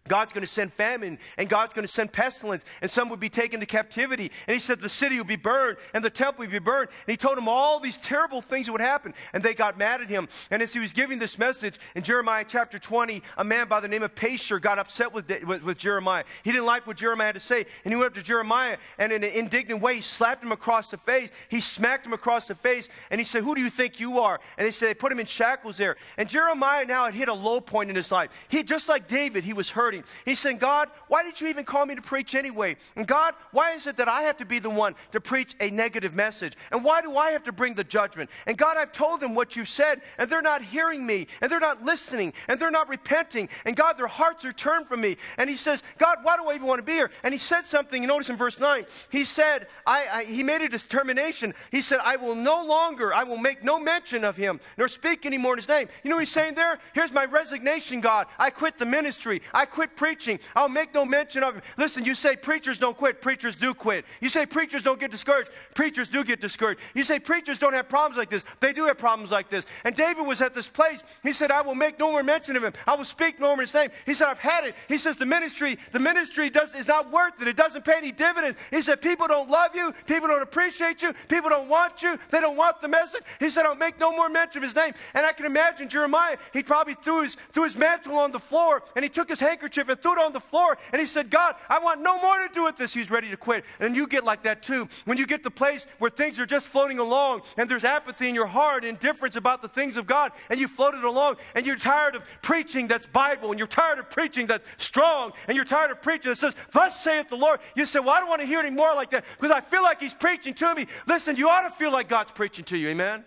God's 0.08 0.32
going 0.32 0.42
to 0.42 0.52
send 0.52 0.72
famine 0.72 1.18
and 1.36 1.48
God's 1.48 1.72
going 1.72 1.86
to 1.86 1.92
send 1.92 2.12
pestilence 2.12 2.64
and 2.80 2.90
some 2.90 3.10
would 3.10 3.20
be 3.20 3.28
taken 3.28 3.60
to 3.60 3.66
captivity. 3.66 4.30
And 4.46 4.54
he 4.54 4.60
said 4.60 4.80
the 4.80 4.88
city 4.88 5.18
would 5.18 5.26
be 5.26 5.36
burned 5.36 5.76
and 5.94 6.04
the 6.04 6.10
temple 6.10 6.42
would 6.42 6.50
be 6.50 6.58
burned. 6.58 6.88
And 7.06 7.12
he 7.12 7.16
told 7.16 7.36
them 7.36 7.48
all 7.48 7.78
these 7.78 7.98
terrible 7.98 8.40
things 8.40 8.66
that 8.66 8.72
would 8.72 8.80
happen. 8.80 9.14
And 9.32 9.42
they 9.42 9.54
got 9.54 9.78
mad 9.78 10.00
at 10.00 10.08
him. 10.08 10.28
And 10.50 10.62
as 10.62 10.72
he 10.72 10.80
was 10.80 10.92
giving 10.92 11.18
this 11.18 11.38
message 11.38 11.78
in 11.94 12.02
Jeremiah 12.02 12.44
chapter 12.48 12.78
20, 12.78 13.22
a 13.36 13.44
man 13.44 13.68
by 13.68 13.78
the 13.80 13.88
name 13.88 14.02
of 14.02 14.14
Pashur 14.14 14.60
got 14.60 14.78
upset 14.78 15.12
with, 15.12 15.30
with, 15.44 15.62
with 15.62 15.78
Jeremiah. 15.78 16.24
He 16.42 16.50
didn't 16.50 16.66
like 16.66 16.86
what 16.86 16.96
Jeremiah 16.96 17.28
had 17.28 17.34
to 17.34 17.40
say. 17.40 17.66
And 17.84 17.92
he 17.92 17.96
went 17.96 18.06
up 18.06 18.14
to 18.14 18.22
Jeremiah 18.22 18.78
and 18.98 19.12
in 19.12 19.22
an 19.22 19.30
indignant 19.30 19.82
way, 19.82 19.96
he 19.96 20.00
slapped 20.00 20.42
him 20.42 20.52
across 20.52 20.90
the 20.90 20.98
face. 20.98 21.30
He 21.48 21.60
smacked 21.60 22.06
him 22.06 22.14
across 22.14 22.48
the 22.48 22.54
face. 22.54 22.88
And 23.10 23.20
he 23.20 23.24
said, 23.24 23.44
Who 23.44 23.54
do 23.54 23.60
you 23.60 23.70
think 23.70 24.00
you 24.00 24.18
are? 24.20 24.40
And 24.56 24.66
they 24.66 24.72
said, 24.72 24.88
They 24.88 24.94
put 24.94 25.12
him 25.12 25.20
in 25.20 25.26
shackles 25.26 25.76
there. 25.76 25.96
And 26.16 26.28
Jeremiah 26.28 26.86
now 26.86 27.04
had 27.04 27.14
hit 27.14 27.28
a 27.28 27.34
low 27.34 27.60
point 27.60 27.90
in 27.90 27.96
his 27.96 28.10
life. 28.10 28.30
He, 28.48 28.62
just 28.62 28.88
like 28.88 29.06
David, 29.06 29.44
he 29.44 29.52
was 29.52 29.68
hurting. 29.90 30.04
He 30.24 30.36
said, 30.36 30.60
God, 30.60 30.88
why 31.08 31.24
did 31.24 31.40
you 31.40 31.48
even 31.48 31.64
call 31.64 31.84
me 31.84 31.96
to 31.96 32.02
preach 32.02 32.36
anyway? 32.36 32.76
And 32.94 33.06
God, 33.06 33.34
why 33.50 33.72
is 33.72 33.88
it 33.88 33.96
that 33.96 34.08
I 34.08 34.22
have 34.22 34.36
to 34.36 34.44
be 34.44 34.60
the 34.60 34.70
one 34.70 34.94
to 35.10 35.20
preach 35.20 35.56
a 35.58 35.68
negative 35.70 36.14
message? 36.14 36.54
And 36.70 36.84
why 36.84 37.02
do 37.02 37.16
I 37.16 37.30
have 37.32 37.42
to 37.44 37.52
bring 37.52 37.74
the 37.74 37.82
judgment? 37.82 38.30
And 38.46 38.56
God, 38.56 38.76
I've 38.76 38.92
told 38.92 39.18
them 39.20 39.34
what 39.34 39.56
you've 39.56 39.68
said, 39.68 40.00
and 40.16 40.30
they're 40.30 40.42
not 40.42 40.62
hearing 40.62 41.04
me, 41.04 41.26
and 41.40 41.50
they're 41.50 41.58
not 41.58 41.84
listening, 41.84 42.32
and 42.46 42.60
they're 42.60 42.70
not 42.70 42.88
repenting. 42.88 43.48
And 43.64 43.74
God, 43.74 43.98
their 43.98 44.06
hearts 44.06 44.44
are 44.44 44.52
turned 44.52 44.86
from 44.86 45.00
me. 45.00 45.16
And 45.38 45.50
he 45.50 45.56
says, 45.56 45.82
God, 45.98 46.18
why 46.22 46.36
do 46.36 46.44
I 46.44 46.54
even 46.54 46.68
want 46.68 46.78
to 46.78 46.84
be 46.84 46.92
here? 46.92 47.10
And 47.24 47.34
he 47.34 47.38
said 47.38 47.66
something, 47.66 48.00
you 48.00 48.06
notice 48.06 48.30
in 48.30 48.36
verse 48.36 48.60
9, 48.60 48.84
he 49.10 49.24
said, 49.24 49.66
I, 49.86 50.06
I, 50.12 50.24
he 50.24 50.44
made 50.44 50.60
a 50.60 50.68
determination. 50.68 51.52
He 51.72 51.82
said, 51.82 51.98
I 52.04 52.14
will 52.14 52.36
no 52.36 52.64
longer, 52.64 53.12
I 53.12 53.24
will 53.24 53.38
make 53.38 53.64
no 53.64 53.80
mention 53.80 54.22
of 54.22 54.36
him, 54.36 54.60
nor 54.78 54.86
speak 54.86 55.26
anymore 55.26 55.54
in 55.54 55.58
his 55.58 55.68
name. 55.68 55.88
You 56.04 56.10
know 56.10 56.16
what 56.16 56.22
he's 56.22 56.30
saying 56.30 56.54
there? 56.54 56.78
Here's 56.94 57.12
my 57.12 57.24
resignation, 57.24 58.00
God. 58.00 58.28
I 58.38 58.50
quit 58.50 58.78
the 58.78 58.86
ministry. 58.86 59.42
I 59.52 59.64
quit 59.64 59.79
quit 59.80 59.96
preaching. 59.96 60.38
I'll 60.54 60.68
make 60.68 60.92
no 60.92 61.06
mention 61.06 61.42
of 61.42 61.54
him. 61.54 61.62
Listen, 61.78 62.04
you 62.04 62.14
say 62.14 62.36
preachers 62.36 62.76
don't 62.76 62.94
quit, 62.94 63.22
preachers 63.22 63.56
do 63.56 63.72
quit. 63.72 64.04
You 64.20 64.28
say 64.28 64.44
preachers 64.44 64.82
don't 64.82 65.00
get 65.00 65.10
discouraged, 65.10 65.48
preachers 65.74 66.06
do 66.06 66.22
get 66.22 66.38
discouraged. 66.38 66.80
You 66.92 67.02
say 67.02 67.18
preachers 67.18 67.58
don't 67.58 67.72
have 67.72 67.88
problems 67.88 68.18
like 68.18 68.28
this, 68.28 68.44
they 68.60 68.74
do 68.74 68.84
have 68.84 68.98
problems 68.98 69.30
like 69.30 69.48
this. 69.48 69.64
And 69.84 69.96
David 69.96 70.26
was 70.26 70.42
at 70.42 70.52
this 70.52 70.68
place. 70.68 71.02
He 71.22 71.32
said, 71.32 71.50
I 71.50 71.62
will 71.62 71.74
make 71.74 71.98
no 71.98 72.10
more 72.10 72.22
mention 72.22 72.56
of 72.56 72.62
him. 72.62 72.74
I 72.86 72.94
will 72.94 73.06
speak 73.06 73.40
no 73.40 73.56
more 73.56 73.62
his 73.62 73.72
name. 73.72 73.88
He 74.04 74.12
said, 74.12 74.28
I've 74.28 74.38
had 74.38 74.64
it. 74.64 74.74
He 74.86 74.98
says, 74.98 75.16
the 75.16 75.24
ministry, 75.24 75.78
the 75.92 75.98
ministry 75.98 76.50
does, 76.50 76.74
is 76.74 76.86
not 76.86 77.10
worth 77.10 77.40
it. 77.40 77.48
It 77.48 77.56
doesn't 77.56 77.82
pay 77.82 77.94
any 77.96 78.12
dividends. 78.12 78.58
He 78.70 78.82
said, 78.82 79.00
people 79.00 79.28
don't 79.28 79.48
love 79.48 79.74
you, 79.74 79.94
people 80.06 80.28
don't 80.28 80.42
appreciate 80.42 81.00
you, 81.00 81.14
people 81.30 81.48
don't 81.48 81.68
want 81.68 82.02
you, 82.02 82.18
they 82.30 82.42
don't 82.42 82.58
want 82.58 82.82
the 82.82 82.88
message. 82.88 83.22
He 83.38 83.48
said, 83.48 83.64
I'll 83.64 83.74
make 83.74 83.98
no 83.98 84.14
more 84.14 84.28
mention 84.28 84.58
of 84.58 84.64
his 84.64 84.76
name. 84.76 84.92
And 85.14 85.24
I 85.24 85.32
can 85.32 85.46
imagine 85.46 85.88
Jeremiah, 85.88 86.36
he 86.52 86.62
probably 86.62 86.96
threw 87.02 87.22
his, 87.22 87.38
threw 87.52 87.64
his 87.64 87.76
mantle 87.76 88.18
on 88.18 88.30
the 88.30 88.38
floor 88.38 88.82
and 88.94 89.02
he 89.02 89.08
took 89.08 89.30
his 89.30 89.40
handkerchief 89.40 89.69
and 89.78 90.00
threw 90.00 90.12
it 90.12 90.18
on 90.18 90.32
the 90.32 90.40
floor 90.40 90.78
and 90.92 91.00
he 91.00 91.06
said, 91.06 91.30
God, 91.30 91.54
I 91.68 91.78
want 91.78 92.00
no 92.00 92.20
more 92.20 92.46
to 92.46 92.52
do 92.52 92.64
with 92.64 92.76
this. 92.76 92.92
He's 92.92 93.10
ready 93.10 93.30
to 93.30 93.36
quit. 93.36 93.64
And 93.78 93.94
you 93.94 94.06
get 94.06 94.24
like 94.24 94.42
that 94.42 94.62
too. 94.62 94.88
When 95.04 95.18
you 95.18 95.26
get 95.26 95.42
the 95.42 95.50
place 95.50 95.86
where 95.98 96.10
things 96.10 96.38
are 96.38 96.46
just 96.46 96.66
floating 96.66 96.98
along 96.98 97.42
and 97.56 97.68
there's 97.68 97.84
apathy 97.84 98.28
in 98.28 98.34
your 98.34 98.46
heart, 98.46 98.84
indifference 98.84 99.36
about 99.36 99.62
the 99.62 99.68
things 99.68 99.96
of 99.96 100.06
God, 100.06 100.32
and 100.48 100.58
you 100.58 100.68
floated 100.68 101.04
along 101.04 101.36
and 101.54 101.66
you're 101.66 101.76
tired 101.76 102.14
of 102.14 102.22
preaching 102.42 102.88
that's 102.88 103.06
Bible 103.06 103.50
and 103.50 103.58
you're 103.58 103.66
tired 103.66 103.98
of 103.98 104.10
preaching 104.10 104.46
that's 104.46 104.66
strong 104.78 105.32
and 105.48 105.56
you're 105.56 105.64
tired 105.64 105.90
of 105.90 106.02
preaching 106.02 106.30
that 106.30 106.36
says, 106.36 106.54
Thus 106.72 107.02
saith 107.02 107.28
the 107.28 107.36
Lord. 107.36 107.60
You 107.74 107.84
say, 107.84 108.00
Well, 108.00 108.10
I 108.10 108.20
don't 108.20 108.28
want 108.28 108.40
to 108.40 108.46
hear 108.46 108.60
any 108.60 108.70
more 108.70 108.94
like 108.94 109.10
that 109.10 109.24
because 109.38 109.52
I 109.52 109.60
feel 109.60 109.82
like 109.82 110.00
He's 110.00 110.14
preaching 110.14 110.54
to 110.54 110.74
me. 110.74 110.86
Listen, 111.06 111.36
you 111.36 111.48
ought 111.48 111.62
to 111.62 111.70
feel 111.70 111.92
like 111.92 112.08
God's 112.08 112.32
preaching 112.32 112.64
to 112.66 112.76
you. 112.76 112.88
Amen? 112.88 113.24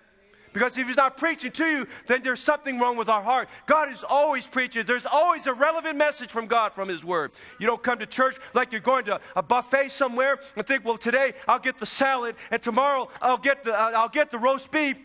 Because 0.53 0.77
if 0.77 0.87
he's 0.87 0.97
not 0.97 1.17
preaching 1.17 1.51
to 1.51 1.65
you, 1.65 1.87
then 2.07 2.21
there's 2.21 2.39
something 2.39 2.79
wrong 2.79 2.95
with 2.95 3.09
our 3.09 3.21
heart. 3.21 3.49
God 3.65 3.91
is 3.91 4.03
always 4.07 4.45
preaching. 4.45 4.85
There's 4.85 5.05
always 5.05 5.47
a 5.47 5.53
relevant 5.53 5.97
message 5.97 6.29
from 6.29 6.45
God 6.45 6.73
from 6.73 6.87
his 6.87 7.03
word. 7.03 7.31
You 7.59 7.65
don't 7.65 7.81
come 7.81 7.99
to 7.99 8.05
church 8.05 8.37
like 8.53 8.71
you're 8.71 8.81
going 8.81 9.05
to 9.05 9.19
a 9.35 9.41
buffet 9.41 9.89
somewhere 9.89 10.39
and 10.55 10.65
think, 10.65 10.85
well, 10.85 10.97
today 10.97 11.33
I'll 11.47 11.59
get 11.59 11.79
the 11.79 11.85
salad 11.85 12.35
and 12.51 12.61
tomorrow 12.61 13.09
I'll 13.21 13.37
get 13.37 13.63
the, 13.63 13.73
uh, 13.73 13.91
I'll 13.95 14.09
get 14.09 14.29
the 14.29 14.37
roast 14.37 14.69
beef. 14.69 14.97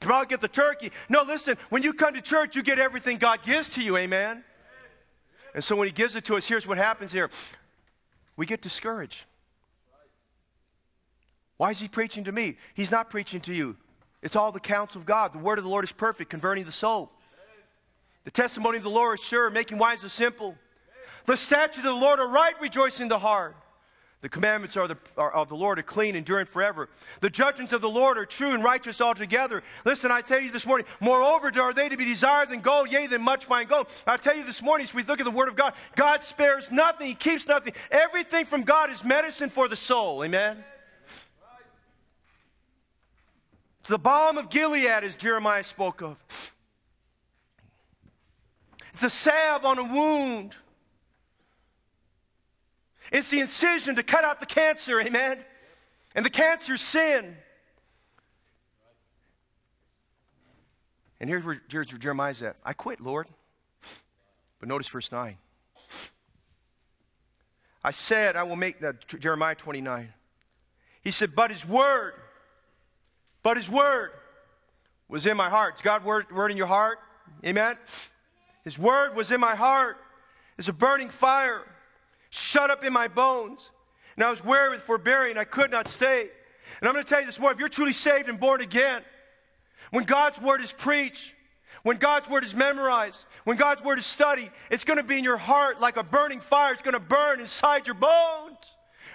Tomorrow 0.00 0.20
I'll 0.20 0.26
get 0.26 0.40
the 0.40 0.48
turkey. 0.48 0.92
No, 1.08 1.22
listen, 1.22 1.56
when 1.68 1.82
you 1.82 1.92
come 1.92 2.14
to 2.14 2.20
church, 2.20 2.54
you 2.54 2.62
get 2.62 2.78
everything 2.78 3.18
God 3.18 3.42
gives 3.42 3.70
to 3.70 3.82
you. 3.82 3.96
Amen? 3.96 4.44
And 5.54 5.62
so 5.62 5.76
when 5.76 5.88
he 5.88 5.92
gives 5.92 6.16
it 6.16 6.24
to 6.26 6.36
us, 6.36 6.46
here's 6.46 6.66
what 6.66 6.78
happens 6.78 7.12
here. 7.12 7.28
We 8.36 8.46
get 8.46 8.62
discouraged. 8.62 9.24
Why 11.56 11.70
is 11.70 11.80
he 11.80 11.88
preaching 11.88 12.24
to 12.24 12.32
me? 12.32 12.56
He's 12.74 12.90
not 12.90 13.10
preaching 13.10 13.40
to 13.42 13.52
you. 13.52 13.76
It's 14.22 14.36
all 14.36 14.52
the 14.52 14.60
counsel 14.60 15.00
of 15.00 15.06
God. 15.06 15.32
The 15.32 15.38
word 15.38 15.58
of 15.58 15.64
the 15.64 15.70
Lord 15.70 15.84
is 15.84 15.92
perfect, 15.92 16.30
converting 16.30 16.64
the 16.64 16.72
soul. 16.72 17.10
The 18.24 18.30
testimony 18.30 18.76
of 18.78 18.84
the 18.84 18.90
Lord 18.90 19.18
is 19.18 19.24
sure, 19.24 19.50
making 19.50 19.78
wise 19.78 20.00
the 20.00 20.08
simple. 20.08 20.56
The 21.26 21.36
statutes 21.36 21.78
of 21.78 21.84
the 21.84 21.92
Lord 21.92 22.20
are 22.20 22.28
right, 22.28 22.54
rejoicing 22.60 23.08
the 23.08 23.18
heart. 23.18 23.56
The 24.20 24.28
commandments 24.28 24.76
are 24.76 24.86
the, 24.86 24.96
are, 25.16 25.32
of 25.32 25.48
the 25.48 25.56
Lord 25.56 25.80
are 25.80 25.82
clean, 25.82 26.14
enduring 26.14 26.46
forever. 26.46 26.88
The 27.20 27.28
judgments 27.28 27.72
of 27.72 27.80
the 27.80 27.90
Lord 27.90 28.16
are 28.16 28.24
true 28.24 28.54
and 28.54 28.62
righteous 28.62 29.00
altogether. 29.00 29.64
Listen, 29.84 30.12
I 30.12 30.20
tell 30.20 30.38
you 30.38 30.52
this 30.52 30.64
morning, 30.64 30.86
moreover, 31.00 31.50
are 31.60 31.72
they 31.72 31.88
to 31.88 31.96
be 31.96 32.04
desired 32.04 32.48
than 32.50 32.60
gold, 32.60 32.92
yea, 32.92 33.08
than 33.08 33.20
much 33.20 33.44
fine 33.44 33.66
gold. 33.66 33.88
I 34.06 34.16
tell 34.16 34.36
you 34.36 34.44
this 34.44 34.62
morning, 34.62 34.84
as 34.84 34.94
we 34.94 35.02
look 35.02 35.18
at 35.18 35.24
the 35.24 35.32
Word 35.32 35.48
of 35.48 35.56
God, 35.56 35.74
God 35.96 36.22
spares 36.22 36.70
nothing, 36.70 37.08
He 37.08 37.14
keeps 37.16 37.48
nothing. 37.48 37.74
Everything 37.90 38.44
from 38.44 38.62
God 38.62 38.90
is 38.90 39.02
medicine 39.02 39.50
for 39.50 39.66
the 39.66 39.74
soul. 39.74 40.22
Amen? 40.22 40.62
It's 43.82 43.88
the 43.88 43.98
balm 43.98 44.38
of 44.38 44.48
Gilead, 44.48 45.02
as 45.02 45.16
Jeremiah 45.16 45.64
spoke 45.64 46.02
of. 46.02 46.16
It's 48.94 49.02
a 49.02 49.10
salve 49.10 49.64
on 49.64 49.76
a 49.76 49.82
wound. 49.82 50.54
It's 53.10 53.28
the 53.30 53.40
incision 53.40 53.96
to 53.96 54.04
cut 54.04 54.22
out 54.22 54.38
the 54.38 54.46
cancer, 54.46 55.00
amen? 55.00 55.40
And 56.14 56.24
the 56.24 56.30
cancer's 56.30 56.80
sin. 56.80 57.36
And 61.18 61.28
here's 61.28 61.44
where, 61.44 61.60
here's 61.68 61.90
where 61.92 61.98
Jeremiah's 61.98 62.40
at. 62.40 62.54
I 62.64 62.74
quit, 62.74 63.00
Lord. 63.00 63.26
But 64.60 64.68
notice 64.68 64.86
verse 64.86 65.10
9. 65.10 65.36
I 67.82 67.90
said, 67.90 68.36
I 68.36 68.44
will 68.44 68.54
make 68.54 68.78
that, 68.78 69.08
Jeremiah 69.08 69.56
29. 69.56 70.12
He 71.02 71.10
said, 71.10 71.34
but 71.34 71.50
his 71.50 71.66
word 71.66 72.14
but 73.42 73.56
his 73.56 73.68
word 73.68 74.10
was 75.08 75.26
in 75.26 75.36
my 75.36 75.48
heart. 75.48 75.76
Is 75.76 75.82
God 75.82 76.04
word, 76.04 76.30
word 76.32 76.50
in 76.50 76.56
your 76.56 76.66
heart? 76.66 76.98
Amen? 77.44 77.76
His 78.64 78.78
word 78.78 79.14
was 79.14 79.30
in 79.30 79.40
my 79.40 79.54
heart. 79.54 79.96
It's 80.58 80.68
a 80.68 80.72
burning 80.72 81.10
fire 81.10 81.62
shut 82.32 82.70
up 82.70 82.82
in 82.82 82.92
my 82.92 83.08
bones. 83.08 83.70
And 84.16 84.24
I 84.24 84.30
was 84.30 84.42
weary 84.42 84.70
with 84.70 84.82
forbearing. 84.82 85.36
I 85.38 85.44
could 85.44 85.70
not 85.70 85.86
stay. 85.86 86.28
And 86.80 86.88
I'm 86.88 86.94
going 86.94 87.04
to 87.04 87.08
tell 87.08 87.20
you 87.20 87.26
this 87.26 87.38
more. 87.38 87.52
If 87.52 87.58
you're 87.58 87.68
truly 87.68 87.92
saved 87.92 88.28
and 88.28 88.40
born 88.40 88.60
again, 88.60 89.02
when 89.90 90.04
God's 90.04 90.40
word 90.40 90.62
is 90.62 90.72
preached, 90.72 91.34
when 91.82 91.98
God's 91.98 92.28
word 92.28 92.44
is 92.44 92.54
memorized, 92.54 93.24
when 93.44 93.56
God's 93.56 93.82
word 93.82 93.98
is 93.98 94.06
studied, 94.06 94.50
it's 94.70 94.84
going 94.84 94.96
to 94.96 95.02
be 95.02 95.18
in 95.18 95.24
your 95.24 95.36
heart 95.36 95.80
like 95.80 95.96
a 95.96 96.02
burning 96.02 96.40
fire. 96.40 96.72
It's 96.72 96.82
going 96.82 96.94
to 96.94 97.00
burn 97.00 97.40
inside 97.40 97.86
your 97.86 97.94
bones. 97.94 98.51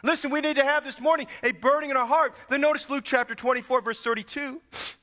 Listen, 0.03 0.31
we 0.31 0.41
need 0.41 0.55
to 0.55 0.63
have 0.63 0.83
this 0.83 0.99
morning 0.99 1.27
a 1.43 1.51
burning 1.51 1.89
in 1.89 1.97
our 1.97 2.05
heart. 2.05 2.35
Then 2.49 2.61
notice 2.61 2.89
Luke 2.89 3.03
chapter 3.05 3.35
24, 3.35 3.81
verse 3.81 4.01
32. 4.01 4.61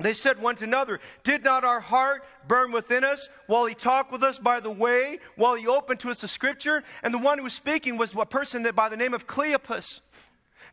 They 0.00 0.12
said 0.12 0.40
one 0.40 0.54
to 0.56 0.64
another, 0.64 1.00
Did 1.24 1.42
not 1.42 1.64
our 1.64 1.80
heart 1.80 2.24
burn 2.46 2.70
within 2.70 3.02
us 3.02 3.28
while 3.48 3.66
he 3.66 3.74
talked 3.74 4.12
with 4.12 4.22
us 4.22 4.38
by 4.38 4.60
the 4.60 4.70
way, 4.70 5.18
while 5.34 5.56
he 5.56 5.66
opened 5.66 5.98
to 6.00 6.10
us 6.10 6.20
the 6.20 6.28
scripture? 6.28 6.84
And 7.02 7.12
the 7.12 7.18
one 7.18 7.38
who 7.38 7.42
was 7.44 7.52
speaking 7.52 7.96
was 7.96 8.14
a 8.14 8.24
person 8.24 8.62
that 8.62 8.76
by 8.76 8.88
the 8.88 8.96
name 8.96 9.12
of 9.12 9.26
Cleopas. 9.26 10.00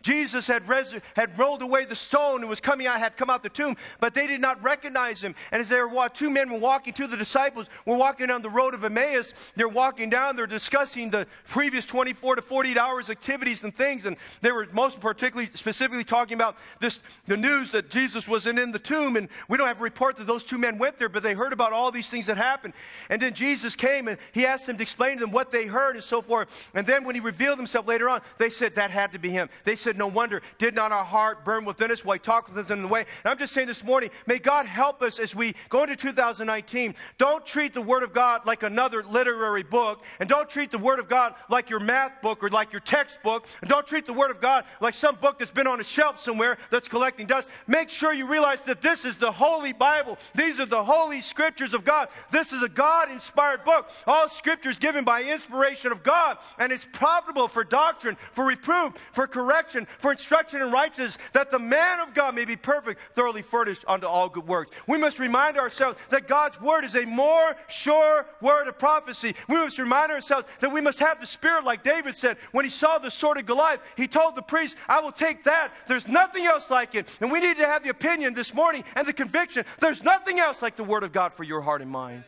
Jesus 0.05 0.45
had, 0.45 0.67
res- 0.69 0.93
had 1.15 1.35
rolled 1.35 1.63
away 1.63 1.83
the 1.83 1.95
stone 1.95 2.41
and 2.41 2.47
was 2.47 2.59
coming 2.59 2.85
out, 2.85 2.99
had 2.99 3.17
come 3.17 3.31
out 3.31 3.41
the 3.41 3.49
tomb, 3.49 3.75
but 3.99 4.13
they 4.13 4.27
did 4.27 4.39
not 4.39 4.61
recognize 4.61 5.23
him. 5.23 5.33
And 5.51 5.59
as 5.59 5.67
they 5.67 5.81
were, 5.81 6.09
two 6.09 6.29
men 6.29 6.51
were 6.51 6.59
walking 6.59 6.93
to 6.93 7.07
the 7.07 7.17
disciples, 7.17 7.65
were 7.87 7.97
walking 7.97 8.27
down 8.27 8.43
the 8.43 8.49
road 8.51 8.75
of 8.75 8.83
Emmaus. 8.83 9.51
They're 9.55 9.67
walking 9.67 10.11
down, 10.11 10.35
they're 10.35 10.45
discussing 10.45 11.09
the 11.09 11.25
previous 11.47 11.87
24 11.87 12.35
to 12.35 12.43
48 12.43 12.77
hours 12.77 13.09
activities 13.09 13.63
and 13.63 13.73
things. 13.73 14.05
And 14.05 14.15
they 14.41 14.51
were 14.51 14.67
most 14.73 14.99
particularly, 14.99 15.49
specifically 15.55 16.03
talking 16.03 16.35
about 16.35 16.55
this, 16.79 17.01
the 17.25 17.35
news 17.35 17.71
that 17.71 17.89
Jesus 17.89 18.27
wasn't 18.27 18.59
in 18.59 18.71
the 18.71 18.77
tomb. 18.77 19.15
And 19.15 19.27
we 19.49 19.57
don't 19.57 19.67
have 19.67 19.79
a 19.79 19.83
report 19.83 20.17
that 20.17 20.27
those 20.27 20.43
two 20.43 20.59
men 20.59 20.77
went 20.77 20.99
there, 20.99 21.09
but 21.09 21.23
they 21.23 21.33
heard 21.33 21.51
about 21.51 21.73
all 21.73 21.89
these 21.89 22.11
things 22.11 22.27
that 22.27 22.37
happened. 22.37 22.75
And 23.09 23.19
then 23.19 23.33
Jesus 23.33 23.75
came 23.75 24.07
and 24.07 24.19
he 24.33 24.45
asked 24.45 24.67
them 24.67 24.77
to 24.77 24.83
explain 24.83 25.17
to 25.17 25.21
them 25.21 25.31
what 25.31 25.49
they 25.49 25.65
heard 25.65 25.95
and 25.95 26.03
so 26.03 26.21
forth. 26.21 26.69
And 26.75 26.85
then 26.85 27.05
when 27.05 27.15
he 27.15 27.21
revealed 27.21 27.57
himself 27.57 27.87
later 27.87 28.07
on, 28.07 28.21
they 28.37 28.51
said 28.51 28.75
that 28.75 28.91
had 28.91 29.11
to 29.13 29.17
be 29.17 29.31
him. 29.31 29.49
They 29.63 29.75
said, 29.75 29.94
no 29.97 30.07
wonder, 30.07 30.41
did 30.57 30.75
not 30.75 30.91
our 30.91 31.03
heart 31.03 31.45
burn 31.45 31.65
within 31.65 31.91
us 31.91 32.03
while 32.03 32.15
he 32.15 32.19
talked 32.19 32.49
with 32.49 32.65
us 32.65 32.71
in 32.71 32.81
the 32.81 32.87
way? 32.87 33.01
And 33.01 33.31
I'm 33.31 33.37
just 33.37 33.53
saying 33.53 33.67
this 33.67 33.83
morning, 33.83 34.09
may 34.25 34.39
God 34.39 34.65
help 34.65 35.01
us 35.01 35.19
as 35.19 35.35
we 35.35 35.55
go 35.69 35.83
into 35.83 35.95
2019. 35.95 36.95
Don't 37.17 37.45
treat 37.45 37.73
the 37.73 37.81
Word 37.81 38.03
of 38.03 38.13
God 38.13 38.45
like 38.45 38.63
another 38.63 39.03
literary 39.03 39.63
book, 39.63 40.03
and 40.19 40.29
don't 40.29 40.49
treat 40.49 40.71
the 40.71 40.77
Word 40.77 40.99
of 40.99 41.09
God 41.09 41.35
like 41.49 41.69
your 41.69 41.79
math 41.79 42.21
book 42.21 42.43
or 42.43 42.49
like 42.49 42.71
your 42.71 42.79
textbook, 42.79 43.47
and 43.61 43.69
don't 43.69 43.85
treat 43.85 44.05
the 44.05 44.13
Word 44.13 44.31
of 44.31 44.39
God 44.39 44.65
like 44.79 44.93
some 44.93 45.15
book 45.15 45.39
that's 45.39 45.51
been 45.51 45.67
on 45.67 45.79
a 45.79 45.83
shelf 45.83 46.21
somewhere 46.21 46.57
that's 46.71 46.87
collecting 46.87 47.27
dust. 47.27 47.47
Make 47.67 47.89
sure 47.89 48.13
you 48.13 48.25
realize 48.25 48.61
that 48.61 48.81
this 48.81 49.05
is 49.05 49.17
the 49.17 49.31
Holy 49.31 49.73
Bible. 49.73 50.17
These 50.33 50.59
are 50.59 50.65
the 50.65 50.83
holy 50.83 51.21
scriptures 51.21 51.73
of 51.73 51.83
God. 51.83 52.09
This 52.31 52.53
is 52.53 52.63
a 52.63 52.69
God 52.69 53.11
inspired 53.11 53.63
book. 53.63 53.89
All 54.07 54.29
scriptures 54.29 54.77
given 54.77 55.03
by 55.03 55.23
inspiration 55.23 55.91
of 55.91 56.03
God, 56.03 56.37
and 56.57 56.71
it's 56.71 56.87
profitable 56.93 57.47
for 57.47 57.63
doctrine, 57.63 58.15
for 58.31 58.45
reproof, 58.45 58.93
for 59.11 59.27
correction, 59.27 59.74
for 59.99 60.11
instruction 60.11 60.61
in 60.61 60.71
righteousness, 60.71 61.17
that 61.33 61.49
the 61.51 61.59
man 61.59 61.99
of 61.99 62.13
God 62.13 62.35
may 62.35 62.45
be 62.45 62.55
perfect, 62.55 63.01
thoroughly 63.13 63.41
furnished 63.41 63.83
unto 63.87 64.07
all 64.07 64.29
good 64.29 64.47
works. 64.47 64.71
We 64.87 64.97
must 64.97 65.19
remind 65.19 65.57
ourselves 65.57 65.99
that 66.09 66.27
God's 66.27 66.61
word 66.61 66.85
is 66.85 66.95
a 66.95 67.05
more 67.05 67.57
sure 67.67 68.25
word 68.41 68.67
of 68.67 68.79
prophecy. 68.79 69.35
We 69.49 69.57
must 69.57 69.77
remind 69.77 70.11
ourselves 70.11 70.47
that 70.59 70.71
we 70.71 70.81
must 70.81 70.99
have 70.99 71.19
the 71.19 71.25
spirit, 71.25 71.65
like 71.65 71.83
David 71.83 72.15
said, 72.15 72.37
when 72.53 72.63
he 72.63 72.71
saw 72.71 72.97
the 72.97 73.11
sword 73.11 73.37
of 73.37 73.45
Goliath, 73.45 73.81
he 73.97 74.07
told 74.07 74.35
the 74.35 74.41
priest, 74.41 74.77
I 74.87 75.01
will 75.01 75.11
take 75.11 75.43
that. 75.43 75.73
There's 75.87 76.07
nothing 76.07 76.45
else 76.45 76.69
like 76.69 76.95
it. 76.95 77.07
And 77.19 77.31
we 77.31 77.41
need 77.41 77.57
to 77.57 77.65
have 77.65 77.83
the 77.83 77.89
opinion 77.89 78.33
this 78.33 78.53
morning 78.53 78.83
and 78.95 79.05
the 79.05 79.13
conviction 79.13 79.65
there's 79.79 80.03
nothing 80.03 80.39
else 80.39 80.61
like 80.61 80.75
the 80.75 80.83
word 80.83 81.03
of 81.03 81.11
God 81.11 81.33
for 81.33 81.43
your 81.43 81.61
heart 81.61 81.81
and 81.81 81.89
mind. 81.89 82.23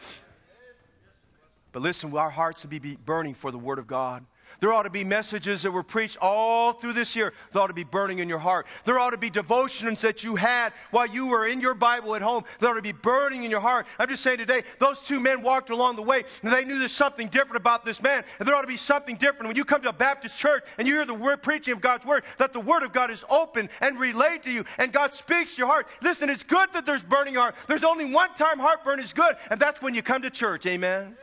But 1.71 1.81
listen, 1.81 2.15
our 2.15 2.29
hearts 2.29 2.61
to 2.61 2.67
be 2.67 2.79
burning 2.95 3.33
for 3.33 3.51
the 3.51 3.57
word 3.57 3.79
of 3.79 3.87
God. 3.87 4.25
There 4.59 4.73
ought 4.73 4.83
to 4.83 4.89
be 4.89 5.03
messages 5.03 5.61
that 5.61 5.71
were 5.71 5.83
preached 5.83 6.17
all 6.21 6.73
through 6.73 6.93
this 6.93 7.15
year 7.15 7.33
that 7.51 7.59
ought 7.59 7.67
to 7.67 7.73
be 7.73 7.83
burning 7.83 8.19
in 8.19 8.27
your 8.27 8.39
heart. 8.39 8.65
There 8.85 8.97
ought 8.99 9.11
to 9.11 9.17
be 9.17 9.29
devotions 9.29 10.01
that 10.01 10.23
you 10.23 10.35
had 10.35 10.73
while 10.91 11.05
you 11.05 11.27
were 11.27 11.47
in 11.47 11.61
your 11.61 11.75
Bible 11.75 12.15
at 12.15 12.21
home 12.21 12.43
that 12.59 12.67
ought 12.67 12.73
to 12.73 12.81
be 12.81 12.91
burning 12.91 13.43
in 13.43 13.51
your 13.51 13.59
heart. 13.59 13.85
I'm 13.99 14.09
just 14.09 14.23
saying 14.23 14.39
today, 14.39 14.63
those 14.79 15.01
two 15.01 15.19
men 15.19 15.41
walked 15.41 15.69
along 15.69 15.95
the 15.95 16.01
way 16.01 16.23
and 16.41 16.51
they 16.51 16.65
knew 16.65 16.79
there's 16.79 16.91
something 16.91 17.27
different 17.27 17.57
about 17.57 17.85
this 17.85 18.01
man. 18.01 18.23
And 18.39 18.47
there 18.47 18.55
ought 18.55 18.61
to 18.61 18.67
be 18.67 18.77
something 18.77 19.15
different 19.15 19.47
when 19.47 19.55
you 19.55 19.65
come 19.65 19.81
to 19.83 19.89
a 19.89 19.93
Baptist 19.93 20.37
church 20.37 20.63
and 20.77 20.87
you 20.87 20.95
hear 20.95 21.05
the 21.05 21.13
word 21.13 21.43
preaching 21.43 21.73
of 21.73 21.81
God's 21.81 22.05
word, 22.05 22.23
that 22.37 22.53
the 22.53 22.59
word 22.59 22.83
of 22.83 22.93
God 22.93 23.11
is 23.11 23.23
open 23.29 23.69
and 23.81 23.99
relayed 23.99 24.43
to 24.43 24.51
you 24.51 24.65
and 24.77 24.91
God 24.91 25.13
speaks 25.13 25.55
to 25.55 25.59
your 25.59 25.67
heart. 25.67 25.87
Listen, 26.01 26.29
it's 26.29 26.43
good 26.43 26.69
that 26.73 26.85
there's 26.85 27.03
burning 27.03 27.35
heart. 27.35 27.55
There's 27.67 27.83
only 27.83 28.11
one 28.11 28.33
time 28.33 28.59
heartburn 28.59 28.99
is 28.99 29.13
good, 29.13 29.35
and 29.49 29.59
that's 29.59 29.81
when 29.81 29.93
you 29.93 30.01
come 30.01 30.21
to 30.21 30.29
church. 30.29 30.65
Amen. 30.65 31.15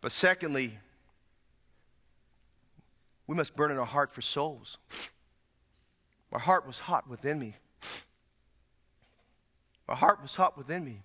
But 0.00 0.12
secondly, 0.12 0.78
we 3.26 3.34
must 3.34 3.56
burn 3.56 3.70
in 3.70 3.78
our 3.78 3.86
heart 3.86 4.12
for 4.12 4.22
souls. 4.22 4.78
My 6.30 6.38
heart 6.38 6.66
was 6.66 6.80
hot 6.80 7.08
within 7.08 7.38
me. 7.38 7.54
My 9.88 9.94
heart 9.94 10.20
was 10.20 10.34
hot 10.34 10.56
within 10.56 10.84
me. 10.84 11.02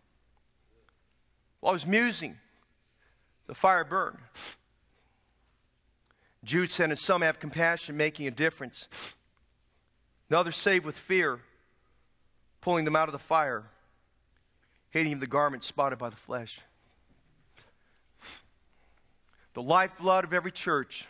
While 1.59 1.71
I 1.71 1.73
was 1.73 1.85
musing, 1.85 2.37
the 3.47 3.53
fire 3.53 3.83
burned. 3.83 4.17
Jude 6.43 6.71
said, 6.71 6.89
And 6.89 6.97
some 6.97 7.21
have 7.21 7.39
compassion, 7.39 7.95
making 7.95 8.27
a 8.27 8.31
difference. 8.31 9.15
And 10.29 10.37
others 10.37 10.55
save 10.55 10.85
with 10.85 10.97
fear, 10.97 11.39
pulling 12.61 12.85
them 12.85 12.95
out 12.95 13.07
of 13.07 13.13
the 13.13 13.19
fire, 13.19 13.65
hating 14.89 15.19
the 15.19 15.27
garment 15.27 15.63
spotted 15.63 15.99
by 15.99 16.09
the 16.09 16.15
flesh. 16.15 16.59
The 19.53 19.61
lifeblood 19.61 20.23
of 20.23 20.33
every 20.33 20.51
church, 20.51 21.07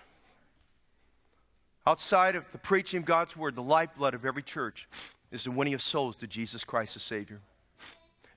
outside 1.85 2.35
of 2.35 2.51
the 2.51 2.57
preaching 2.57 2.99
of 2.99 3.05
God's 3.05 3.37
word, 3.37 3.55
the 3.55 3.61
lifeblood 3.61 4.13
of 4.13 4.25
every 4.25 4.43
church 4.43 4.87
is 5.31 5.43
the 5.43 5.51
winning 5.51 5.73
of 5.73 5.81
souls 5.81 6.15
to 6.17 6.27
Jesus 6.27 6.63
Christ 6.63 6.95
the 6.95 6.99
Savior. 6.99 7.39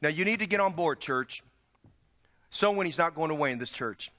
Now, 0.03 0.11
you 0.11 0.25
need 0.25 0.41
to 0.41 0.47
get 0.47 0.61
on 0.61 0.75
board, 0.75 1.01
church. 1.01 1.43
Soul 2.51 2.75
winning's 2.75 2.99
not 2.99 3.15
going 3.15 3.31
away 3.31 3.53
in 3.53 3.59
this 3.59 3.71
church. 3.71 4.13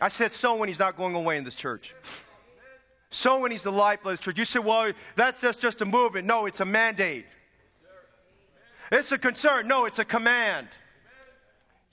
I 0.00 0.08
said 0.08 0.32
soul 0.32 0.58
winning's 0.58 0.78
not 0.78 0.96
going 0.96 1.14
away 1.14 1.38
in 1.38 1.44
this 1.44 1.54
church. 1.54 1.94
Soul 3.08 3.42
winning's 3.42 3.62
the 3.62 3.72
lifeblood 3.72 4.14
of 4.14 4.18
the 4.20 4.24
church. 4.24 4.38
You 4.38 4.44
say, 4.44 4.58
well, 4.58 4.92
that's 5.14 5.40
just, 5.40 5.60
just 5.60 5.80
a 5.80 5.86
movement. 5.86 6.26
No, 6.26 6.46
it's 6.46 6.60
a 6.60 6.64
mandate. 6.64 7.24
It's 8.92 9.12
a 9.12 9.18
concern. 9.18 9.66
No, 9.68 9.86
it's 9.86 9.98
a 9.98 10.04
command. 10.04 10.68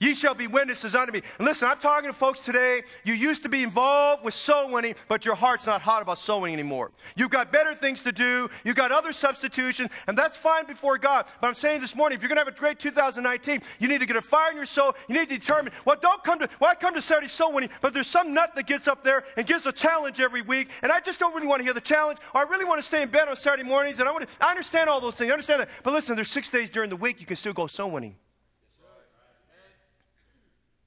Ye 0.00 0.12
shall 0.12 0.34
be 0.34 0.48
witnesses 0.48 0.94
unto 0.94 1.12
me. 1.12 1.22
And 1.38 1.46
listen, 1.46 1.68
I'm 1.68 1.78
talking 1.78 2.10
to 2.10 2.12
folks 2.12 2.40
today. 2.40 2.82
You 3.04 3.14
used 3.14 3.44
to 3.44 3.48
be 3.48 3.62
involved 3.62 4.24
with 4.24 4.34
soul 4.34 4.70
winning, 4.70 4.96
but 5.08 5.24
your 5.24 5.36
heart's 5.36 5.66
not 5.66 5.80
hot 5.80 6.02
about 6.02 6.18
soul 6.18 6.42
winning 6.42 6.58
anymore. 6.58 6.90
You've 7.16 7.30
got 7.30 7.52
better 7.52 7.74
things 7.74 8.02
to 8.02 8.10
do. 8.10 8.50
You've 8.64 8.76
got 8.76 8.90
other 8.90 9.12
substitutions, 9.12 9.90
and 10.08 10.18
that's 10.18 10.36
fine 10.36 10.66
before 10.66 10.98
God. 10.98 11.26
But 11.40 11.46
I'm 11.46 11.54
saying 11.54 11.80
this 11.80 11.94
morning, 11.94 12.16
if 12.16 12.22
you're 12.22 12.28
going 12.28 12.36
to 12.36 12.44
have 12.44 12.54
a 12.54 12.58
great 12.58 12.80
2019, 12.80 13.62
you 13.78 13.86
need 13.86 14.00
to 14.00 14.06
get 14.06 14.16
a 14.16 14.22
fire 14.22 14.50
in 14.50 14.56
your 14.56 14.66
soul. 14.66 14.96
You 15.08 15.14
need 15.14 15.28
to 15.28 15.38
determine, 15.38 15.72
well, 15.84 15.96
don't 16.00 16.22
come 16.24 16.40
to, 16.40 16.48
well, 16.60 16.70
I 16.70 16.74
come 16.74 16.94
to 16.94 17.02
Saturday 17.02 17.28
soul 17.28 17.52
winning, 17.52 17.70
but 17.80 17.94
there's 17.94 18.08
some 18.08 18.34
nut 18.34 18.54
that 18.56 18.66
gets 18.66 18.88
up 18.88 19.04
there 19.04 19.24
and 19.36 19.46
gives 19.46 19.64
a 19.66 19.72
challenge 19.72 20.18
every 20.18 20.42
week, 20.42 20.70
and 20.82 20.90
I 20.90 20.98
just 20.98 21.20
don't 21.20 21.34
really 21.34 21.46
want 21.46 21.60
to 21.60 21.64
hear 21.64 21.72
the 21.72 21.80
challenge, 21.80 22.18
or 22.34 22.40
I 22.40 22.44
really 22.50 22.64
want 22.64 22.78
to 22.78 22.82
stay 22.82 23.02
in 23.02 23.10
bed 23.10 23.28
on 23.28 23.36
Saturday 23.36 23.62
mornings, 23.62 24.00
and 24.00 24.08
I 24.08 24.12
want 24.12 24.28
to, 24.28 24.44
I 24.44 24.50
understand 24.50 24.90
all 24.90 25.00
those 25.00 25.14
things. 25.14 25.30
I 25.30 25.34
understand 25.34 25.60
that. 25.60 25.68
But 25.84 25.92
listen, 25.92 26.16
there's 26.16 26.30
six 26.30 26.50
days 26.50 26.68
during 26.68 26.90
the 26.90 26.96
week 26.96 27.20
you 27.20 27.26
can 27.26 27.36
still 27.36 27.52
go 27.52 27.68
soul 27.68 27.92
winning. 27.92 28.16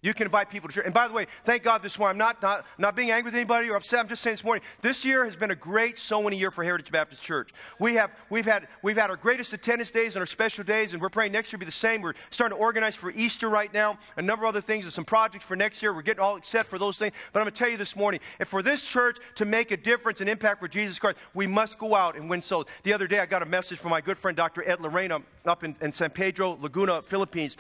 You 0.07 0.13
can 0.13 0.25
invite 0.25 0.49
people 0.49 0.69
to 0.69 0.75
church. 0.75 0.85
And 0.85 0.93
by 0.93 1.09
the 1.09 1.13
way, 1.13 1.27
thank 1.43 1.63
God 1.63 1.83
this 1.83 1.99
morning. 1.99 2.13
I'm 2.13 2.17
not, 2.17 2.41
not, 2.41 2.65
not 2.77 2.95
being 2.95 3.11
angry 3.11 3.27
with 3.27 3.35
anybody 3.35 3.69
or 3.69 3.75
upset. 3.75 3.99
I'm 3.99 4.07
just 4.07 4.21
saying 4.21 4.35
this 4.35 4.43
morning, 4.45 4.63
this 4.79 5.03
year 5.03 5.25
has 5.25 5.35
been 5.35 5.51
a 5.51 5.55
great 5.55 5.99
so 5.99 6.23
many 6.23 6.37
year 6.37 6.49
for 6.49 6.63
Heritage 6.63 6.93
Baptist 6.93 7.21
Church. 7.21 7.49
We 7.77 7.95
have, 7.95 8.11
we've, 8.29 8.45
had, 8.45 8.69
we've 8.81 8.95
had 8.95 9.09
our 9.09 9.17
greatest 9.17 9.51
attendance 9.51 9.91
days 9.91 10.15
and 10.15 10.21
our 10.21 10.25
special 10.25 10.63
days, 10.63 10.93
and 10.93 11.01
we're 11.01 11.09
praying 11.09 11.33
next 11.33 11.51
year 11.51 11.57
be 11.57 11.65
the 11.65 11.71
same. 11.73 12.01
We're 12.01 12.13
starting 12.29 12.57
to 12.57 12.63
organize 12.63 12.95
for 12.95 13.11
Easter 13.11 13.49
right 13.49 13.73
now, 13.73 13.99
a 14.15 14.21
number 14.21 14.45
of 14.45 14.49
other 14.49 14.61
things, 14.61 14.85
and 14.85 14.93
some 14.93 15.03
projects 15.03 15.43
for 15.43 15.57
next 15.57 15.81
year. 15.81 15.93
We're 15.93 16.03
getting 16.03 16.23
all 16.23 16.41
set 16.41 16.67
for 16.67 16.79
those 16.79 16.97
things. 16.97 17.13
But 17.33 17.41
I'm 17.41 17.43
going 17.43 17.53
to 17.53 17.59
tell 17.59 17.69
you 17.69 17.75
this 17.75 17.97
morning, 17.97 18.21
if 18.39 18.47
for 18.47 18.61
this 18.61 18.87
church 18.87 19.17
to 19.35 19.43
make 19.43 19.71
a 19.71 19.77
difference 19.77 20.21
and 20.21 20.29
impact 20.29 20.61
for 20.61 20.69
Jesus 20.69 20.99
Christ, 20.99 21.17
we 21.33 21.47
must 21.47 21.79
go 21.79 21.95
out 21.95 22.15
and 22.15 22.29
win 22.29 22.41
souls. 22.41 22.67
The 22.83 22.93
other 22.93 23.07
day, 23.07 23.19
I 23.19 23.25
got 23.25 23.41
a 23.41 23.45
message 23.45 23.79
from 23.79 23.91
my 23.91 23.99
good 23.99 24.17
friend, 24.17 24.37
Dr. 24.37 24.65
Ed 24.65 24.79
Lorena, 24.79 25.19
up 25.45 25.65
in, 25.65 25.75
in 25.81 25.91
San 25.91 26.11
Pedro, 26.11 26.57
Laguna, 26.61 27.01
Philippines 27.01 27.57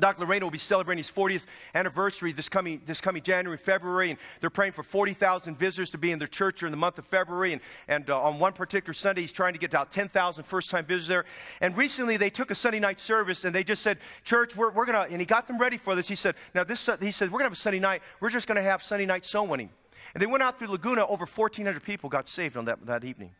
Dr. 0.00 0.24
Lorena 0.24 0.46
will 0.46 0.50
be 0.50 0.56
celebrating 0.56 1.04
his 1.04 1.10
40th 1.10 1.44
anniversary 1.74 2.32
this 2.32 2.48
coming, 2.48 2.80
this 2.86 2.98
coming 2.98 3.22
January, 3.22 3.58
February, 3.58 4.08
and 4.08 4.18
they're 4.40 4.48
praying 4.48 4.72
for 4.72 4.82
40,000 4.82 5.58
visitors 5.58 5.90
to 5.90 5.98
be 5.98 6.12
in 6.12 6.18
their 6.18 6.28
church 6.28 6.60
during 6.60 6.70
the 6.70 6.78
month 6.78 6.98
of 6.98 7.04
February. 7.04 7.52
And, 7.52 7.60
and 7.88 8.08
uh, 8.08 8.18
on 8.22 8.38
one 8.38 8.54
particular 8.54 8.94
Sunday, 8.94 9.20
he's 9.20 9.32
trying 9.32 9.52
to 9.52 9.58
get 9.58 9.74
out 9.74 9.90
10,000 9.90 10.44
first 10.44 10.70
time 10.70 10.86
visitors 10.86 11.08
there. 11.08 11.24
And 11.60 11.76
recently, 11.76 12.16
they 12.16 12.30
took 12.30 12.50
a 12.50 12.54
Sunday 12.54 12.80
night 12.80 13.00
service 13.00 13.44
and 13.44 13.54
they 13.54 13.62
just 13.62 13.82
said, 13.82 13.98
Church, 14.24 14.56
we're, 14.56 14.70
we're 14.70 14.86
going 14.86 15.06
to, 15.06 15.12
and 15.12 15.20
he 15.20 15.26
got 15.26 15.46
them 15.46 15.58
ready 15.58 15.76
for 15.76 15.94
this. 15.94 16.08
He 16.08 16.16
said, 16.16 16.36
Now, 16.54 16.64
this, 16.64 16.88
he 16.98 17.10
said, 17.10 17.30
we're 17.30 17.40
going 17.40 17.44
to 17.44 17.50
have 17.50 17.52
a 17.52 17.56
Sunday 17.56 17.80
night. 17.80 18.00
We're 18.20 18.30
just 18.30 18.46
going 18.46 18.56
to 18.56 18.62
have 18.62 18.82
Sunday 18.82 19.04
night 19.04 19.26
soul 19.26 19.46
winning. 19.46 19.68
And 20.14 20.22
they 20.22 20.26
went 20.26 20.42
out 20.42 20.58
through 20.58 20.68
Laguna, 20.68 21.06
over 21.06 21.26
1,400 21.26 21.82
people 21.82 22.08
got 22.08 22.28
saved 22.28 22.56
on 22.56 22.64
that, 22.64 22.84
that 22.86 23.04
evening. 23.04 23.32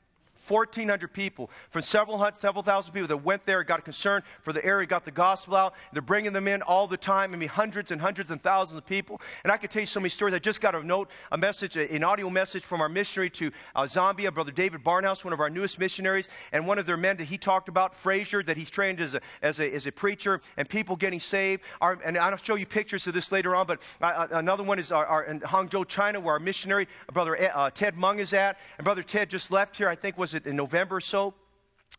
1,400 0.46 1.12
people 1.12 1.50
from 1.70 1.82
several 1.82 2.18
hundred, 2.18 2.40
several 2.40 2.62
thousand 2.62 2.92
people 2.94 3.08
that 3.08 3.18
went 3.18 3.44
there, 3.46 3.62
got 3.62 3.78
a 3.78 3.82
concern 3.82 4.22
for 4.42 4.52
the 4.52 4.64
area, 4.64 4.86
got 4.86 5.04
the 5.04 5.10
gospel 5.10 5.56
out. 5.56 5.74
They're 5.92 6.02
bringing 6.02 6.32
them 6.32 6.48
in 6.48 6.62
all 6.62 6.86
the 6.86 6.96
time. 6.96 7.32
I 7.32 7.36
mean, 7.36 7.48
hundreds 7.48 7.90
and 7.90 8.00
hundreds 8.00 8.30
and 8.30 8.42
thousands 8.42 8.78
of 8.78 8.86
people. 8.86 9.20
And 9.44 9.52
I 9.52 9.56
could 9.56 9.70
tell 9.70 9.80
you 9.80 9.86
so 9.86 10.00
many 10.00 10.10
stories. 10.10 10.34
I 10.34 10.38
just 10.38 10.60
got 10.60 10.74
a 10.74 10.82
note, 10.82 11.10
a 11.30 11.38
message, 11.38 11.76
an 11.76 12.04
audio 12.04 12.30
message 12.30 12.64
from 12.64 12.80
our 12.80 12.88
missionary 12.88 13.30
to 13.30 13.50
uh, 13.74 13.82
Zambia, 13.82 14.32
Brother 14.32 14.52
David 14.52 14.82
Barnhouse, 14.82 15.24
one 15.24 15.32
of 15.32 15.40
our 15.40 15.50
newest 15.50 15.78
missionaries, 15.78 16.28
and 16.52 16.66
one 16.66 16.78
of 16.78 16.86
their 16.86 16.96
men 16.96 17.16
that 17.18 17.24
he 17.24 17.38
talked 17.38 17.68
about, 17.68 17.94
Frazier, 17.94 18.42
that 18.42 18.56
he's 18.56 18.70
trained 18.70 19.00
as 19.00 19.14
a, 19.14 19.20
as 19.42 19.60
a, 19.60 19.72
as 19.72 19.86
a 19.86 19.92
preacher, 19.92 20.40
and 20.56 20.68
people 20.68 20.96
getting 20.96 21.20
saved. 21.20 21.62
Our, 21.80 21.98
and 22.04 22.18
I'll 22.18 22.36
show 22.36 22.56
you 22.56 22.66
pictures 22.66 23.06
of 23.06 23.14
this 23.14 23.30
later 23.32 23.54
on, 23.54 23.66
but 23.66 23.82
another 24.00 24.62
one 24.62 24.78
is 24.78 24.92
our, 24.92 25.06
our, 25.06 25.24
in 25.24 25.40
Hangzhou, 25.40 25.86
China, 25.86 26.20
where 26.20 26.34
our 26.34 26.40
missionary, 26.40 26.88
Brother 27.12 27.50
uh, 27.54 27.70
Ted 27.70 27.96
Mung, 27.96 28.18
is 28.18 28.32
at. 28.32 28.58
And 28.78 28.84
Brother 28.84 29.02
Ted 29.02 29.30
just 29.30 29.50
left 29.50 29.76
here, 29.76 29.88
I 29.88 29.94
think, 29.94 30.18
was 30.18 30.31
it 30.34 30.46
in 30.46 30.56
November 30.56 30.96
or 30.96 31.00
so? 31.00 31.34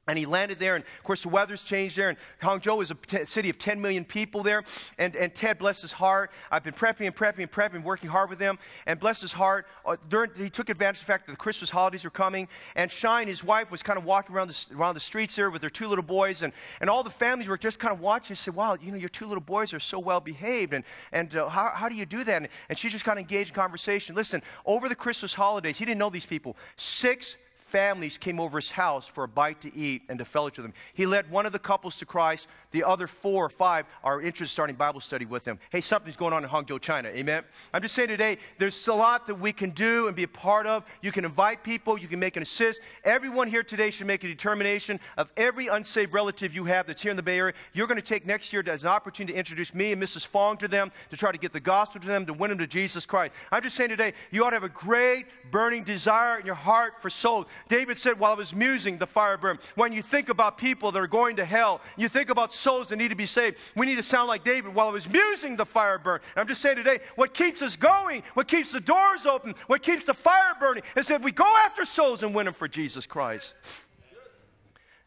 And 0.06 0.20
he 0.20 0.26
landed 0.26 0.60
there, 0.60 0.76
and 0.76 0.84
of 0.84 1.04
course, 1.04 1.22
the 1.22 1.30
weather's 1.30 1.64
changed 1.64 1.96
there. 1.96 2.10
And 2.10 2.18
Hangzhou 2.42 2.84
is 2.84 2.92
a 2.92 2.96
t- 2.96 3.24
city 3.24 3.50
of 3.50 3.58
10 3.58 3.80
million 3.80 4.04
people 4.04 4.44
there. 4.44 4.64
And, 4.98 5.16
and 5.16 5.34
Ted, 5.34 5.58
bless 5.58 5.82
his 5.82 5.94
heart, 5.94 6.32
I've 6.52 6.64
been 6.64 6.74
prepping 6.74 7.06
and 7.06 7.16
prepping 7.16 7.40
and 7.40 7.52
prepping, 7.52 7.84
working 7.84 8.10
hard 8.10 8.30
with 8.30 8.40
him. 8.40 8.60
And 8.86 9.00
bless 9.00 9.22
his 9.22 9.32
heart, 9.32 9.66
uh, 9.86 9.96
during, 10.10 10.32
he 10.36 10.50
took 10.50 10.68
advantage 10.68 10.98
of 10.98 11.06
the 11.06 11.14
fact 11.14 11.28
that 11.28 11.32
the 11.32 11.38
Christmas 11.38 11.70
holidays 11.70 12.04
were 12.04 12.10
coming. 12.10 12.50
And 12.76 12.92
Shine, 12.92 13.28
his 13.28 13.46
wife, 13.46 13.72
was 13.72 13.82
kind 13.82 13.98
of 13.98 14.04
walking 14.04 14.36
around 14.36 14.50
the, 14.50 14.76
around 14.76 14.96
the 14.96 15.00
streets 15.00 15.38
there 15.38 15.50
with 15.50 15.62
their 15.62 15.70
two 15.70 15.88
little 15.88 16.04
boys. 16.04 16.42
And, 16.42 16.52
and 16.82 16.90
all 16.90 17.04
the 17.04 17.10
families 17.10 17.48
were 17.48 17.58
just 17.58 17.80
kind 17.80 17.94
of 17.94 18.02
watching. 18.02 18.34
They 18.34 18.36
said, 18.36 18.56
Wow, 18.56 18.78
you 18.82 18.92
know, 18.92 18.98
your 18.98 19.08
two 19.08 19.26
little 19.26 19.42
boys 19.42 19.74
are 19.74 19.80
so 19.80 20.00
well 20.00 20.20
behaved. 20.20 20.74
And, 20.74 20.84
and 21.14 21.34
uh, 21.34 21.48
how, 21.48 21.72
how 21.74 21.88
do 21.88 21.96
you 21.96 22.06
do 22.06 22.26
that? 22.26 22.42
And, 22.42 22.50
and 22.68 22.78
she 22.78 22.90
just 22.90 23.06
kind 23.06 23.18
of 23.18 23.22
engaged 23.22 23.52
in 23.52 23.56
conversation. 23.56 24.16
Listen, 24.16 24.44
over 24.66 24.90
the 24.90 24.96
Christmas 24.96 25.34
holidays, 25.34 25.78
he 25.78 25.86
didn't 25.86 26.00
know 26.00 26.10
these 26.10 26.26
people. 26.26 26.58
Six 26.76 27.38
families 27.74 28.19
came 28.19 28.39
over 28.39 28.59
his 28.59 28.69
house 28.69 29.07
for 29.07 29.24
a 29.24 29.28
bite 29.28 29.59
to 29.59 29.76
eat 29.76 30.03
and 30.07 30.19
to 30.19 30.26
fellowship 30.26 30.59
with 30.59 30.67
him. 30.67 30.74
He 30.93 31.07
led 31.07 31.28
one 31.32 31.47
of 31.47 31.53
the 31.53 31.57
couples 31.57 31.97
to 31.97 32.05
Christ. 32.05 32.47
The 32.69 32.84
other 32.84 33.07
four 33.07 33.43
or 33.43 33.49
five 33.49 33.88
are 34.03 34.21
interested 34.21 34.43
in 34.43 34.47
starting 34.49 34.76
Bible 34.76 35.01
study 35.01 35.26
with 35.26 35.43
him. 35.43 35.57
Hey, 35.71 35.82
something's 35.82 36.15
going 36.15 36.34
on 36.34 36.43
in 36.43 36.49
Hangzhou, 36.51 36.80
China. 36.80 37.09
Amen. 37.09 37.43
I'm 37.74 37.82
just 37.82 37.95
saying 37.95 38.09
today, 38.09 38.38
there's 38.59 38.88
a 38.88 38.93
lot 38.93 39.26
that 39.26 39.39
we 39.39 39.51
can 39.51 39.71
do 39.71 40.05
and 40.05 40.15
be 40.15 40.21
a 40.21 40.28
part 40.28 40.67
of. 40.67 40.86
You 41.01 41.11
can 41.11 41.26
invite 41.26 41.63
people, 41.63 41.97
you 41.97 42.07
can 42.07 42.19
make 42.19 42.38
an 42.38 42.43
assist. 42.43 42.80
Everyone 43.03 43.47
here 43.47 43.63
today 43.63 43.89
should 43.89 44.05
make 44.05 44.24
a 44.24 44.28
determination 44.28 44.99
of 45.17 45.32
every 45.36 45.65
unsaved 45.65 46.13
relative 46.13 46.53
you 46.53 46.65
have 46.65 46.86
that's 46.86 47.01
here 47.01 47.09
in 47.09 47.17
the 47.17 47.24
Bay 47.24 47.39
Area. 47.39 47.55
You're 47.74 47.88
going 47.88 47.99
to 47.99 48.05
take 48.05 48.28
next 48.28 48.53
year 48.53 48.63
as 48.67 48.84
an 48.84 48.89
opportunity 48.89 49.34
to 49.34 49.39
introduce 49.39 49.74
me 49.74 49.93
and 49.93 50.01
Mrs. 50.01 50.28
Fong 50.28 50.57
to 50.57 50.67
them, 50.67 50.91
to 51.09 51.17
try 51.17 51.32
to 51.32 51.39
get 51.39 51.53
the 51.53 51.59
gospel 51.59 52.01
to 52.01 52.07
them, 52.07 52.28
to 52.28 52.34
win 52.34 52.49
them 52.49 52.59
to 52.59 52.67
Jesus 52.67 53.03
Christ. 53.03 53.34
I'm 53.51 53.63
just 53.63 53.76
saying 53.76 53.89
today, 53.89 54.13
you 54.30 54.45
ought 54.45 54.51
to 54.51 54.57
have 54.57 54.63
a 54.63 54.69
great 54.69 55.26
burning 55.49 55.84
desire 55.84 56.39
in 56.39 56.45
your 56.45 56.53
heart 56.53 57.01
for 57.01 57.09
souls. 57.09 57.47
David 57.68 57.97
said 57.97 58.20
while 58.20 58.34
I 58.34 58.36
was 58.36 58.53
musing, 58.53 58.97
the 58.97 59.07
fire 59.07 59.38
burned. 59.38 59.59
When 59.76 59.93
you 59.93 60.01
think 60.01 60.30
about 60.30 60.57
people 60.57 60.91
that 60.91 60.99
are 60.99 61.07
going 61.07 61.38
to 61.38 61.45
hell, 61.45 61.82
you 61.97 62.09
think 62.09 62.30
about 62.30 62.53
souls 62.53 62.89
that 62.89 62.97
need 62.97 63.09
to 63.09 63.16
be 63.16 63.26
saved, 63.26 63.57
we 63.76 63.86
need 63.86 63.95
to 63.95 64.03
sound 64.03 64.28
like 64.28 64.43
David. 64.43 64.74
While 64.74 64.88
I 64.88 64.91
was 64.91 65.09
musing, 65.09 65.55
the 65.55 65.66
fire 65.66 65.97
burned. 65.97 66.24
And 66.36 66.41
I'm 66.41 66.47
just 66.47 66.61
saying 66.61 66.78
today, 66.78 66.99
what 67.16 67.34
keeps 67.34 67.61
us 67.61 67.76
going, 67.76 68.24
what 68.34 68.47
keeps 68.47 68.72
the 68.72 68.80
doors 68.80 69.26
open, 69.26 69.55
what 69.68 69.82
keeps 69.82 70.05
the 70.05 70.14
fire 70.14 70.55
burning, 70.59 70.84
is 70.95 71.05
that 71.07 71.22
we 71.22 71.32
go 71.32 71.47
after 71.66 71.86
souls 71.86 72.24
and 72.24 72.34
win 72.36 72.45
them 72.45 72.53
for 72.53 72.68
Jesus 72.68 73.05
Christ. 73.05 73.53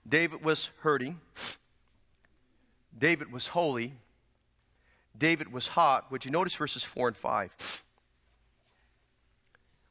David 0.09 0.44
was 0.44 0.70
hurting. 0.80 1.20
David 2.98 3.32
was 3.32 3.48
holy. 3.48 3.92
David 5.18 5.52
was 5.52 5.68
hot. 5.68 6.11
Would 6.11 6.24
you 6.24 6.30
notice 6.30 6.54
verses 6.54 6.82
4 6.82 7.09
and 7.09 7.16
5? 7.16 7.82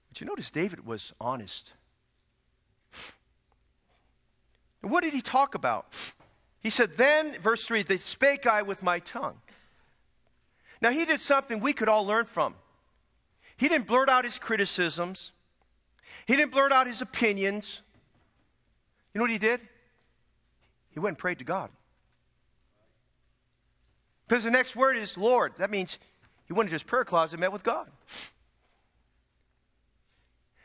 Would 0.09 0.21
you 0.21 0.27
notice 0.27 0.49
David 0.49 0.85
was 0.85 1.13
honest? 1.19 1.73
What 4.91 5.03
did 5.03 5.13
he 5.13 5.21
talk 5.21 5.55
about? 5.55 6.13
He 6.61 6.69
said, 6.69 6.97
Then, 6.97 7.31
verse 7.33 7.65
3, 7.65 7.83
they 7.83 7.97
spake 7.97 8.45
I 8.45 8.61
with 8.61 8.83
my 8.83 8.99
tongue. 8.99 9.37
Now, 10.81 10.91
he 10.91 11.05
did 11.05 11.19
something 11.19 11.59
we 11.59 11.73
could 11.73 11.89
all 11.89 12.05
learn 12.05 12.25
from. 12.25 12.55
He 13.57 13.67
didn't 13.67 13.87
blurt 13.87 14.09
out 14.09 14.25
his 14.25 14.39
criticisms, 14.39 15.31
he 16.25 16.35
didn't 16.35 16.51
blurt 16.51 16.71
out 16.71 16.87
his 16.87 17.01
opinions. 17.01 17.81
You 19.13 19.19
know 19.19 19.23
what 19.23 19.31
he 19.31 19.37
did? 19.37 19.61
He 20.89 20.99
went 20.99 21.11
and 21.11 21.17
prayed 21.17 21.39
to 21.39 21.45
God. 21.45 21.69
Because 24.27 24.43
the 24.43 24.51
next 24.51 24.75
word 24.75 24.97
is 24.97 25.17
Lord. 25.17 25.53
That 25.57 25.69
means 25.69 25.99
he 26.47 26.53
went 26.53 26.67
into 26.67 26.75
his 26.75 26.83
prayer 26.83 27.05
closet 27.05 27.35
and 27.35 27.41
met 27.41 27.51
with 27.51 27.63
God. 27.63 27.87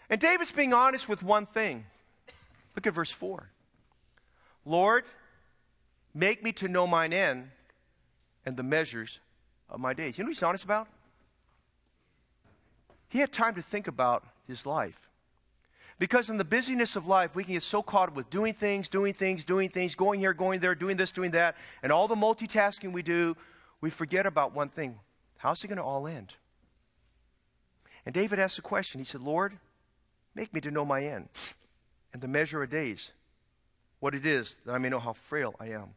And 0.08 0.20
David's 0.20 0.50
being 0.50 0.72
honest 0.72 1.08
with 1.08 1.22
one 1.22 1.46
thing. 1.46 1.84
Look 2.74 2.86
at 2.86 2.94
verse 2.94 3.10
4. 3.10 3.48
Lord, 4.64 5.04
make 6.14 6.42
me 6.42 6.52
to 6.52 6.68
know 6.68 6.86
mine 6.86 7.12
end 7.12 7.50
and 8.44 8.56
the 8.56 8.62
measures 8.62 9.20
of 9.68 9.80
my 9.80 9.94
days. 9.94 10.18
You 10.18 10.24
know 10.24 10.28
what 10.28 10.34
he's 10.34 10.42
honest 10.42 10.64
about? 10.64 10.88
he 13.10 13.18
had 13.18 13.32
time 13.32 13.56
to 13.56 13.62
think 13.62 13.88
about 13.88 14.24
his 14.46 14.64
life. 14.64 15.08
Because 15.98 16.30
in 16.30 16.38
the 16.38 16.44
busyness 16.44 16.96
of 16.96 17.06
life, 17.06 17.34
we 17.34 17.44
can 17.44 17.52
get 17.52 17.62
so 17.62 17.82
caught 17.82 18.08
up 18.08 18.14
with 18.14 18.30
doing 18.30 18.54
things, 18.54 18.88
doing 18.88 19.12
things, 19.12 19.44
doing 19.44 19.68
things, 19.68 19.94
going 19.94 20.20
here, 20.20 20.32
going 20.32 20.60
there, 20.60 20.74
doing 20.74 20.96
this, 20.96 21.12
doing 21.12 21.32
that, 21.32 21.56
and 21.82 21.92
all 21.92 22.08
the 22.08 22.14
multitasking 22.14 22.92
we 22.92 23.02
do, 23.02 23.36
we 23.82 23.90
forget 23.90 24.24
about 24.24 24.54
one 24.54 24.70
thing. 24.70 24.98
How's 25.36 25.62
it 25.62 25.68
going 25.68 25.76
to 25.76 25.82
all 25.82 26.06
end? 26.06 26.34
And 28.06 28.14
David 28.14 28.38
asked 28.38 28.58
a 28.58 28.62
question. 28.62 29.00
He 29.00 29.04
said, 29.04 29.20
Lord, 29.20 29.58
make 30.34 30.54
me 30.54 30.60
to 30.62 30.70
know 30.70 30.84
my 30.84 31.02
end 31.04 31.28
and 32.12 32.22
the 32.22 32.28
measure 32.28 32.62
of 32.62 32.70
days, 32.70 33.10
what 34.00 34.14
it 34.14 34.26
is, 34.26 34.58
that 34.64 34.74
I 34.74 34.78
may 34.78 34.88
know 34.88 34.98
how 34.98 35.12
frail 35.12 35.54
I 35.60 35.68
am. 35.68 35.90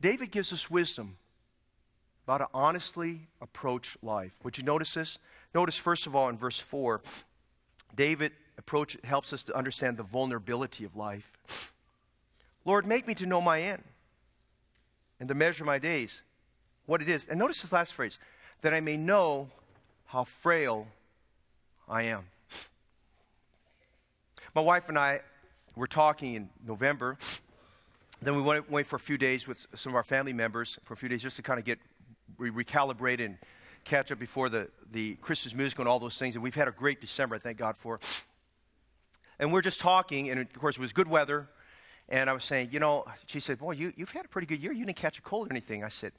David 0.00 0.30
gives 0.30 0.52
us 0.52 0.70
wisdom 0.70 1.16
about 2.26 2.38
to 2.38 2.48
honestly 2.52 3.20
approach 3.40 3.96
life. 4.02 4.34
Would 4.42 4.58
you 4.58 4.64
notice 4.64 4.94
this? 4.94 5.18
Notice, 5.54 5.76
first 5.76 6.06
of 6.06 6.16
all, 6.16 6.28
in 6.28 6.36
verse 6.36 6.58
4, 6.58 7.00
David 7.94 8.32
approach 8.58 8.96
helps 9.04 9.32
us 9.32 9.42
to 9.44 9.56
understand 9.56 9.96
the 9.96 10.02
vulnerability 10.02 10.84
of 10.84 10.96
life. 10.96 11.72
Lord, 12.64 12.86
make 12.86 13.06
me 13.06 13.14
to 13.14 13.26
know 13.26 13.40
my 13.40 13.60
end 13.60 13.82
and 15.20 15.28
to 15.28 15.34
measure 15.34 15.64
my 15.64 15.78
days, 15.78 16.22
what 16.86 17.02
it 17.02 17.08
is. 17.08 17.26
And 17.28 17.38
notice 17.38 17.62
this 17.62 17.72
last 17.72 17.92
phrase 17.92 18.18
that 18.62 18.74
I 18.74 18.80
may 18.80 18.96
know 18.96 19.48
how 20.06 20.24
frail 20.24 20.86
I 21.88 22.04
am. 22.04 22.24
My 24.54 24.62
wife 24.62 24.88
and 24.88 24.98
I 24.98 25.20
were 25.76 25.86
talking 25.86 26.34
in 26.34 26.48
November. 26.66 27.16
Then 28.22 28.36
we 28.36 28.42
went 28.42 28.68
away 28.68 28.84
for 28.84 28.96
a 28.96 29.00
few 29.00 29.18
days 29.18 29.46
with 29.46 29.66
some 29.74 29.92
of 29.92 29.96
our 29.96 30.04
family 30.04 30.32
members 30.32 30.78
for 30.84 30.94
a 30.94 30.96
few 30.96 31.08
days 31.08 31.22
just 31.22 31.36
to 31.36 31.42
kind 31.42 31.58
of 31.58 31.64
get 31.64 31.78
re- 32.38 32.50
recalibrated 32.50 33.24
and 33.24 33.38
catch 33.84 34.10
up 34.10 34.18
before 34.18 34.48
the, 34.48 34.68
the 34.92 35.14
Christmas 35.16 35.54
musical 35.54 35.82
and 35.82 35.88
all 35.88 35.98
those 35.98 36.18
things. 36.18 36.34
And 36.34 36.42
we've 36.42 36.54
had 36.54 36.68
a 36.68 36.72
great 36.72 37.00
December, 37.00 37.36
I 37.36 37.38
thank 37.38 37.58
God 37.58 37.76
for. 37.76 38.00
And 39.38 39.52
we're 39.52 39.62
just 39.62 39.80
talking, 39.80 40.30
and 40.30 40.40
of 40.40 40.52
course, 40.54 40.76
it 40.76 40.80
was 40.80 40.92
good 40.92 41.08
weather. 41.08 41.48
And 42.08 42.30
I 42.30 42.32
was 42.32 42.44
saying, 42.44 42.68
you 42.70 42.80
know, 42.80 43.04
she 43.26 43.40
said, 43.40 43.58
Boy, 43.58 43.72
you, 43.72 43.92
you've 43.96 44.10
had 44.10 44.24
a 44.24 44.28
pretty 44.28 44.46
good 44.46 44.62
year. 44.62 44.72
You 44.72 44.84
didn't 44.84 44.96
catch 44.96 45.18
a 45.18 45.22
cold 45.22 45.48
or 45.48 45.52
anything. 45.52 45.82
I 45.82 45.88
said, 45.88 46.12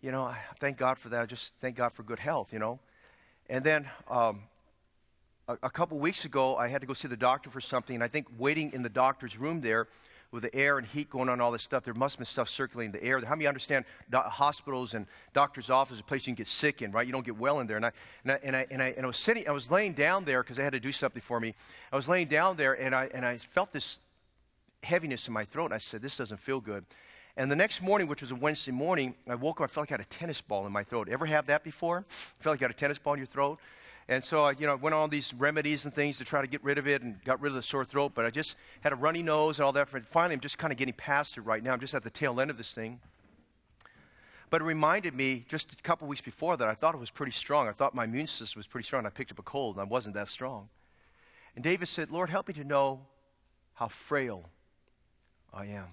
You 0.00 0.10
know, 0.10 0.22
I 0.22 0.38
thank 0.58 0.76
God 0.76 0.98
for 0.98 1.10
that. 1.10 1.20
I 1.22 1.26
just 1.26 1.54
thank 1.60 1.76
God 1.76 1.92
for 1.92 2.02
good 2.02 2.18
health, 2.18 2.52
you 2.52 2.58
know. 2.58 2.80
And 3.48 3.64
then 3.64 3.88
um, 4.08 4.42
a, 5.48 5.58
a 5.64 5.70
couple 5.70 5.98
weeks 5.98 6.24
ago, 6.24 6.56
I 6.56 6.68
had 6.68 6.80
to 6.82 6.86
go 6.86 6.94
see 6.94 7.08
the 7.08 7.16
doctor 7.16 7.50
for 7.50 7.60
something. 7.60 7.96
And 7.96 8.04
I 8.04 8.08
think 8.08 8.26
waiting 8.38 8.72
in 8.72 8.82
the 8.82 8.88
doctor's 8.88 9.38
room 9.38 9.60
there, 9.60 9.88
with 10.30 10.42
the 10.42 10.54
air 10.54 10.76
and 10.76 10.86
heat 10.86 11.08
going 11.08 11.30
on, 11.30 11.40
all 11.40 11.50
this 11.50 11.62
stuff, 11.62 11.84
there 11.84 11.94
must 11.94 12.16
have 12.16 12.18
been 12.18 12.26
stuff 12.26 12.50
circulating 12.50 12.94
in 12.94 13.00
the 13.00 13.06
air. 13.06 13.18
How 13.20 13.34
many 13.34 13.46
understand 13.46 13.86
do- 14.10 14.18
hospitals 14.18 14.92
and 14.92 15.06
doctor's 15.32 15.70
offices, 15.70 16.00
a 16.00 16.04
place 16.04 16.26
you 16.26 16.32
can 16.32 16.34
get 16.34 16.48
sick 16.48 16.82
in, 16.82 16.92
right? 16.92 17.06
You 17.06 17.14
don't 17.14 17.24
get 17.24 17.38
well 17.38 17.60
in 17.60 17.66
there. 17.66 17.78
And 17.78 17.86
I, 17.86 17.92
and 18.24 18.32
I, 18.32 18.38
and 18.42 18.56
I, 18.56 18.66
and 18.70 18.82
I, 18.82 18.86
and 18.88 19.04
I 19.04 19.06
was 19.06 19.16
sitting, 19.16 19.48
I 19.48 19.52
was 19.52 19.70
laying 19.70 19.94
down 19.94 20.26
there 20.26 20.42
because 20.42 20.58
they 20.58 20.64
had 20.64 20.74
to 20.74 20.80
do 20.80 20.92
something 20.92 21.22
for 21.22 21.40
me. 21.40 21.54
I 21.90 21.96
was 21.96 22.08
laying 22.08 22.28
down 22.28 22.56
there 22.56 22.74
and 22.74 22.94
I, 22.94 23.08
and 23.14 23.24
I 23.24 23.38
felt 23.38 23.72
this 23.72 24.00
heaviness 24.82 25.26
in 25.28 25.32
my 25.32 25.44
throat. 25.44 25.66
And 25.66 25.74
I 25.74 25.78
said, 25.78 26.02
this 26.02 26.18
doesn't 26.18 26.40
feel 26.40 26.60
good. 26.60 26.84
And 27.38 27.50
the 27.50 27.56
next 27.56 27.80
morning, 27.80 28.06
which 28.06 28.20
was 28.20 28.32
a 28.32 28.34
Wednesday 28.34 28.72
morning, 28.72 29.14
I 29.26 29.34
woke 29.34 29.62
up, 29.62 29.64
I 29.64 29.66
felt 29.68 29.84
like 29.84 29.92
I 29.92 29.94
had 29.94 30.00
a 30.00 30.10
tennis 30.10 30.42
ball 30.42 30.66
in 30.66 30.72
my 30.72 30.82
throat. 30.82 31.08
Ever 31.08 31.24
have 31.24 31.46
that 31.46 31.64
before? 31.64 32.04
Felt 32.08 32.52
like 32.52 32.60
you 32.60 32.64
had 32.64 32.70
a 32.72 32.74
tennis 32.74 32.98
ball 32.98 33.14
in 33.14 33.20
your 33.20 33.26
throat? 33.26 33.58
And 34.08 34.24
so 34.24 34.44
I, 34.44 34.52
you 34.52 34.66
know, 34.66 34.74
went 34.76 34.94
on 34.94 35.02
all 35.02 35.08
these 35.08 35.34
remedies 35.34 35.84
and 35.84 35.92
things 35.92 36.16
to 36.16 36.24
try 36.24 36.40
to 36.40 36.46
get 36.46 36.64
rid 36.64 36.78
of 36.78 36.88
it 36.88 37.02
and 37.02 37.22
got 37.24 37.40
rid 37.42 37.50
of 37.50 37.54
the 37.54 37.62
sore 37.62 37.84
throat, 37.84 38.12
but 38.14 38.24
I 38.24 38.30
just 38.30 38.56
had 38.80 38.92
a 38.94 38.96
runny 38.96 39.22
nose 39.22 39.58
and 39.58 39.66
all 39.66 39.72
that. 39.72 39.92
And 39.92 40.06
Finally, 40.06 40.34
I'm 40.34 40.40
just 40.40 40.56
kind 40.56 40.72
of 40.72 40.78
getting 40.78 40.94
past 40.94 41.36
it 41.36 41.42
right 41.42 41.62
now. 41.62 41.72
I'm 41.74 41.80
just 41.80 41.92
at 41.92 42.02
the 42.02 42.10
tail 42.10 42.40
end 42.40 42.50
of 42.50 42.56
this 42.56 42.72
thing. 42.72 43.00
But 44.50 44.62
it 44.62 44.64
reminded 44.64 45.14
me 45.14 45.44
just 45.46 45.74
a 45.74 45.76
couple 45.82 46.08
weeks 46.08 46.22
before 46.22 46.56
that 46.56 46.66
I 46.66 46.74
thought 46.74 46.94
it 46.94 46.98
was 46.98 47.10
pretty 47.10 47.32
strong. 47.32 47.68
I 47.68 47.72
thought 47.72 47.94
my 47.94 48.04
immune 48.04 48.26
system 48.26 48.58
was 48.58 48.66
pretty 48.66 48.86
strong. 48.86 49.04
I 49.04 49.10
picked 49.10 49.30
up 49.30 49.38
a 49.38 49.42
cold 49.42 49.76
and 49.76 49.82
I 49.82 49.84
wasn't 49.84 50.14
that 50.14 50.28
strong. 50.28 50.70
And 51.54 51.62
David 51.62 51.88
said, 51.88 52.10
Lord, 52.10 52.30
help 52.30 52.48
me 52.48 52.54
to 52.54 52.64
know 52.64 53.00
how 53.74 53.88
frail 53.88 54.48
I 55.52 55.66
am. 55.66 55.88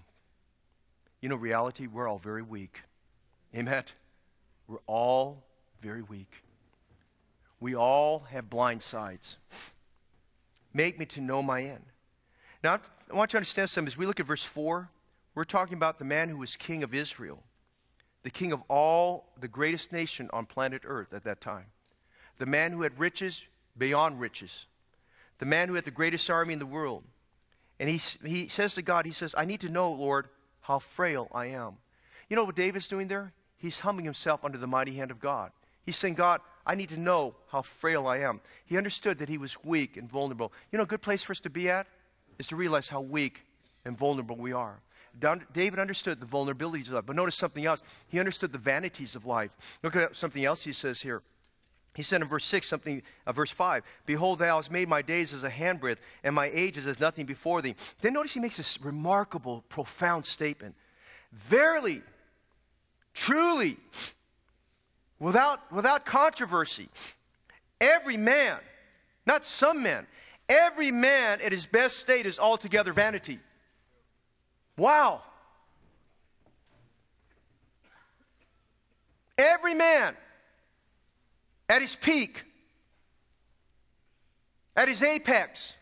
You 1.19 1.27
know, 1.27 1.35
reality, 1.35 1.87
we're 1.87 2.07
all 2.07 2.19
very 2.19 2.43
weak. 2.43 2.81
Amen? 3.53 3.83
We're 4.67 4.79
all 4.87 5.43
very 5.81 6.01
weak. 6.01 6.44
We 7.59 7.75
all 7.75 8.19
have 8.31 8.49
blind 8.49 8.81
sides. 8.81 9.37
Make 10.73 10.99
me 10.99 11.05
to 11.07 11.21
know 11.21 11.41
my 11.41 11.63
end. 11.63 11.83
Now, 12.63 12.79
I 13.11 13.15
want 13.15 13.29
you 13.29 13.33
to 13.33 13.37
understand 13.37 13.69
something. 13.69 13.87
As 13.87 13.97
we 13.97 14.05
look 14.05 14.19
at 14.19 14.25
verse 14.25 14.43
4, 14.43 14.89
we're 15.35 15.43
talking 15.43 15.75
about 15.75 15.99
the 15.99 16.05
man 16.05 16.29
who 16.29 16.37
was 16.37 16.55
king 16.55 16.83
of 16.83 16.93
Israel, 16.93 17.43
the 18.23 18.29
king 18.29 18.51
of 18.51 18.61
all 18.69 19.31
the 19.39 19.47
greatest 19.47 19.91
nation 19.91 20.29
on 20.33 20.45
planet 20.45 20.81
Earth 20.85 21.13
at 21.13 21.23
that 21.25 21.41
time, 21.41 21.65
the 22.39 22.45
man 22.45 22.71
who 22.71 22.81
had 22.81 22.99
riches 22.99 23.43
beyond 23.77 24.19
riches, 24.19 24.65
the 25.37 25.45
man 25.45 25.67
who 25.67 25.75
had 25.75 25.85
the 25.85 25.91
greatest 25.91 26.29
army 26.29 26.53
in 26.53 26.59
the 26.59 26.65
world. 26.65 27.03
And 27.79 27.89
he, 27.89 27.99
he 28.25 28.47
says 28.47 28.75
to 28.75 28.81
God, 28.81 29.05
He 29.05 29.11
says, 29.11 29.35
I 29.37 29.45
need 29.45 29.61
to 29.61 29.69
know, 29.69 29.91
Lord, 29.91 30.29
how 30.61 30.79
frail 30.79 31.27
I 31.33 31.47
am. 31.47 31.73
You 32.29 32.35
know 32.35 32.45
what 32.45 32.55
David's 32.55 32.87
doing 32.87 33.07
there? 33.07 33.33
He's 33.57 33.81
humbling 33.81 34.05
himself 34.05 34.43
under 34.43 34.57
the 34.57 34.67
mighty 34.67 34.93
hand 34.95 35.11
of 35.11 35.19
God. 35.19 35.51
He's 35.85 35.95
saying, 35.95 36.15
God, 36.15 36.41
I 36.65 36.75
need 36.75 36.89
to 36.89 36.99
know 36.99 37.35
how 37.47 37.61
frail 37.61 38.07
I 38.07 38.19
am. 38.19 38.41
He 38.65 38.77
understood 38.77 39.19
that 39.19 39.29
he 39.29 39.37
was 39.37 39.63
weak 39.63 39.97
and 39.97 40.09
vulnerable. 40.09 40.51
You 40.71 40.77
know, 40.77 40.83
a 40.83 40.87
good 40.87 41.01
place 41.01 41.21
for 41.23 41.31
us 41.31 41.39
to 41.41 41.49
be 41.49 41.69
at 41.69 41.87
is 42.39 42.47
to 42.47 42.55
realize 42.55 42.87
how 42.87 43.01
weak 43.01 43.45
and 43.85 43.97
vulnerable 43.97 44.35
we 44.35 44.51
are. 44.51 44.79
David 45.53 45.79
understood 45.79 46.19
the 46.19 46.25
vulnerabilities 46.25 46.87
of 46.87 46.93
life. 46.93 47.05
But 47.05 47.15
notice 47.15 47.35
something 47.35 47.65
else. 47.65 47.81
He 48.07 48.19
understood 48.19 48.51
the 48.51 48.57
vanities 48.57 49.15
of 49.15 49.25
life. 49.25 49.55
Look 49.83 49.95
at 49.95 50.15
something 50.15 50.43
else 50.43 50.63
he 50.63 50.73
says 50.73 51.01
here. 51.01 51.21
He 51.95 52.03
said 52.03 52.21
in 52.21 52.27
verse 52.27 52.43
6, 52.45 52.67
something, 52.67 53.01
uh, 53.25 53.31
verse 53.31 53.51
5, 53.51 53.81
Behold, 54.05 54.39
thou 54.39 54.57
hast 54.57 54.69
made 54.69 54.89
my 54.89 55.01
days 55.01 55.33
as 55.33 55.43
a 55.45 55.49
handbreadth, 55.49 55.99
and 56.25 56.35
my 56.35 56.49
ages 56.51 56.87
as 56.87 56.99
nothing 56.99 57.25
before 57.25 57.61
thee. 57.61 57.75
Then 58.01 58.13
notice 58.13 58.33
he 58.33 58.41
makes 58.41 58.57
this 58.57 58.81
remarkable, 58.81 59.63
profound 59.69 60.25
statement. 60.25 60.75
Verily, 61.31 62.01
truly, 63.13 63.77
without, 65.19 65.71
without 65.71 66.05
controversy. 66.05 66.89
Every 67.79 68.17
man, 68.17 68.57
not 69.25 69.45
some 69.45 69.83
men, 69.83 70.07
every 70.47 70.91
man 70.91 71.41
at 71.41 71.51
his 71.51 71.65
best 71.65 71.97
state 71.97 72.25
is 72.25 72.39
altogether 72.39 72.93
vanity. 72.93 73.39
Wow. 74.77 75.21
Every 79.37 79.73
man 79.73 80.15
at 81.67 81.81
his 81.81 81.95
peak, 81.95 82.43
at 84.75 84.87
his 84.87 85.03
apex, 85.03 85.73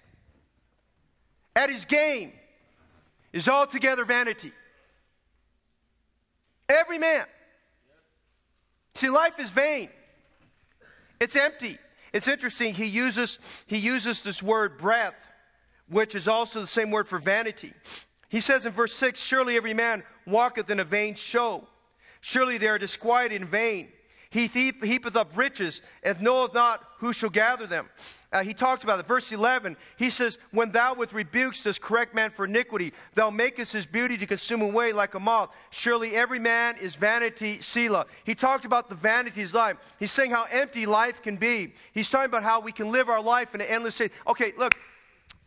at 1.55 1.69
his 1.69 1.85
game, 1.85 2.31
is 3.31 3.47
altogether 3.47 4.05
vanity. 4.05 4.51
Every 6.69 6.97
man. 6.97 7.25
See, 8.95 9.09
life 9.09 9.39
is 9.39 9.49
vain. 9.49 9.89
It's 11.19 11.35
empty. 11.35 11.77
It's 12.11 12.27
interesting. 12.27 12.73
He 12.73 12.85
uses, 12.85 13.39
he 13.65 13.77
uses 13.77 14.21
this 14.21 14.43
word 14.43 14.77
breath, 14.77 15.15
which 15.89 16.15
is 16.15 16.27
also 16.27 16.61
the 16.61 16.67
same 16.67 16.91
word 16.91 17.07
for 17.07 17.17
vanity. 17.17 17.73
He 18.29 18.39
says 18.39 18.65
in 18.65 18.71
verse 18.71 18.93
6 18.93 19.19
Surely 19.19 19.55
every 19.55 19.73
man 19.73 20.03
walketh 20.25 20.69
in 20.69 20.79
a 20.79 20.83
vain 20.83 21.15
show. 21.15 21.67
Surely 22.21 22.57
they 22.57 22.67
are 22.67 22.77
disquieted 22.77 23.41
in 23.41 23.47
vain. 23.47 23.89
He 24.29 24.47
heapeth 24.47 25.15
up 25.15 25.35
riches 25.37 25.81
and 26.01 26.19
knoweth 26.21 26.53
not 26.53 26.83
who 26.97 27.13
shall 27.13 27.29
gather 27.29 27.67
them. 27.67 27.89
Uh, 28.33 28.43
he 28.43 28.53
talks 28.53 28.83
about 28.83 28.99
it. 28.99 29.05
Verse 29.05 29.31
11, 29.31 29.77
he 29.95 30.09
says, 30.09 30.39
When 30.49 30.71
thou 30.71 30.95
with 30.95 31.13
rebukes 31.13 31.63
dost 31.63 31.81
correct 31.81 32.15
man 32.15 32.31
for 32.31 32.45
iniquity, 32.45 32.91
thou 33.13 33.29
makest 33.29 33.71
his 33.71 33.85
beauty 33.85 34.17
to 34.17 34.25
consume 34.25 34.63
away 34.63 34.91
like 34.91 35.13
a 35.13 35.19
moth. 35.19 35.51
Surely 35.69 36.15
every 36.15 36.39
man 36.39 36.75
is 36.81 36.95
vanity, 36.95 37.61
Selah. 37.61 38.07
He 38.23 38.33
talked 38.33 38.65
about 38.65 38.89
the 38.89 38.95
vanities 38.95 39.49
of 39.49 39.55
life. 39.55 39.77
He's 39.99 40.11
saying 40.11 40.31
how 40.31 40.45
empty 40.49 40.87
life 40.87 41.21
can 41.21 41.37
be. 41.37 41.75
He's 41.93 42.09
talking 42.09 42.25
about 42.25 42.41
how 42.41 42.59
we 42.59 42.71
can 42.71 42.91
live 42.91 43.07
our 43.07 43.21
life 43.21 43.53
in 43.53 43.61
an 43.61 43.67
endless 43.67 43.95
state. 43.95 44.11
Okay, 44.27 44.53
look, 44.57 44.73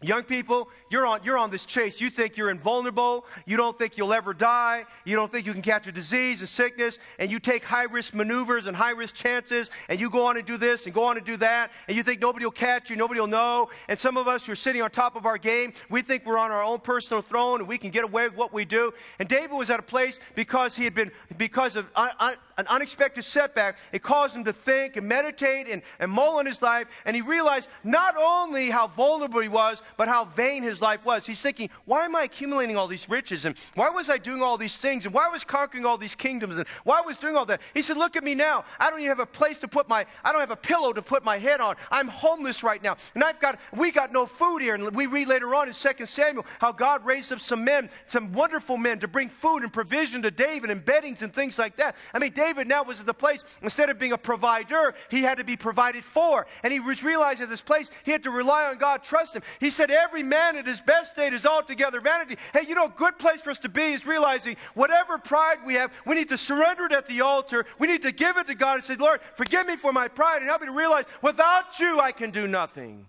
Young 0.03 0.25
people, 0.25 0.69
you're 0.91 1.07
on, 1.07 1.21
you're 1.25 1.39
on 1.39 1.51
this 1.51 1.65
chase. 1.65 2.03
You 2.03 2.11
think 2.11 2.37
you're 2.37 2.51
invulnerable. 2.51 3.25
You 3.47 3.57
don't 3.57 3.79
think 3.79 3.97
you'll 3.97 4.13
ever 4.13 4.35
die. 4.35 4.85
You 5.07 5.17
don't 5.17 5.33
think 5.33 5.47
you 5.47 5.55
can 5.55 5.63
catch 5.63 5.87
a 5.87 5.93
disease, 5.93 6.43
a 6.43 6.47
sickness, 6.47 6.99
and 7.19 7.31
you 7.31 7.41
take 7.41 7.65
high 7.65 7.85
risk 7.85 8.13
maneuvers 8.13 8.67
and 8.67 8.77
high 8.77 8.91
risk 8.91 9.15
chances, 9.15 9.71
and 9.89 9.99
you 9.99 10.11
go 10.11 10.27
on 10.27 10.37
and 10.37 10.45
do 10.45 10.59
this 10.59 10.85
and 10.85 10.95
go 10.95 11.05
on 11.05 11.17
and 11.17 11.25
do 11.25 11.39
that, 11.39 11.71
and 11.89 11.97
you 11.97 12.03
think 12.03 12.21
nobody 12.21 12.45
will 12.45 12.53
catch 12.53 12.91
you, 12.91 12.97
nobody 12.97 13.21
will 13.21 13.27
know. 13.27 13.71
And 13.89 13.99
some 13.99 14.19
of 14.19 14.29
us 14.29 14.45
who 14.45 14.53
are 14.53 14.57
sitting 14.57 14.83
on 14.83 14.91
top 14.91 15.17
of 15.17 15.25
our 15.25 15.39
game, 15.39 15.73
we 15.89 16.03
think 16.03 16.27
we're 16.27 16.39
on 16.39 16.51
our 16.51 16.63
own 16.63 16.81
personal 16.81 17.23
throne 17.23 17.61
and 17.61 17.69
we 17.69 17.79
can 17.79 17.89
get 17.89 18.05
away 18.05 18.29
with 18.29 18.37
what 18.37 18.53
we 18.53 18.67
do. 18.67 18.93
And 19.19 19.27
David 19.27 19.53
was 19.53 19.71
at 19.71 19.81
a 19.81 19.83
place 19.83 20.21
because 20.35 20.77
he 20.77 20.85
had 20.85 20.95
been, 20.95 21.11
because 21.39 21.75
of 21.75 21.87
un, 21.97 22.11
un, 22.21 22.35
an 22.59 22.67
unexpected 22.67 23.23
setback, 23.23 23.79
it 23.93 24.03
caused 24.03 24.37
him 24.37 24.45
to 24.45 24.53
think 24.53 24.97
and 24.97 25.09
meditate 25.09 25.69
and, 25.69 25.81
and 26.01 26.11
mull 26.11 26.39
on 26.39 26.45
his 26.45 26.61
life, 26.61 26.87
and 27.07 27.17
he 27.17 27.23
realized 27.23 27.71
not 27.83 28.15
only 28.19 28.69
how 28.69 28.89
vulnerable 28.89 29.41
he 29.41 29.49
was, 29.49 29.83
but 29.97 30.09
how 30.09 30.25
vain 30.25 30.63
his 30.63 30.81
life 30.81 31.05
was. 31.05 31.27
He's 31.27 31.41
thinking, 31.41 31.71
why 31.85 32.05
am 32.05 32.17
I 32.17 32.23
accumulating 32.23 32.77
all 32.77 32.89
these 32.89 33.09
riches? 33.09 33.45
And 33.45 33.57
why 33.75 33.91
was 33.91 34.11
I 34.11 34.19
doing 34.19 34.43
all 34.43 34.57
these 34.57 34.79
things? 34.79 35.07
And 35.07 35.15
why 35.15 35.29
was 35.29 35.45
conquering 35.45 35.85
all 35.85 35.99
these 35.99 36.15
kingdoms? 36.15 36.59
And 36.59 36.67
why 36.85 37.01
was 37.01 37.17
doing 37.17 37.37
all 37.37 37.47
that? 37.47 37.61
He 37.75 37.83
said, 37.83 37.97
look 37.97 38.17
at 38.17 38.25
me 38.25 38.35
now. 38.35 38.65
I 38.79 38.91
don't 38.91 39.01
even 39.01 39.09
have 39.09 39.21
a 39.21 39.27
place 39.27 39.59
to 39.59 39.69
put 39.69 39.89
my, 39.89 40.07
I 40.25 40.33
don't 40.33 40.41
have 40.41 40.51
a 40.51 40.57
pillow 40.57 40.93
to 40.93 41.03
put 41.03 41.25
my 41.25 41.39
head 41.39 41.61
on. 41.61 41.77
I'm 41.91 42.09
homeless 42.09 42.63
right 42.63 42.83
now. 42.83 42.97
And 43.15 43.23
I've 43.23 43.41
got, 43.41 43.59
we 43.75 43.91
got 43.91 44.13
no 44.13 44.27
food 44.27 44.63
here. 44.63 44.75
And 44.75 44.95
we 44.95 45.07
read 45.07 45.29
later 45.29 45.55
on 45.55 45.69
in 45.69 45.75
2 45.75 46.07
Samuel 46.07 46.47
how 46.61 46.73
God 46.73 47.05
raised 47.05 47.33
up 47.33 47.41
some 47.41 47.65
men, 47.65 47.91
some 48.07 48.33
wonderful 48.33 48.77
men 48.77 48.99
to 49.01 49.09
bring 49.09 49.29
food 49.29 49.63
and 49.63 49.73
provision 49.73 50.23
to 50.23 50.31
David 50.31 50.71
and 50.71 50.85
beddings 50.85 51.23
and 51.23 51.33
things 51.33 51.59
like 51.59 51.77
that. 51.77 51.97
I 52.13 52.19
mean, 52.19 52.33
David 52.33 52.69
now 52.69 52.83
was 52.83 53.01
at 53.01 53.07
the 53.07 53.15
place, 53.15 53.45
instead 53.63 53.91
of 53.91 53.99
being 53.99 54.13
a 54.13 54.19
provider, 54.19 54.95
he 55.11 55.23
had 55.23 55.39
to 55.39 55.45
be 55.45 55.57
provided 55.57 56.05
for. 56.05 56.47
And 56.63 56.73
he 56.73 56.79
realized 56.79 57.41
at 57.41 57.49
this 57.49 57.61
place, 57.61 57.91
he 58.05 58.13
had 58.13 58.23
to 58.25 58.31
rely 58.31 58.65
on 58.65 58.79
God, 58.79 59.03
trust 59.03 59.37
him. 59.37 59.43
He 59.61 59.71
said, 59.77 59.91
Every 59.91 60.23
man 60.23 60.57
at 60.57 60.67
his 60.67 60.81
best 60.81 61.13
state 61.13 61.33
is 61.33 61.47
altogether 61.47 62.01
vanity. 62.01 62.37
Hey, 62.53 62.63
you 62.67 62.75
know, 62.75 62.87
a 62.87 62.95
good 62.97 63.19
place 63.19 63.41
for 63.41 63.51
us 63.51 63.59
to 63.61 63.69
be 63.69 63.93
is 63.93 64.07
realizing 64.07 64.57
whatever 64.75 65.19
pride 65.19 65.59
we 65.65 65.75
have, 65.75 65.93
we 66.05 66.15
need 66.15 66.29
to 66.31 66.37
surrender 66.37 66.87
it 66.87 66.93
at 66.93 67.07
the 67.07 67.21
altar. 67.21 67.67
We 67.79 67.87
need 67.87 68.03
to 68.03 68.13
give 68.13 68.37
it 68.37 68.47
to 68.47 68.55
God 68.55 68.75
and 68.77 68.85
say, 68.85 68.97
Lord, 68.97 69.21
forgive 69.37 69.67
me 69.67 69.77
for 69.77 69.93
my 69.93 70.09
pride 70.09 70.39
and 70.39 70.47
help 70.47 70.63
me 70.63 70.67
to 70.67 70.73
realize 70.73 71.05
without 71.23 71.79
you, 71.79 72.01
I 72.01 72.13
can 72.13 72.31
do 72.31 72.47
nothing. 72.47 73.07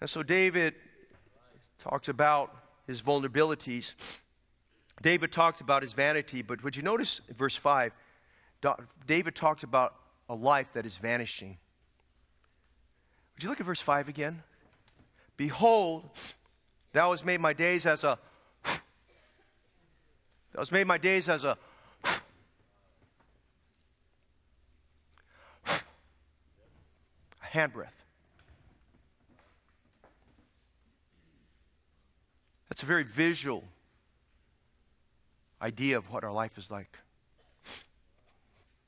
And 0.00 0.10
so 0.10 0.22
David 0.22 0.74
talks 1.78 2.08
about 2.08 2.54
his 2.86 3.00
vulnerabilities. 3.00 4.18
David 5.02 5.32
talks 5.32 5.60
about 5.60 5.82
his 5.82 5.92
vanity, 5.92 6.42
but 6.42 6.62
would 6.62 6.76
you 6.76 6.82
notice 6.82 7.20
verse 7.36 7.56
5? 7.56 7.92
David 9.06 9.34
talks 9.34 9.62
about 9.62 9.94
a 10.28 10.34
life 10.34 10.68
that 10.74 10.86
is 10.86 10.96
vanishing. 10.96 11.58
Would 13.34 13.42
you 13.42 13.48
look 13.48 13.60
at 13.60 13.66
verse 13.66 13.80
5 13.80 14.08
again? 14.08 14.42
Behold, 15.36 16.08
thou 16.92 17.10
hast 17.10 17.24
made 17.24 17.40
my 17.40 17.52
days 17.52 17.86
as 17.86 18.04
a 18.04 18.18
thou 20.52 20.58
hast 20.58 20.70
made 20.70 20.86
my 20.86 20.98
days 20.98 21.28
as 21.28 21.42
a 21.42 21.58
a 25.66 25.76
handbreadth. 27.42 27.90
That's 32.68 32.82
a 32.82 32.86
very 32.86 33.04
visual 33.04 33.64
idea 35.60 35.96
of 35.96 36.10
what 36.10 36.22
our 36.24 36.32
life 36.32 36.58
is 36.58 36.70
like. 36.70 36.98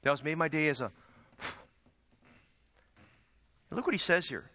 Thou 0.03 0.13
hast 0.13 0.25
made 0.25 0.39
my 0.39 0.49
day 0.49 0.69
as 0.69 0.81
a. 0.81 0.93
Look 3.71 3.87
what 3.87 3.95
he 3.95 3.99
says 3.99 4.29
here. 4.29 4.51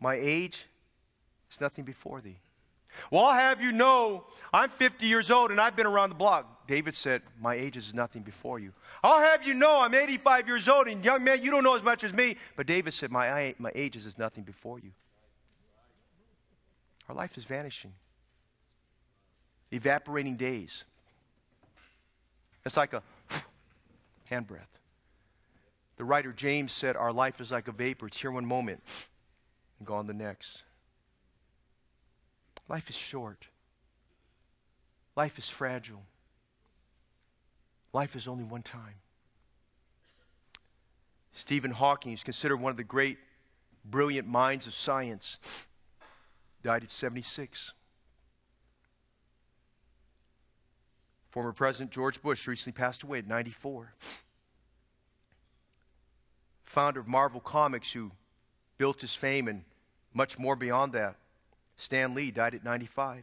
My 0.00 0.14
age 0.14 0.66
is 1.50 1.60
nothing 1.60 1.84
before 1.84 2.20
thee. 2.20 2.38
Well, 3.10 3.24
I'll 3.24 3.34
have 3.34 3.60
you 3.60 3.72
know, 3.72 4.24
I'm 4.52 4.70
50 4.70 5.06
years 5.06 5.30
old 5.30 5.50
and 5.50 5.60
I've 5.60 5.76
been 5.76 5.86
around 5.86 6.10
the 6.10 6.14
block. 6.14 6.66
David 6.66 6.94
said, 6.94 7.22
My 7.40 7.54
age 7.54 7.76
is 7.76 7.94
nothing 7.94 8.22
before 8.22 8.58
you. 8.58 8.72
I'll 9.02 9.20
have 9.20 9.46
you 9.46 9.54
know, 9.54 9.80
I'm 9.80 9.94
85 9.94 10.48
years 10.48 10.68
old 10.68 10.88
and 10.88 11.04
young 11.04 11.22
man, 11.22 11.42
you 11.42 11.50
don't 11.50 11.64
know 11.64 11.76
as 11.76 11.82
much 11.82 12.04
as 12.04 12.12
me. 12.12 12.36
But 12.56 12.66
David 12.66 12.94
said, 12.94 13.10
My, 13.10 13.54
my 13.58 13.72
age 13.74 13.96
is 13.96 14.18
nothing 14.18 14.44
before 14.44 14.78
you. 14.78 14.92
Our 17.08 17.14
life 17.14 17.36
is 17.36 17.44
vanishing 17.44 17.92
evaporating 19.72 20.36
days. 20.36 20.84
It's 22.64 22.76
like 22.76 22.92
a 22.92 23.02
handbreadth. 24.30 24.78
The 25.96 26.04
writer 26.04 26.32
James 26.32 26.72
said, 26.72 26.96
Our 26.96 27.12
life 27.12 27.40
is 27.40 27.52
like 27.52 27.68
a 27.68 27.72
vapor. 27.72 28.06
It's 28.06 28.20
here 28.20 28.30
one 28.30 28.46
moment 28.46 29.06
and 29.78 29.86
gone 29.86 30.06
the 30.06 30.14
next. 30.14 30.62
Life 32.68 32.90
is 32.90 32.96
short. 32.96 33.46
Life 35.14 35.38
is 35.38 35.48
fragile. 35.48 36.02
Life 37.92 38.14
is 38.16 38.28
only 38.28 38.44
one 38.44 38.62
time. 38.62 38.96
Stephen 41.32 41.70
Hawking 41.70 42.12
is 42.12 42.22
considered 42.22 42.56
one 42.56 42.70
of 42.70 42.76
the 42.76 42.84
great, 42.84 43.18
brilliant 43.84 44.26
minds 44.28 44.66
of 44.66 44.74
science. 44.74 45.38
Died 46.62 46.82
at 46.82 46.90
76. 46.90 47.72
Former 51.30 51.52
President 51.52 51.90
George 51.90 52.20
Bush 52.22 52.46
recently 52.46 52.76
passed 52.76 53.02
away 53.02 53.18
at 53.18 53.26
94. 53.26 53.94
Founder 56.66 57.00
of 57.00 57.08
Marvel 57.08 57.40
Comics, 57.40 57.92
who 57.92 58.10
built 58.76 59.00
his 59.00 59.14
fame 59.14 59.48
and 59.48 59.64
much 60.12 60.38
more 60.38 60.56
beyond 60.56 60.92
that. 60.92 61.16
Stan 61.76 62.14
Lee 62.14 62.30
died 62.30 62.54
at 62.54 62.64
95. 62.64 63.22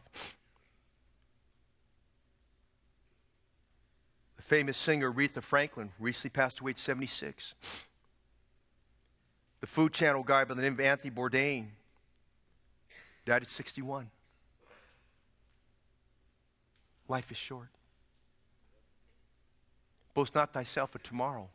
The 4.36 4.42
famous 4.42 4.76
singer 4.76 5.12
Aretha 5.12 5.42
Franklin 5.42 5.90
recently 5.98 6.30
passed 6.30 6.60
away 6.60 6.70
at 6.70 6.78
76. 6.78 7.54
The 9.60 9.66
Food 9.66 9.92
Channel 9.92 10.22
guy 10.22 10.44
by 10.44 10.54
the 10.54 10.62
name 10.62 10.74
of 10.74 10.80
Anthony 10.80 11.10
Bourdain 11.10 11.66
died 13.24 13.42
at 13.42 13.48
61. 13.48 14.10
Life 17.08 17.30
is 17.30 17.36
short. 17.36 17.68
Boast 20.14 20.34
not 20.34 20.52
thyself 20.52 20.94
of 20.94 21.02
tomorrow, 21.02 21.48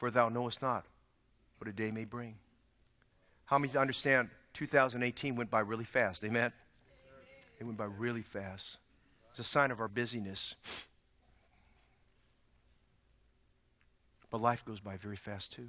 for 0.00 0.10
thou 0.10 0.30
knowest 0.30 0.62
not 0.62 0.86
what 1.58 1.68
a 1.68 1.72
day 1.72 1.90
may 1.90 2.06
bring. 2.06 2.36
How 3.44 3.58
many 3.58 3.76
understand 3.76 4.30
2018 4.54 5.36
went 5.36 5.50
by 5.50 5.60
really 5.60 5.84
fast? 5.84 6.24
Amen? 6.24 6.52
It 7.58 7.64
went 7.64 7.76
by 7.76 7.84
really 7.84 8.22
fast. 8.22 8.78
It's 9.28 9.40
a 9.40 9.44
sign 9.44 9.70
of 9.70 9.78
our 9.78 9.88
busyness. 9.88 10.56
But 14.30 14.40
life 14.40 14.64
goes 14.64 14.80
by 14.80 14.96
very 14.96 15.16
fast 15.16 15.52
too. 15.52 15.68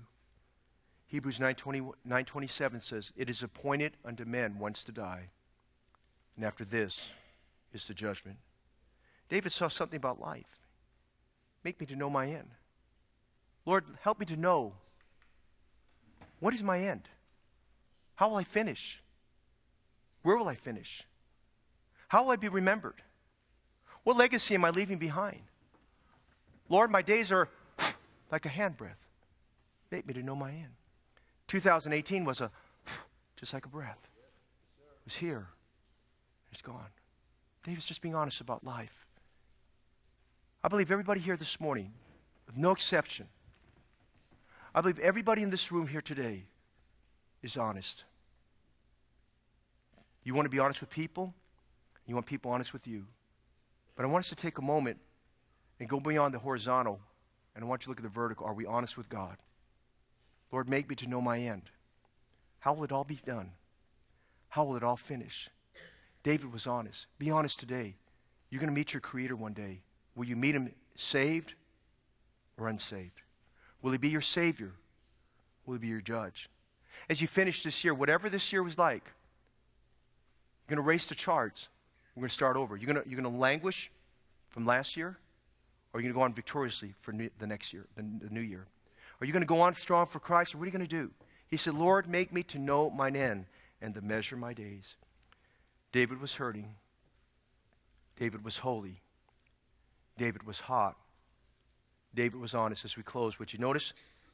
Hebrews 1.07 1.39
9:27 1.39 2.79
says, 2.79 3.11
"It 3.17 3.29
is 3.29 3.43
appointed 3.43 3.97
unto 4.05 4.23
men 4.23 4.59
once 4.59 4.85
to 4.85 4.93
die, 4.93 5.31
and 6.37 6.45
after 6.45 6.63
this 6.63 7.11
is 7.73 7.85
the 7.85 7.93
judgment." 7.93 8.39
David 9.27 9.51
saw 9.51 9.67
something 9.67 9.97
about 9.97 10.21
life. 10.21 10.61
Make 11.63 11.81
me 11.81 11.85
to 11.87 11.97
know 11.97 12.09
my 12.09 12.27
end. 12.27 12.55
Lord, 13.65 13.85
help 14.01 14.19
me 14.19 14.25
to 14.27 14.35
know 14.35 14.73
what 16.39 16.53
is 16.53 16.63
my 16.63 16.79
end? 16.79 17.07
How 18.15 18.29
will 18.29 18.37
I 18.37 18.43
finish? 18.43 19.01
Where 20.23 20.37
will 20.37 20.47
I 20.47 20.55
finish? 20.55 21.07
How 22.07 22.23
will 22.23 22.31
I 22.31 22.35
be 22.35 22.49
remembered? 22.49 23.01
What 24.03 24.17
legacy 24.17 24.55
am 24.55 24.65
I 24.65 24.71
leaving 24.71 24.97
behind? 24.97 25.41
Lord, 26.69 26.91
my 26.91 27.01
days 27.01 27.31
are 27.31 27.49
like 28.31 28.45
a 28.45 28.49
handbreadth. 28.49 28.95
Make 29.91 30.07
me 30.07 30.13
to 30.15 30.23
know 30.23 30.35
my 30.35 30.51
end. 30.51 30.73
2018 31.47 32.25
was 32.25 32.41
a 32.41 32.49
just 33.35 33.53
like 33.53 33.65
a 33.65 33.69
breath. 33.69 33.99
It 34.79 35.05
was 35.05 35.15
here. 35.15 35.47
It's 36.51 36.61
gone. 36.61 36.89
David's 37.63 37.85
just 37.85 38.01
being 38.01 38.15
honest 38.15 38.41
about 38.41 38.63
life. 38.63 39.05
I 40.63 40.67
believe 40.67 40.91
everybody 40.91 41.19
here 41.19 41.37
this 41.37 41.59
morning, 41.59 41.91
with 42.45 42.55
no 42.55 42.71
exception, 42.71 43.27
I 44.73 44.81
believe 44.81 44.99
everybody 44.99 45.43
in 45.43 45.49
this 45.49 45.71
room 45.71 45.87
here 45.87 46.01
today 46.01 46.45
is 47.43 47.57
honest. 47.57 48.05
You 50.23 50.33
want 50.33 50.45
to 50.45 50.49
be 50.49 50.59
honest 50.59 50.79
with 50.79 50.89
people, 50.89 51.33
you 52.05 52.15
want 52.15 52.25
people 52.25 52.51
honest 52.51 52.71
with 52.71 52.87
you. 52.87 53.05
But 53.95 54.05
I 54.05 54.07
want 54.07 54.23
us 54.23 54.29
to 54.29 54.35
take 54.35 54.59
a 54.59 54.61
moment 54.61 54.97
and 55.79 55.89
go 55.89 55.99
beyond 55.99 56.33
the 56.33 56.39
horizontal, 56.39 56.99
and 57.55 57.63
I 57.63 57.67
want 57.67 57.81
you 57.81 57.85
to 57.85 57.89
look 57.89 57.99
at 57.99 58.03
the 58.03 58.09
vertical. 58.09 58.45
Are 58.45 58.53
we 58.53 58.65
honest 58.65 58.97
with 58.97 59.09
God? 59.09 59.37
Lord, 60.51 60.69
make 60.69 60.89
me 60.89 60.95
to 60.97 61.07
know 61.07 61.21
my 61.21 61.39
end. 61.39 61.63
How 62.59 62.73
will 62.73 62.83
it 62.83 62.91
all 62.91 63.03
be 63.03 63.19
done? 63.25 63.51
How 64.49 64.63
will 64.63 64.75
it 64.75 64.83
all 64.83 64.97
finish? 64.97 65.49
David 66.23 66.51
was 66.51 66.67
honest. 66.67 67.07
Be 67.17 67.31
honest 67.31 67.59
today. 67.59 67.95
You're 68.49 68.59
going 68.59 68.69
to 68.69 68.75
meet 68.75 68.93
your 68.93 69.01
Creator 69.01 69.35
one 69.35 69.53
day. 69.53 69.81
Will 70.15 70.25
you 70.25 70.35
meet 70.35 70.55
him 70.55 70.71
saved 70.95 71.55
or 72.57 72.67
unsaved? 72.67 73.20
Will 73.81 73.91
he 73.91 73.97
be 73.97 74.09
your 74.09 74.21
Savior? 74.21 74.71
Will 75.65 75.73
he 75.73 75.79
be 75.79 75.87
your 75.87 76.01
judge? 76.01 76.49
As 77.09 77.21
you 77.21 77.27
finish 77.27 77.63
this 77.63 77.83
year, 77.83 77.93
whatever 77.93 78.29
this 78.29 78.53
year 78.53 78.63
was 78.63 78.77
like, 78.77 79.03
you're 79.03 80.75
going 80.75 80.83
to 80.83 80.87
race 80.87 81.07
the 81.07 81.15
charts. 81.15 81.69
We're 82.15 82.21
going 82.21 82.29
to 82.29 82.35
start 82.35 82.57
over. 82.57 82.75
You're 82.75 82.93
going 82.93 83.03
to, 83.03 83.09
you're 83.09 83.19
going 83.19 83.33
to 83.33 83.39
languish 83.39 83.91
from 84.49 84.65
last 84.65 84.95
year, 84.97 85.17
or 85.93 85.97
are 85.97 86.01
you 86.01 86.03
going 86.03 86.13
to 86.13 86.17
go 86.17 86.23
on 86.23 86.33
victoriously 86.33 86.93
for 87.01 87.11
new, 87.11 87.29
the 87.39 87.47
next 87.47 87.73
year, 87.73 87.85
the, 87.95 88.03
the 88.21 88.29
new 88.29 88.41
year? 88.41 88.67
Are 89.19 89.25
you 89.25 89.33
going 89.33 89.41
to 89.41 89.47
go 89.47 89.61
on 89.61 89.75
strong 89.75 90.05
for 90.05 90.19
Christ, 90.19 90.53
or 90.53 90.57
what 90.57 90.63
are 90.63 90.67
you 90.67 90.71
going 90.71 90.87
to 90.87 90.87
do? 90.87 91.11
He 91.47 91.57
said, 91.57 91.73
Lord, 91.73 92.07
make 92.07 92.31
me 92.31 92.43
to 92.43 92.59
know 92.59 92.89
mine 92.89 93.15
end 93.15 93.45
and 93.81 93.93
to 93.93 94.01
measure 94.01 94.35
my 94.35 94.53
days. 94.53 94.95
David 95.91 96.21
was 96.21 96.35
hurting. 96.35 96.75
David 98.17 98.43
was 98.43 98.59
holy. 98.59 99.01
David 100.17 100.43
was 100.43 100.59
hot. 100.59 100.95
David 102.13 102.39
was 102.39 102.53
honest 102.53 102.85
as 102.85 102.97
we 102.97 103.03
close. 103.03 103.39
Would 103.39 103.53
you 103.53 103.59
notice? 103.59 103.93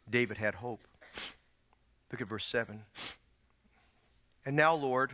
David 0.09 0.38
had 0.38 0.55
hope. 0.55 0.88
Look 2.11 2.21
at 2.21 2.28
verse 2.28 2.45
7. 2.45 2.84
And 4.45 4.55
now, 4.55 4.73
Lord, 4.73 5.11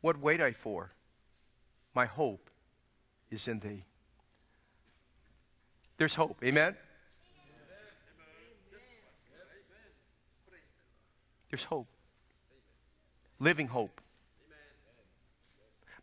what 0.00 0.18
wait 0.18 0.40
I 0.40 0.52
for? 0.52 0.92
My 1.94 2.06
hope 2.06 2.50
is 3.30 3.48
in 3.48 3.60
thee. 3.60 3.84
There's 5.96 6.14
hope. 6.14 6.38
Amen? 6.44 6.76
There's 11.50 11.64
hope. 11.64 11.86
Living 13.38 13.68
hope. 13.68 14.00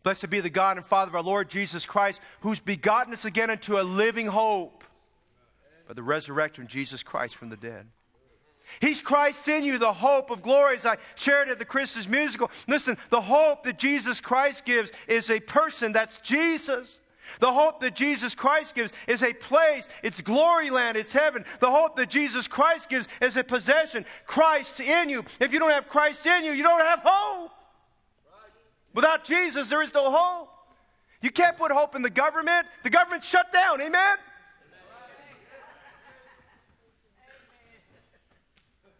Blessed 0.02 0.30
be 0.30 0.40
the 0.40 0.50
God 0.50 0.76
and 0.76 0.86
Father 0.86 1.10
of 1.10 1.14
our 1.14 1.22
Lord 1.22 1.48
Jesus 1.48 1.86
Christ, 1.86 2.20
who's 2.40 2.60
begotten 2.60 3.12
us 3.12 3.24
again 3.24 3.50
into 3.50 3.80
a 3.80 3.82
living 3.82 4.26
hope 4.26 4.84
by 5.86 5.94
the 5.94 6.02
resurrection 6.02 6.64
of 6.64 6.68
Jesus 6.68 7.02
Christ 7.02 7.36
from 7.36 7.48
the 7.48 7.56
dead. 7.56 7.86
He's 8.80 9.00
Christ 9.00 9.48
in 9.48 9.64
you, 9.64 9.78
the 9.78 9.92
hope 9.92 10.30
of 10.30 10.42
glory, 10.42 10.76
as 10.76 10.86
I 10.86 10.96
shared 11.14 11.48
at 11.48 11.58
the 11.58 11.64
Christmas 11.64 12.08
musical. 12.08 12.50
Listen, 12.66 12.96
the 13.10 13.20
hope 13.20 13.64
that 13.64 13.78
Jesus 13.78 14.20
Christ 14.20 14.64
gives 14.64 14.92
is 15.08 15.30
a 15.30 15.40
person, 15.40 15.92
that's 15.92 16.18
Jesus. 16.20 17.00
The 17.40 17.52
hope 17.52 17.80
that 17.80 17.94
Jesus 17.94 18.34
Christ 18.34 18.74
gives 18.74 18.92
is 19.06 19.22
a 19.22 19.32
place, 19.32 19.88
it's 20.02 20.20
glory 20.20 20.70
land, 20.70 20.96
it's 20.96 21.12
heaven. 21.12 21.44
The 21.60 21.70
hope 21.70 21.96
that 21.96 22.10
Jesus 22.10 22.48
Christ 22.48 22.88
gives 22.88 23.08
is 23.20 23.36
a 23.36 23.44
possession, 23.44 24.04
Christ 24.26 24.80
in 24.80 25.08
you. 25.08 25.24
If 25.40 25.52
you 25.52 25.58
don't 25.58 25.70
have 25.70 25.88
Christ 25.88 26.26
in 26.26 26.44
you, 26.44 26.52
you 26.52 26.62
don't 26.62 26.80
have 26.80 27.00
hope. 27.04 27.52
Without 28.94 29.24
Jesus, 29.24 29.68
there 29.68 29.82
is 29.82 29.92
no 29.94 30.10
hope. 30.10 30.48
You 31.20 31.30
can't 31.30 31.56
put 31.56 31.70
hope 31.70 31.94
in 31.94 32.02
the 32.02 32.10
government. 32.10 32.66
The 32.82 32.90
government's 32.90 33.28
shut 33.28 33.52
down. 33.52 33.80
Amen? 33.80 34.16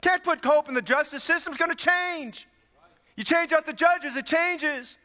Can't 0.01 0.23
put 0.23 0.45
hope 0.45 0.69
in 0.69 0.75
the 0.75 0.83
justice 0.83 1.23
system. 1.23 1.53
It's 1.53 1.63
going 1.63 1.75
to 1.75 1.77
change. 1.77 2.49
You 3.17 3.25
change 3.25 3.53
out 3.53 3.67
the 3.67 3.73
judges, 3.73 4.17
it 4.17 4.27
changes. 4.27 4.97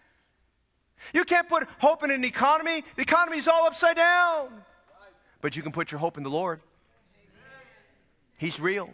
You 1.14 1.24
can't 1.24 1.48
put 1.48 1.68
hope 1.80 2.04
in 2.04 2.12
an 2.12 2.24
economy. 2.24 2.84
The 2.96 3.04
economy 3.04 3.38
is 3.38 3.48
all 3.48 3.66
upside 3.66 3.96
down. 3.96 4.50
But 5.42 5.56
you 5.56 5.62
can 5.62 5.72
put 5.72 5.92
your 5.92 6.00
hope 6.00 6.18
in 6.18 6.24
the 6.24 6.30
Lord. 6.30 6.62
He's 8.40 8.60
real. 8.60 8.90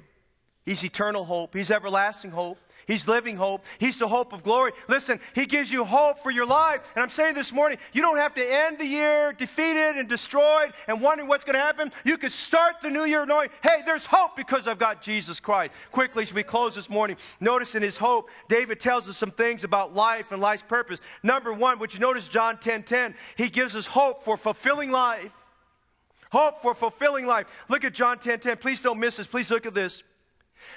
He's 0.66 0.84
eternal 0.84 1.26
hope. 1.26 1.54
He's 1.54 1.72
everlasting 1.72 2.32
hope. 2.32 2.58
He's 2.88 3.08
living 3.08 3.38
hope. 3.38 3.66
He's 3.80 3.98
the 3.98 4.08
hope 4.08 4.34
of 4.34 4.44
glory. 4.44 4.72
Listen, 4.88 5.20
He 5.34 5.46
gives 5.46 5.72
you 5.72 5.84
hope 5.84 6.20
for 6.20 6.32
your 6.32 6.46
life. 6.46 6.82
And 6.96 7.04
I'm 7.04 7.10
saying 7.10 7.36
this 7.36 7.52
morning, 7.52 7.78
you 7.94 8.02
don't 8.02 8.18
have 8.18 8.34
to 8.36 8.42
end 8.42 8.78
the 8.78 8.86
year 8.86 9.34
defeated 9.34 9.98
and 9.98 10.08
destroyed 10.08 10.74
and 10.88 11.02
wondering 11.02 11.30
what's 11.30 11.46
going 11.46 11.56
to 11.56 11.62
happen. 11.62 11.92
You 12.04 12.18
can 12.18 12.30
start 12.30 12.76
the 12.82 12.90
new 12.90 13.06
year 13.06 13.26
knowing, 13.26 13.50
hey, 13.62 13.82
there's 13.86 14.06
hope 14.06 14.36
because 14.36 14.68
I've 14.68 14.80
got 14.80 15.02
Jesus 15.02 15.40
Christ. 15.40 15.72
Quickly, 15.92 16.24
as 16.24 16.34
we 16.34 16.44
close 16.44 16.76
this 16.76 16.90
morning, 16.90 17.18
notice 17.40 17.76
in 17.76 17.84
His 17.84 17.98
hope, 17.98 18.30
David 18.50 18.80
tells 18.80 19.08
us 19.08 19.18
some 19.18 19.32
things 19.32 19.64
about 19.64 19.96
life 19.96 20.32
and 20.32 20.42
life's 20.42 20.64
purpose. 20.64 21.00
Number 21.24 21.54
one, 21.54 21.80
would 21.80 21.94
you 21.94 22.00
notice 22.00 22.28
John 22.28 22.58
10 22.58 22.84
10, 22.84 23.16
He 23.38 23.50
gives 23.50 23.76
us 23.76 23.86
hope 23.86 24.24
for 24.24 24.38
fulfilling 24.38 24.92
life. 24.92 25.32
Hope 26.32 26.64
for 26.64 26.74
fulfilling 26.74 27.28
life. 27.28 27.46
Look 27.70 27.84
at 27.84 27.94
John 27.94 28.18
10 28.18 28.40
10. 28.40 28.58
Please 28.58 28.82
don't 28.82 29.00
miss 29.00 29.18
this. 29.18 29.28
Please 29.28 29.52
look 29.52 29.68
at 29.68 29.76
this. 29.76 30.04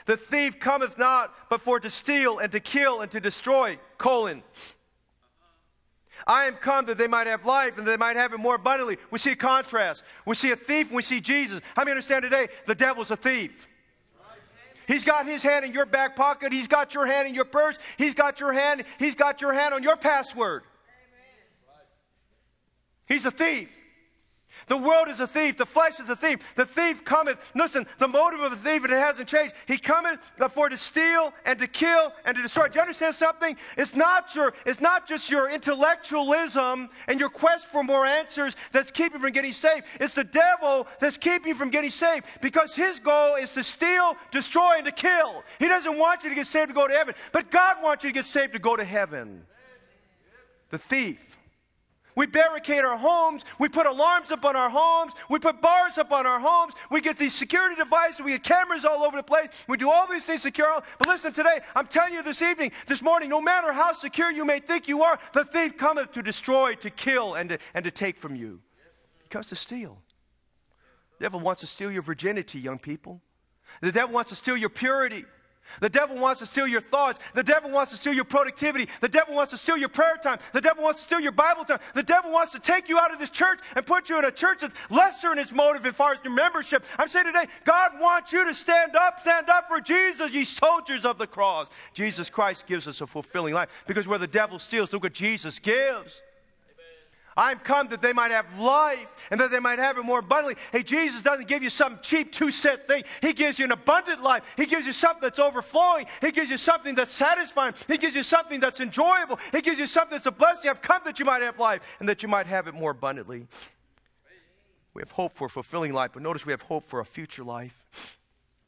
The 0.07 0.17
thief 0.17 0.61
cometh 0.61 0.99
not 0.99 1.35
but 1.49 1.61
for 1.61 1.81
to 1.81 1.91
steal 1.91 2.39
and 2.39 2.53
to 2.53 2.61
kill 2.61 3.01
and 3.01 3.11
to 3.13 3.21
destroy. 3.21 3.79
Colon. 3.99 4.43
I 6.27 6.45
am 6.45 6.55
come 6.55 6.87
that 6.87 6.99
they 6.99 7.07
might 7.07 7.27
have 7.27 7.45
life 7.47 7.79
and 7.79 7.87
they 7.87 7.97
might 7.97 8.17
have 8.17 8.33
it 8.33 8.39
more 8.39 8.57
abundantly. 8.57 8.99
We 9.11 9.19
see 9.19 9.33
a 9.33 9.37
contrast. 9.37 10.03
We 10.25 10.35
see 10.35 10.51
a 10.51 10.57
thief 10.57 10.89
and 10.89 10.97
we 10.97 11.03
see 11.03 11.21
Jesus. 11.21 11.61
How 11.75 11.83
many 11.83 11.93
understand 11.93 12.23
today 12.23 12.49
the 12.67 12.75
devil's 12.75 13.11
a 13.11 13.17
thief? 13.17 13.69
He's 14.89 15.05
got 15.05 15.27
his 15.27 15.43
hand 15.43 15.65
in 15.65 15.73
your 15.73 15.87
back 15.87 16.15
pocket. 16.15 16.53
He's 16.53 16.69
got 16.69 16.95
your 16.95 17.07
hand 17.07 17.29
in 17.29 17.35
your 17.35 17.45
purse. 17.45 17.77
He's 17.97 18.15
got 18.15 18.39
your 18.41 18.53
hand. 18.53 18.85
He's 18.99 19.15
got 19.15 19.41
your 19.41 19.53
hand 19.53 19.75
on 19.75 19.83
your 19.83 19.97
password. 19.97 20.63
He's 23.07 23.25
a 23.25 23.31
thief. 23.31 23.76
The 24.69 24.77
world 24.77 25.09
is 25.09 25.21
a 25.21 25.29
thief. 25.29 25.57
The 25.57 25.67
flesh 25.67 26.01
is 26.01 26.11
a 26.11 26.17
thief. 26.17 26.41
The 26.57 26.67
thief 26.67 27.05
cometh. 27.05 27.39
Listen, 27.55 27.87
the 27.99 28.09
motive 28.09 28.41
of 28.41 28.51
the 28.51 28.57
thief, 28.57 28.83
and 28.83 28.93
it 28.93 28.99
hasn't 28.99 29.29
changed. 29.29 29.55
He 29.67 29.79
cometh 29.79 30.19
for 30.51 30.69
to 30.69 30.77
steal 30.77 31.33
and 31.45 31.57
to 31.61 31.69
kill 31.69 32.13
and 32.25 32.37
to 32.37 32.43
destroy. 32.43 32.67
Do 32.67 32.79
you 32.79 32.81
understand 32.81 33.15
something? 33.15 33.57
It's 33.77 33.95
not 33.95 34.35
your, 34.35 34.55
it's 34.65 34.81
not 34.81 35.07
just 35.07 35.31
your 35.31 35.49
intellectualism 35.51 36.89
and 37.07 37.21
your 37.21 37.29
quest 37.29 37.67
for 37.67 37.85
more 37.85 38.05
answers 38.05 38.57
that's 38.73 38.91
keeping 38.91 39.21
you 39.21 39.27
from 39.27 39.33
getting 39.33 39.53
saved. 39.53 39.87
It's 40.01 40.17
the 40.17 40.25
devil 40.25 40.89
that's 40.99 41.17
keeping 41.17 41.49
you 41.49 41.55
from 41.55 41.71
getting 41.71 41.91
saved 41.91 42.27
because 42.41 42.75
his 42.75 42.99
goal 42.99 43.37
is 43.37 43.53
to 43.55 43.63
steal, 43.63 44.17
destroy, 44.33 44.75
and 44.79 44.85
to 44.87 44.93
kill. 44.93 45.45
He 45.61 45.69
doesn't 45.69 45.97
want 45.97 46.25
you 46.25 46.31
to 46.31 46.35
get 46.35 46.47
saved 46.47 46.69
to 46.69 46.75
go 46.75 46.89
to 46.89 46.95
heaven, 46.95 47.15
but 47.31 47.53
God 47.53 47.83
wants 47.85 48.03
you 48.03 48.11
to 48.11 48.15
get 48.15 48.25
saved 48.25 48.53
to 48.55 48.59
go 48.59 48.75
to 48.75 48.85
heaven. 48.85 49.47
The 50.71 50.79
thief 50.79 51.36
we 52.17 52.27
barricade 52.27 52.81
our 52.81 52.97
homes. 52.97 53.45
We 53.59 53.69
put 53.69 53.87
alarms 53.87 54.33
up 54.33 54.45
on 54.45 54.57
our 54.57 54.71
homes. 54.71 55.13
We 55.29 55.39
put 55.39 55.61
bars 55.61 55.99
up 55.99 56.11
on 56.13 56.27
our 56.27 56.41
homes. 56.41 56.73
We 56.91 57.03
get 57.03 57.19
these 57.19 57.35
security 57.35 57.77
devices. 57.77 58.25
We 58.25 58.33
get 58.33 58.43
cameras 58.43 58.87
all 58.87 59.05
over 59.05 59.19
the 59.19 59.23
place. 59.23 59.49
We 59.69 59.77
do 59.77 59.91
all 59.91 60.07
these 60.07 60.25
things 60.25 60.43
secure. 60.43 60.83
But 60.99 61.07
listen, 61.07 61.35
today, 61.35 61.61
I'm 61.77 61.87
telling 61.87 62.15
you 62.15 62.23
this 62.23 62.41
evening, 62.41 62.73
this 62.87 63.03
morning, 63.03 63.29
no 63.29 63.41
matter 63.41 63.71
how 63.71 63.93
secure 63.93 64.31
you 64.31 64.47
may 64.47 64.59
think 64.59 64.89
you 64.89 65.03
are, 65.03 65.19
the 65.35 65.45
thief 65.45 65.77
cometh 65.77 66.13
to 66.13 66.23
destroy, 66.23 66.75
to 66.77 66.89
kill, 66.89 67.35
and 67.35 67.51
to, 67.51 67.59
and 67.75 67.85
to 67.85 67.91
take 67.91 68.19
from 68.19 68.35
you. 68.35 68.61
He 69.23 69.29
comes 69.29 69.49
to 69.49 69.57
steal. 69.57 69.99
The 71.19 71.27
devil 71.27 71.41
wants 71.41 71.61
to 71.61 71.67
steal 71.67 71.93
your 71.93 72.03
virginity, 72.03 72.59
young 72.59 72.79
people. 72.79 73.21
The 73.83 73.93
devil 73.93 74.15
wants 74.15 74.31
to 74.31 74.37
steal 74.37 74.57
your 74.57 74.71
purity. 74.71 75.27
The 75.81 75.89
devil 75.89 76.19
wants 76.19 76.41
to 76.41 76.47
steal 76.47 76.67
your 76.67 76.81
thoughts. 76.81 77.19
The 77.35 77.43
devil 77.43 77.71
wants 77.71 77.91
to 77.93 77.97
steal 77.97 78.13
your 78.13 78.25
productivity. 78.25 78.89
The 79.01 79.09
devil 79.09 79.35
wants 79.35 79.51
to 79.53 79.59
steal 79.59 79.77
your 79.77 79.89
prayer 79.89 80.17
time. 80.23 80.39
The 80.53 80.61
devil 80.61 80.83
wants 80.83 81.01
to 81.01 81.07
steal 81.07 81.21
your 81.21 81.33
Bible 81.33 81.65
time. 81.65 81.81
The 81.95 82.03
devil 82.03 82.33
wants 82.33 82.53
to 82.53 82.59
take 82.59 82.89
you 82.89 82.99
out 82.99 83.13
of 83.13 83.19
this 83.19 83.31
church 83.31 83.61
and 83.75 83.85
put 83.85 84.09
you 84.09 84.19
in 84.19 84.25
a 84.25 84.31
church 84.31 84.61
that's 84.61 84.75
lesser 84.91 85.33
in 85.33 85.39
its 85.39 85.53
motive 85.53 85.85
as 85.87 85.95
far 85.95 86.13
as 86.13 86.19
your 86.25 86.33
membership. 86.33 86.85
I'm 86.99 87.09
saying 87.09 87.27
today, 87.27 87.47
God 87.65 87.93
wants 88.01 88.33
you 88.33 88.45
to 88.45 88.55
stand 88.55 88.97
up, 88.97 89.21
stand 89.21 89.49
up 89.49 89.69
for 89.69 89.81
Jesus, 89.81 90.33
ye 90.33 90.45
soldiers 90.45 91.05
of 91.05 91.19
the 91.19 91.27
cross. 91.27 91.69
Jesus 91.95 92.31
Christ 92.31 92.67
gives 92.67 92.89
us 92.89 93.01
a 93.01 93.07
fulfilling 93.07 93.55
life 93.55 93.85
because 93.87 94.07
where 94.09 94.19
the 94.19 94.27
devil 94.27 94.59
steals, 94.59 94.93
look 94.93 95.03
what 95.03 95.13
Jesus 95.13 95.59
gives. 95.59 96.21
I'm 97.37 97.59
come 97.59 97.89
that 97.89 98.01
they 98.01 98.15
might 98.15 98.31
have 98.31 98.59
life 98.59 99.07
and 99.31 99.39
that 99.41 99.51
they 99.51 99.59
might 99.59 99.79
have 99.79 99.99
it 99.99 100.05
more 100.05 100.21
abundantly. 100.21 100.57
Hey, 100.73 100.83
Jesus 100.83 101.21
doesn't 101.21 101.49
give 101.49 101.63
you 101.63 101.69
some 101.69 101.99
cheap 102.03 102.33
two 102.33 102.51
cent 102.51 102.87
thing. 102.87 103.05
He 103.21 103.35
gives 103.35 103.59
you 103.59 103.67
an 103.67 103.73
abundant 103.73 104.23
life. 104.23 104.43
He 104.57 104.65
gives 104.65 104.87
you 104.87 104.93
something 104.93 105.21
that's 105.21 105.39
overflowing. 105.39 106.07
He 106.23 106.33
gives 106.33 106.49
you 106.49 106.57
something 106.57 106.95
that's 106.95 107.13
satisfying. 107.13 107.75
He 107.89 107.99
gives 107.99 108.17
you 108.17 108.23
something 108.23 108.59
that's 108.59 108.81
enjoyable. 108.81 109.39
He 109.53 109.61
gives 109.61 109.79
you 109.79 109.87
something 109.87 110.17
that's 110.17 110.27
a 110.27 110.31
blessing. 110.31 110.71
I've 110.71 110.81
come 110.81 111.03
that 111.05 111.19
you 111.19 111.27
might 111.27 111.43
have 111.43 111.59
life 111.59 111.83
and 112.01 112.09
that 112.09 112.23
you 112.23 112.29
might 112.29 112.47
have 112.47 112.69
it 112.69 112.75
more 112.75 112.93
abundantly. 112.93 113.47
We 114.95 115.03
have 115.03 115.11
hope 115.11 115.35
for 115.35 115.51
fulfilling 115.51 115.93
life, 115.93 116.13
but 116.15 116.23
notice 116.23 116.47
we 116.47 116.53
have 116.53 116.63
hope 116.63 116.85
for 116.85 117.01
a 117.01 117.05
future 117.05 117.45
life. 117.45 118.17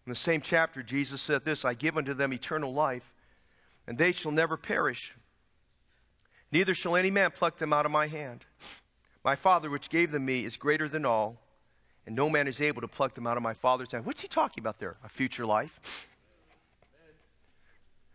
In 0.04 0.10
the 0.10 0.16
same 0.16 0.42
chapter, 0.42 0.82
Jesus 0.82 1.22
said 1.22 1.42
this 1.42 1.64
I 1.64 1.72
give 1.72 1.96
unto 1.96 2.12
them 2.12 2.34
eternal 2.34 2.74
life, 2.74 3.14
and 3.86 3.96
they 3.96 4.12
shall 4.12 4.32
never 4.32 4.58
perish 4.58 5.14
Neither 6.50 6.74
shall 6.74 6.96
any 6.96 7.10
man 7.10 7.30
pluck 7.30 7.56
them 7.56 7.72
out 7.72 7.84
of 7.84 7.92
my 7.92 8.06
hand. 8.06 8.44
My 9.24 9.36
Father, 9.36 9.68
which 9.68 9.90
gave 9.90 10.10
them 10.10 10.24
me, 10.24 10.44
is 10.44 10.56
greater 10.56 10.88
than 10.88 11.04
all, 11.04 11.36
and 12.06 12.16
no 12.16 12.30
man 12.30 12.48
is 12.48 12.60
able 12.60 12.80
to 12.80 12.88
pluck 12.88 13.12
them 13.12 13.26
out 13.26 13.36
of 13.36 13.42
my 13.42 13.52
Father's 13.52 13.92
hand. 13.92 14.06
What's 14.06 14.22
he 14.22 14.28
talking 14.28 14.62
about 14.62 14.78
there? 14.78 14.96
A 15.04 15.08
future 15.08 15.44
life? 15.44 16.08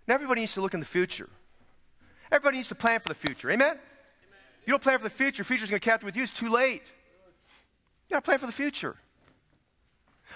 Now, 0.08 0.16
everybody 0.16 0.42
needs 0.42 0.54
to 0.56 0.62
look 0.62 0.74
in 0.74 0.80
the 0.80 0.86
future. 0.86 1.30
Everybody 2.32 2.58
needs 2.58 2.70
to 2.70 2.76
plan 2.76 3.00
for 3.00 3.10
the 3.10 3.16
future. 3.16 3.52
Amen? 3.52 3.68
Amen. 3.68 3.80
You 4.66 4.72
don't 4.72 4.82
plan 4.82 4.98
for 4.98 5.04
the 5.04 5.10
future, 5.10 5.44
future's 5.44 5.70
going 5.70 5.80
to 5.80 5.86
catch 5.86 6.00
up 6.00 6.04
with 6.04 6.16
you. 6.16 6.24
It's 6.24 6.34
too 6.34 6.50
late. 6.50 6.82
You 8.10 8.16
got 8.16 8.18
to 8.18 8.22
plan 8.24 8.40
for 8.40 8.48
the 8.48 8.52
future. 8.52 8.96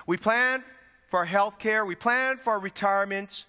We 0.05 0.17
plan 0.17 0.63
for 1.07 1.17
our 1.17 1.25
health 1.25 1.57
care, 1.57 1.85
we 1.85 1.95
plan 1.95 2.37
for 2.37 2.53
our 2.53 2.59
retirement, 2.59 3.45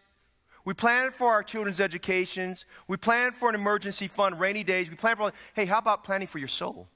we 0.69 0.75
plan 0.75 1.12
for 1.12 1.29
our 1.29 1.43
children's 1.43 1.81
educations. 1.81 2.66
We 2.89 2.99
plan 2.99 3.33
for 3.33 3.49
an 3.49 3.55
emergency 3.55 4.07
fund, 4.07 4.39
rainy 4.39 4.64
days. 4.64 4.91
We 4.91 4.97
plan 4.97 5.16
for, 5.16 5.33
hey, 5.55 5.64
how 5.64 5.79
about 5.79 6.05
planning 6.05 6.29
for 6.29 6.39
your 6.39 6.47
soul? 6.47 6.89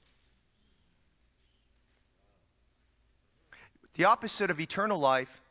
The 3.95 4.05
opposite 4.05 4.51
of 4.51 4.59
eternal 4.59 4.99
life 4.99 5.41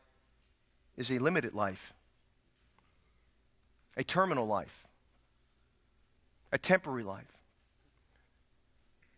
is 0.95 1.11
a 1.11 1.19
limited 1.19 1.53
life, 1.53 1.91
a 3.97 4.05
terminal 4.05 4.47
life, 4.47 4.87
a 6.53 6.57
temporary 6.57 7.03
life. 7.03 7.27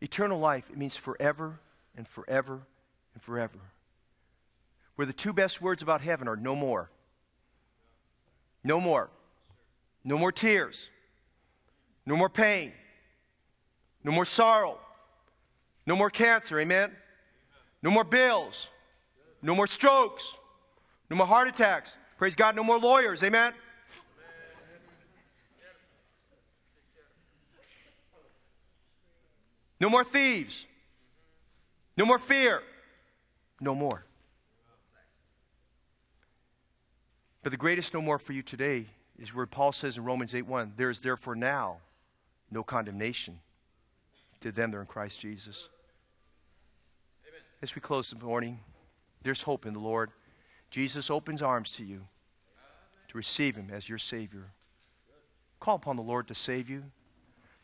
Eternal 0.01 0.39
life, 0.39 0.68
it 0.72 0.80
means 0.80 0.97
forever 0.97 1.60
and 1.95 2.08
forever 2.08 2.62
and 3.14 3.22
forever. 3.22 3.60
Where 4.95 5.06
the 5.06 5.14
two 5.14 5.32
best 5.32 5.62
words 5.62 5.84
about 5.84 6.01
heaven 6.01 6.28
are 6.28 6.36
no 6.36 6.56
more. 6.56 6.89
No 8.66 8.82
more. 8.82 9.11
No 10.03 10.18
more 10.18 10.32
tears. 10.32 10.89
No 12.03 12.16
more 12.16 12.30
pain. 12.30 12.74
No 14.03 14.11
more 14.11 14.26
sorrow. 14.26 14.80
No 15.86 15.95
more 15.95 16.09
cancer. 16.09 16.59
Amen. 16.59 16.91
No 17.84 17.91
more 17.91 18.03
bills. 18.03 18.70
No 19.43 19.53
more 19.53 19.68
strokes. 19.68 20.36
No 21.11 21.16
more 21.16 21.28
heart 21.28 21.47
attacks. 21.47 21.95
Praise 22.18 22.36
God. 22.36 22.55
No 22.55 22.63
more 22.63 22.80
lawyers. 22.80 23.22
Amen. 23.22 23.53
No 29.80 29.89
more 29.89 30.03
thieves. 30.03 30.66
No 31.97 32.05
more 32.07 32.18
fear. 32.18 32.63
No 33.61 33.76
more. 33.76 34.05
But 37.46 37.52
the 37.52 37.58
greatest 37.58 37.93
no 37.93 38.02
more 38.02 38.18
for 38.18 38.34
you 38.34 38.41
today 38.41 38.88
is 39.20 39.32
where 39.32 39.46
Paul 39.46 39.72
says 39.72 39.98
in 40.00 40.04
Romans 40.04 40.34
8 40.34 40.48
1, 40.48 40.74
there 40.78 40.89
is 40.89 41.00
therefore 41.00 41.36
now 41.36 41.78
no 42.50 42.64
condemnation 42.64 43.39
to 44.39 44.52
them 44.52 44.72
that 44.72 44.78
are 44.78 44.82
in 44.82 44.88
Christ 44.88 45.20
Jesus. 45.20 45.70
Amen. 47.24 47.39
As 47.62 47.76
we 47.76 47.82
close 47.82 48.10
this 48.10 48.20
morning, 48.20 48.60
there's 49.22 49.43
hope 49.43 49.68
in 49.68 49.74
the 49.74 49.80
Lord. 49.80 50.10
Jesus 50.72 51.12
opens 51.12 51.43
arms 51.43 51.74
to 51.74 51.86
you 51.86 52.02
to 53.10 53.16
receive 53.16 53.56
him 53.56 53.70
as 53.72 53.88
your 53.88 54.00
Savior. 54.00 54.48
Call 55.60 55.76
upon 55.76 55.98
the 55.98 56.02
Lord 56.02 56.28
to 56.30 56.34
save 56.34 56.68
you. 56.68 56.84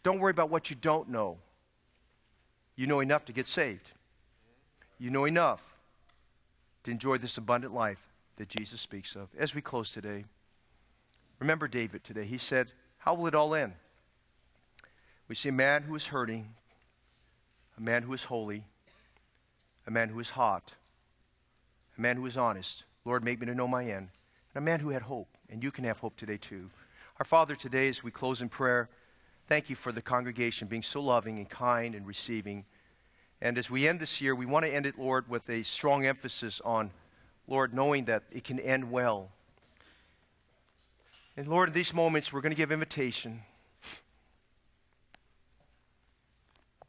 Don't 0.03 0.19
worry 0.19 0.29
about 0.29 0.51
what 0.51 0.69
you 0.69 0.75
don't 0.75 1.09
know. 1.09 1.39
You 2.75 2.85
know 2.85 2.99
enough 2.99 3.25
to 3.25 3.33
get 3.33 3.47
saved. 3.47 3.89
You 4.99 5.09
know 5.09 5.25
enough 5.25 5.63
to 6.83 6.91
enjoy 6.91 7.17
this 7.17 7.39
abundant 7.39 7.73
life 7.73 8.10
that 8.41 8.49
Jesus 8.49 8.81
speaks 8.81 9.15
of. 9.15 9.29
As 9.37 9.53
we 9.53 9.61
close 9.61 9.91
today, 9.91 10.25
remember 11.37 11.67
David 11.67 12.03
today. 12.03 12.25
He 12.25 12.39
said, 12.39 12.71
How 12.97 13.13
will 13.13 13.27
it 13.27 13.35
all 13.35 13.53
end? 13.53 13.73
We 15.27 15.35
see 15.35 15.49
a 15.49 15.51
man 15.51 15.83
who 15.83 15.93
is 15.93 16.07
hurting, 16.07 16.55
a 17.77 17.81
man 17.81 18.01
who 18.01 18.13
is 18.13 18.23
holy, 18.23 18.63
a 19.85 19.91
man 19.91 20.09
who 20.09 20.19
is 20.19 20.31
hot, 20.31 20.73
a 21.95 22.01
man 22.01 22.17
who 22.17 22.25
is 22.25 22.35
honest. 22.35 22.83
Lord, 23.05 23.23
make 23.23 23.39
me 23.39 23.45
to 23.45 23.53
know 23.53 23.67
my 23.67 23.83
end. 23.83 24.09
And 24.55 24.55
a 24.55 24.61
man 24.61 24.79
who 24.79 24.89
had 24.89 25.03
hope. 25.03 25.29
And 25.47 25.63
you 25.63 25.69
can 25.69 25.83
have 25.83 25.99
hope 25.99 26.17
today 26.17 26.37
too. 26.37 26.71
Our 27.19 27.25
Father, 27.25 27.55
today, 27.55 27.89
as 27.89 28.03
we 28.03 28.09
close 28.09 28.41
in 28.41 28.49
prayer, 28.49 28.89
thank 29.45 29.69
you 29.69 29.75
for 29.75 29.91
the 29.91 30.01
congregation 30.01 30.67
being 30.67 30.81
so 30.81 30.99
loving 30.99 31.37
and 31.37 31.47
kind 31.47 31.93
and 31.93 32.07
receiving. 32.07 32.65
And 33.39 33.59
as 33.59 33.69
we 33.69 33.87
end 33.87 33.99
this 33.99 34.19
year, 34.19 34.33
we 34.33 34.47
want 34.47 34.65
to 34.65 34.73
end 34.73 34.87
it, 34.87 34.97
Lord, 34.97 35.29
with 35.29 35.47
a 35.47 35.61
strong 35.61 36.07
emphasis 36.07 36.59
on, 36.65 36.89
Lord, 37.51 37.73
knowing 37.73 38.05
that 38.05 38.23
it 38.31 38.45
can 38.45 38.61
end 38.61 38.89
well. 38.89 39.29
And 41.35 41.49
Lord, 41.49 41.67
in 41.67 41.75
these 41.75 41.93
moments, 41.93 42.31
we're 42.31 42.39
going 42.39 42.53
to 42.53 42.57
give 42.57 42.71
invitation. 42.71 43.41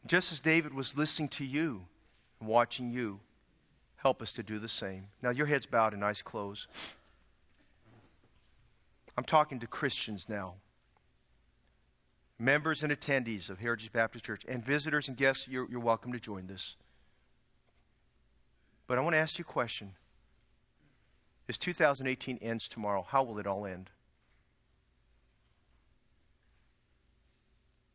Just 0.06 0.30
as 0.30 0.38
David 0.38 0.72
was 0.72 0.96
listening 0.96 1.30
to 1.30 1.44
you 1.44 1.82
and 2.38 2.48
watching 2.48 2.92
you, 2.92 3.18
help 3.96 4.22
us 4.22 4.32
to 4.34 4.44
do 4.44 4.60
the 4.60 4.68
same. 4.68 5.08
Now, 5.20 5.30
your 5.30 5.46
head's 5.46 5.66
bowed 5.66 5.94
and 5.94 6.04
eyes 6.04 6.22
closed. 6.22 6.68
I'm 9.18 9.24
talking 9.24 9.58
to 9.58 9.66
Christians 9.66 10.28
now. 10.28 10.54
Members 12.38 12.84
and 12.84 12.92
attendees 12.92 13.50
of 13.50 13.58
Heritage 13.58 13.92
Baptist 13.92 14.24
Church, 14.24 14.44
and 14.46 14.64
visitors 14.64 15.08
and 15.08 15.16
guests, 15.16 15.48
you're, 15.48 15.68
you're 15.68 15.80
welcome 15.80 16.12
to 16.12 16.20
join 16.20 16.46
this. 16.46 16.76
But 18.86 18.98
I 18.98 19.00
want 19.00 19.14
to 19.14 19.18
ask 19.18 19.40
you 19.40 19.44
a 19.48 19.52
question. 19.52 19.94
As 21.48 21.58
2018 21.58 22.38
ends 22.38 22.68
tomorrow, 22.68 23.02
how 23.02 23.22
will 23.22 23.38
it 23.38 23.46
all 23.46 23.66
end? 23.66 23.90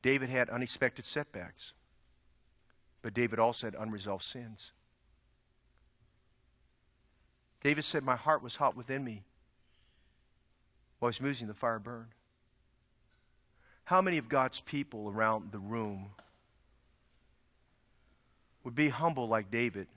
David 0.01 0.29
had 0.29 0.49
unexpected 0.49 1.05
setbacks, 1.05 1.73
but 3.01 3.13
David 3.13 3.39
also 3.39 3.67
had 3.67 3.75
unresolved 3.75 4.23
sins. 4.23 4.71
David 7.61 7.83
said, 7.83 8.03
My 8.03 8.15
heart 8.15 8.43
was 8.43 8.55
hot 8.55 8.75
within 8.75 9.03
me. 9.03 9.23
While 10.99 11.07
I 11.07 11.09
was 11.09 11.21
musing, 11.21 11.47
the 11.47 11.53
fire 11.53 11.79
burned. 11.79 12.11
How 13.85 14.01
many 14.01 14.17
of 14.17 14.29
God's 14.29 14.61
people 14.61 15.09
around 15.09 15.51
the 15.51 15.59
room 15.59 16.11
would 18.63 18.75
be 18.75 18.89
humble 18.89 19.27
like 19.27 19.49
David 19.49 19.87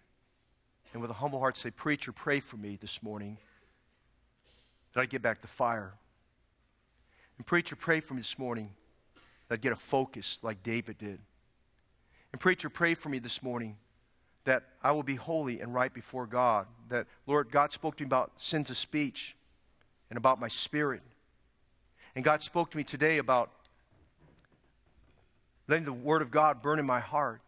and 0.92 1.00
with 1.00 1.10
a 1.10 1.14
humble 1.14 1.38
heart 1.38 1.56
say, 1.56 1.70
Preacher, 1.70 2.12
pray 2.12 2.40
for 2.40 2.56
me 2.56 2.76
this 2.80 3.02
morning 3.02 3.38
that 4.92 5.00
I'd 5.00 5.10
get 5.10 5.22
back 5.22 5.40
the 5.40 5.48
fire? 5.48 5.94
And, 7.38 7.46
Preacher, 7.46 7.76
pray 7.76 8.00
for 8.00 8.14
me 8.14 8.20
this 8.20 8.38
morning 8.38 8.70
that 9.48 9.54
I'd 9.54 9.60
get 9.60 9.72
a 9.72 9.76
focus 9.76 10.38
like 10.42 10.62
David 10.62 10.98
did. 10.98 11.20
And, 12.32 12.40
Preacher, 12.40 12.68
pray 12.68 12.94
for 12.94 13.08
me 13.08 13.18
this 13.18 13.42
morning 13.42 13.76
that 14.44 14.64
I 14.82 14.92
will 14.92 15.02
be 15.02 15.16
holy 15.16 15.60
and 15.60 15.74
right 15.74 15.92
before 15.92 16.26
God. 16.26 16.66
That, 16.88 17.06
Lord, 17.26 17.50
God 17.50 17.72
spoke 17.72 17.96
to 17.96 18.04
me 18.04 18.06
about 18.06 18.32
sins 18.36 18.70
of 18.70 18.76
speech 18.76 19.36
and 20.08 20.16
about 20.16 20.40
my 20.40 20.48
spirit. 20.48 21.02
And 22.14 22.24
God 22.24 22.42
spoke 22.42 22.70
to 22.72 22.76
me 22.76 22.84
today 22.84 23.18
about 23.18 23.50
letting 25.68 25.84
the 25.84 25.92
Word 25.92 26.22
of 26.22 26.30
God 26.30 26.62
burn 26.62 26.78
in 26.78 26.86
my 26.86 27.00
heart. 27.00 27.40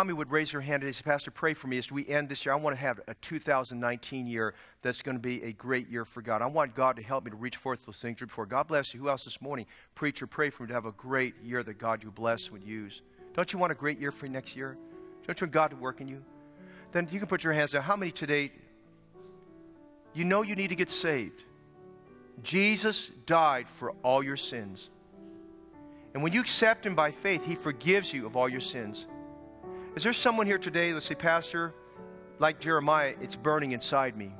How 0.00 0.04
many 0.04 0.16
would 0.16 0.30
raise 0.30 0.52
their 0.52 0.62
hand 0.62 0.82
and 0.82 0.96
say, 0.96 1.02
Pastor, 1.02 1.30
pray 1.30 1.52
for 1.52 1.66
me 1.66 1.76
as 1.76 1.92
we 1.92 2.08
end 2.08 2.30
this 2.30 2.46
year? 2.46 2.54
I 2.54 2.56
want 2.56 2.74
to 2.74 2.80
have 2.80 3.02
a 3.06 3.12
2019 3.16 4.26
year 4.26 4.54
that's 4.80 5.02
going 5.02 5.14
to 5.14 5.20
be 5.20 5.42
a 5.42 5.52
great 5.52 5.90
year 5.90 6.06
for 6.06 6.22
God. 6.22 6.40
I 6.40 6.46
want 6.46 6.74
God 6.74 6.96
to 6.96 7.02
help 7.02 7.26
me 7.26 7.30
to 7.32 7.36
reach 7.36 7.58
forth 7.58 7.84
those 7.84 7.98
things 7.98 8.18
before. 8.18 8.46
God 8.46 8.66
bless 8.66 8.94
you. 8.94 9.00
Who 9.00 9.10
else 9.10 9.24
this 9.24 9.42
morning? 9.42 9.66
Preacher, 9.94 10.26
pray 10.26 10.48
for 10.48 10.62
me 10.62 10.68
to 10.68 10.72
have 10.72 10.86
a 10.86 10.92
great 10.92 11.34
year 11.42 11.62
that 11.62 11.76
God 11.76 12.02
you 12.02 12.10
bless 12.10 12.50
would 12.50 12.64
use. 12.64 13.02
Don't 13.34 13.52
you 13.52 13.58
want 13.58 13.72
a 13.72 13.74
great 13.74 14.00
year 14.00 14.10
for 14.10 14.26
next 14.26 14.56
year? 14.56 14.78
Don't 15.26 15.38
you 15.38 15.44
want 15.44 15.52
God 15.52 15.68
to 15.72 15.76
work 15.76 16.00
in 16.00 16.08
you? 16.08 16.24
Then 16.92 17.06
you 17.12 17.18
can 17.18 17.28
put 17.28 17.44
your 17.44 17.52
hands 17.52 17.72
down. 17.72 17.82
How 17.82 17.94
many 17.94 18.10
today, 18.10 18.52
you 20.14 20.24
know 20.24 20.40
you 20.40 20.56
need 20.56 20.68
to 20.68 20.76
get 20.76 20.88
saved? 20.88 21.44
Jesus 22.42 23.10
died 23.26 23.68
for 23.68 23.92
all 24.02 24.22
your 24.22 24.38
sins. 24.38 24.88
And 26.14 26.22
when 26.22 26.32
you 26.32 26.40
accept 26.40 26.86
Him 26.86 26.94
by 26.94 27.10
faith, 27.10 27.44
He 27.44 27.54
forgives 27.54 28.14
you 28.14 28.24
of 28.24 28.34
all 28.34 28.48
your 28.48 28.60
sins. 28.60 29.06
Is 29.96 30.04
there 30.04 30.12
someone 30.12 30.46
here 30.46 30.58
today 30.58 30.92
that 30.92 31.00
say, 31.00 31.16
Pastor, 31.16 31.74
like 32.38 32.60
Jeremiah, 32.60 33.14
it's 33.20 33.34
burning 33.34 33.72
inside 33.72 34.16
me? 34.16 34.32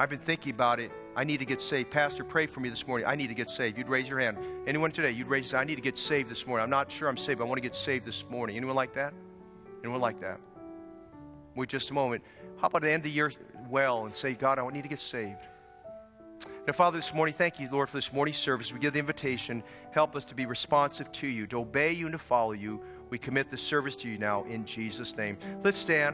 I've 0.00 0.10
been 0.10 0.18
thinking 0.18 0.52
about 0.52 0.80
it. 0.80 0.90
I 1.14 1.22
need 1.22 1.38
to 1.38 1.44
get 1.44 1.60
saved. 1.60 1.92
Pastor, 1.92 2.24
pray 2.24 2.46
for 2.46 2.58
me 2.58 2.68
this 2.70 2.84
morning. 2.84 3.06
I 3.06 3.14
need 3.14 3.28
to 3.28 3.34
get 3.34 3.48
saved. 3.48 3.78
You'd 3.78 3.88
raise 3.88 4.08
your 4.08 4.18
hand. 4.18 4.36
Anyone 4.66 4.90
today, 4.90 5.12
you'd 5.12 5.28
raise. 5.28 5.54
I 5.54 5.62
need 5.62 5.76
to 5.76 5.80
get 5.80 5.96
saved 5.96 6.28
this 6.28 6.44
morning. 6.44 6.64
I'm 6.64 6.70
not 6.70 6.90
sure 6.90 7.08
I'm 7.08 7.16
saved. 7.16 7.40
I 7.40 7.44
want 7.44 7.56
to 7.56 7.62
get 7.62 7.74
saved 7.74 8.04
this 8.04 8.24
morning. 8.28 8.56
Anyone 8.56 8.74
like 8.74 8.94
that? 8.94 9.14
Anyone 9.84 10.00
like 10.00 10.20
that? 10.20 10.40
Wait 11.54 11.68
just 11.68 11.90
a 11.90 11.94
moment. 11.94 12.24
How 12.60 12.66
about 12.66 12.82
the 12.82 12.90
end 12.90 13.02
of 13.02 13.04
the 13.04 13.10
year 13.10 13.32
well 13.70 14.06
and 14.06 14.14
say, 14.14 14.34
God, 14.34 14.58
I 14.58 14.68
need 14.70 14.82
to 14.82 14.88
get 14.88 14.98
saved? 14.98 15.46
Now, 16.66 16.72
Father, 16.72 16.98
this 16.98 17.14
morning, 17.14 17.34
thank 17.34 17.60
you, 17.60 17.68
Lord, 17.70 17.90
for 17.90 17.96
this 17.98 18.12
morning's 18.12 18.38
service. 18.38 18.72
We 18.72 18.80
give 18.80 18.94
the 18.94 18.98
invitation. 18.98 19.62
Help 19.92 20.16
us 20.16 20.24
to 20.24 20.34
be 20.34 20.46
responsive 20.46 21.12
to 21.12 21.28
you, 21.28 21.46
to 21.48 21.60
obey 21.60 21.92
you, 21.92 22.06
and 22.06 22.12
to 22.12 22.18
follow 22.18 22.52
you. 22.52 22.82
We 23.14 23.18
commit 23.18 23.48
this 23.48 23.62
service 23.62 23.94
to 23.98 24.10
you 24.10 24.18
now 24.18 24.42
in 24.50 24.64
Jesus' 24.66 25.16
name. 25.16 25.38
Let's 25.62 25.78
stand. 25.78 26.12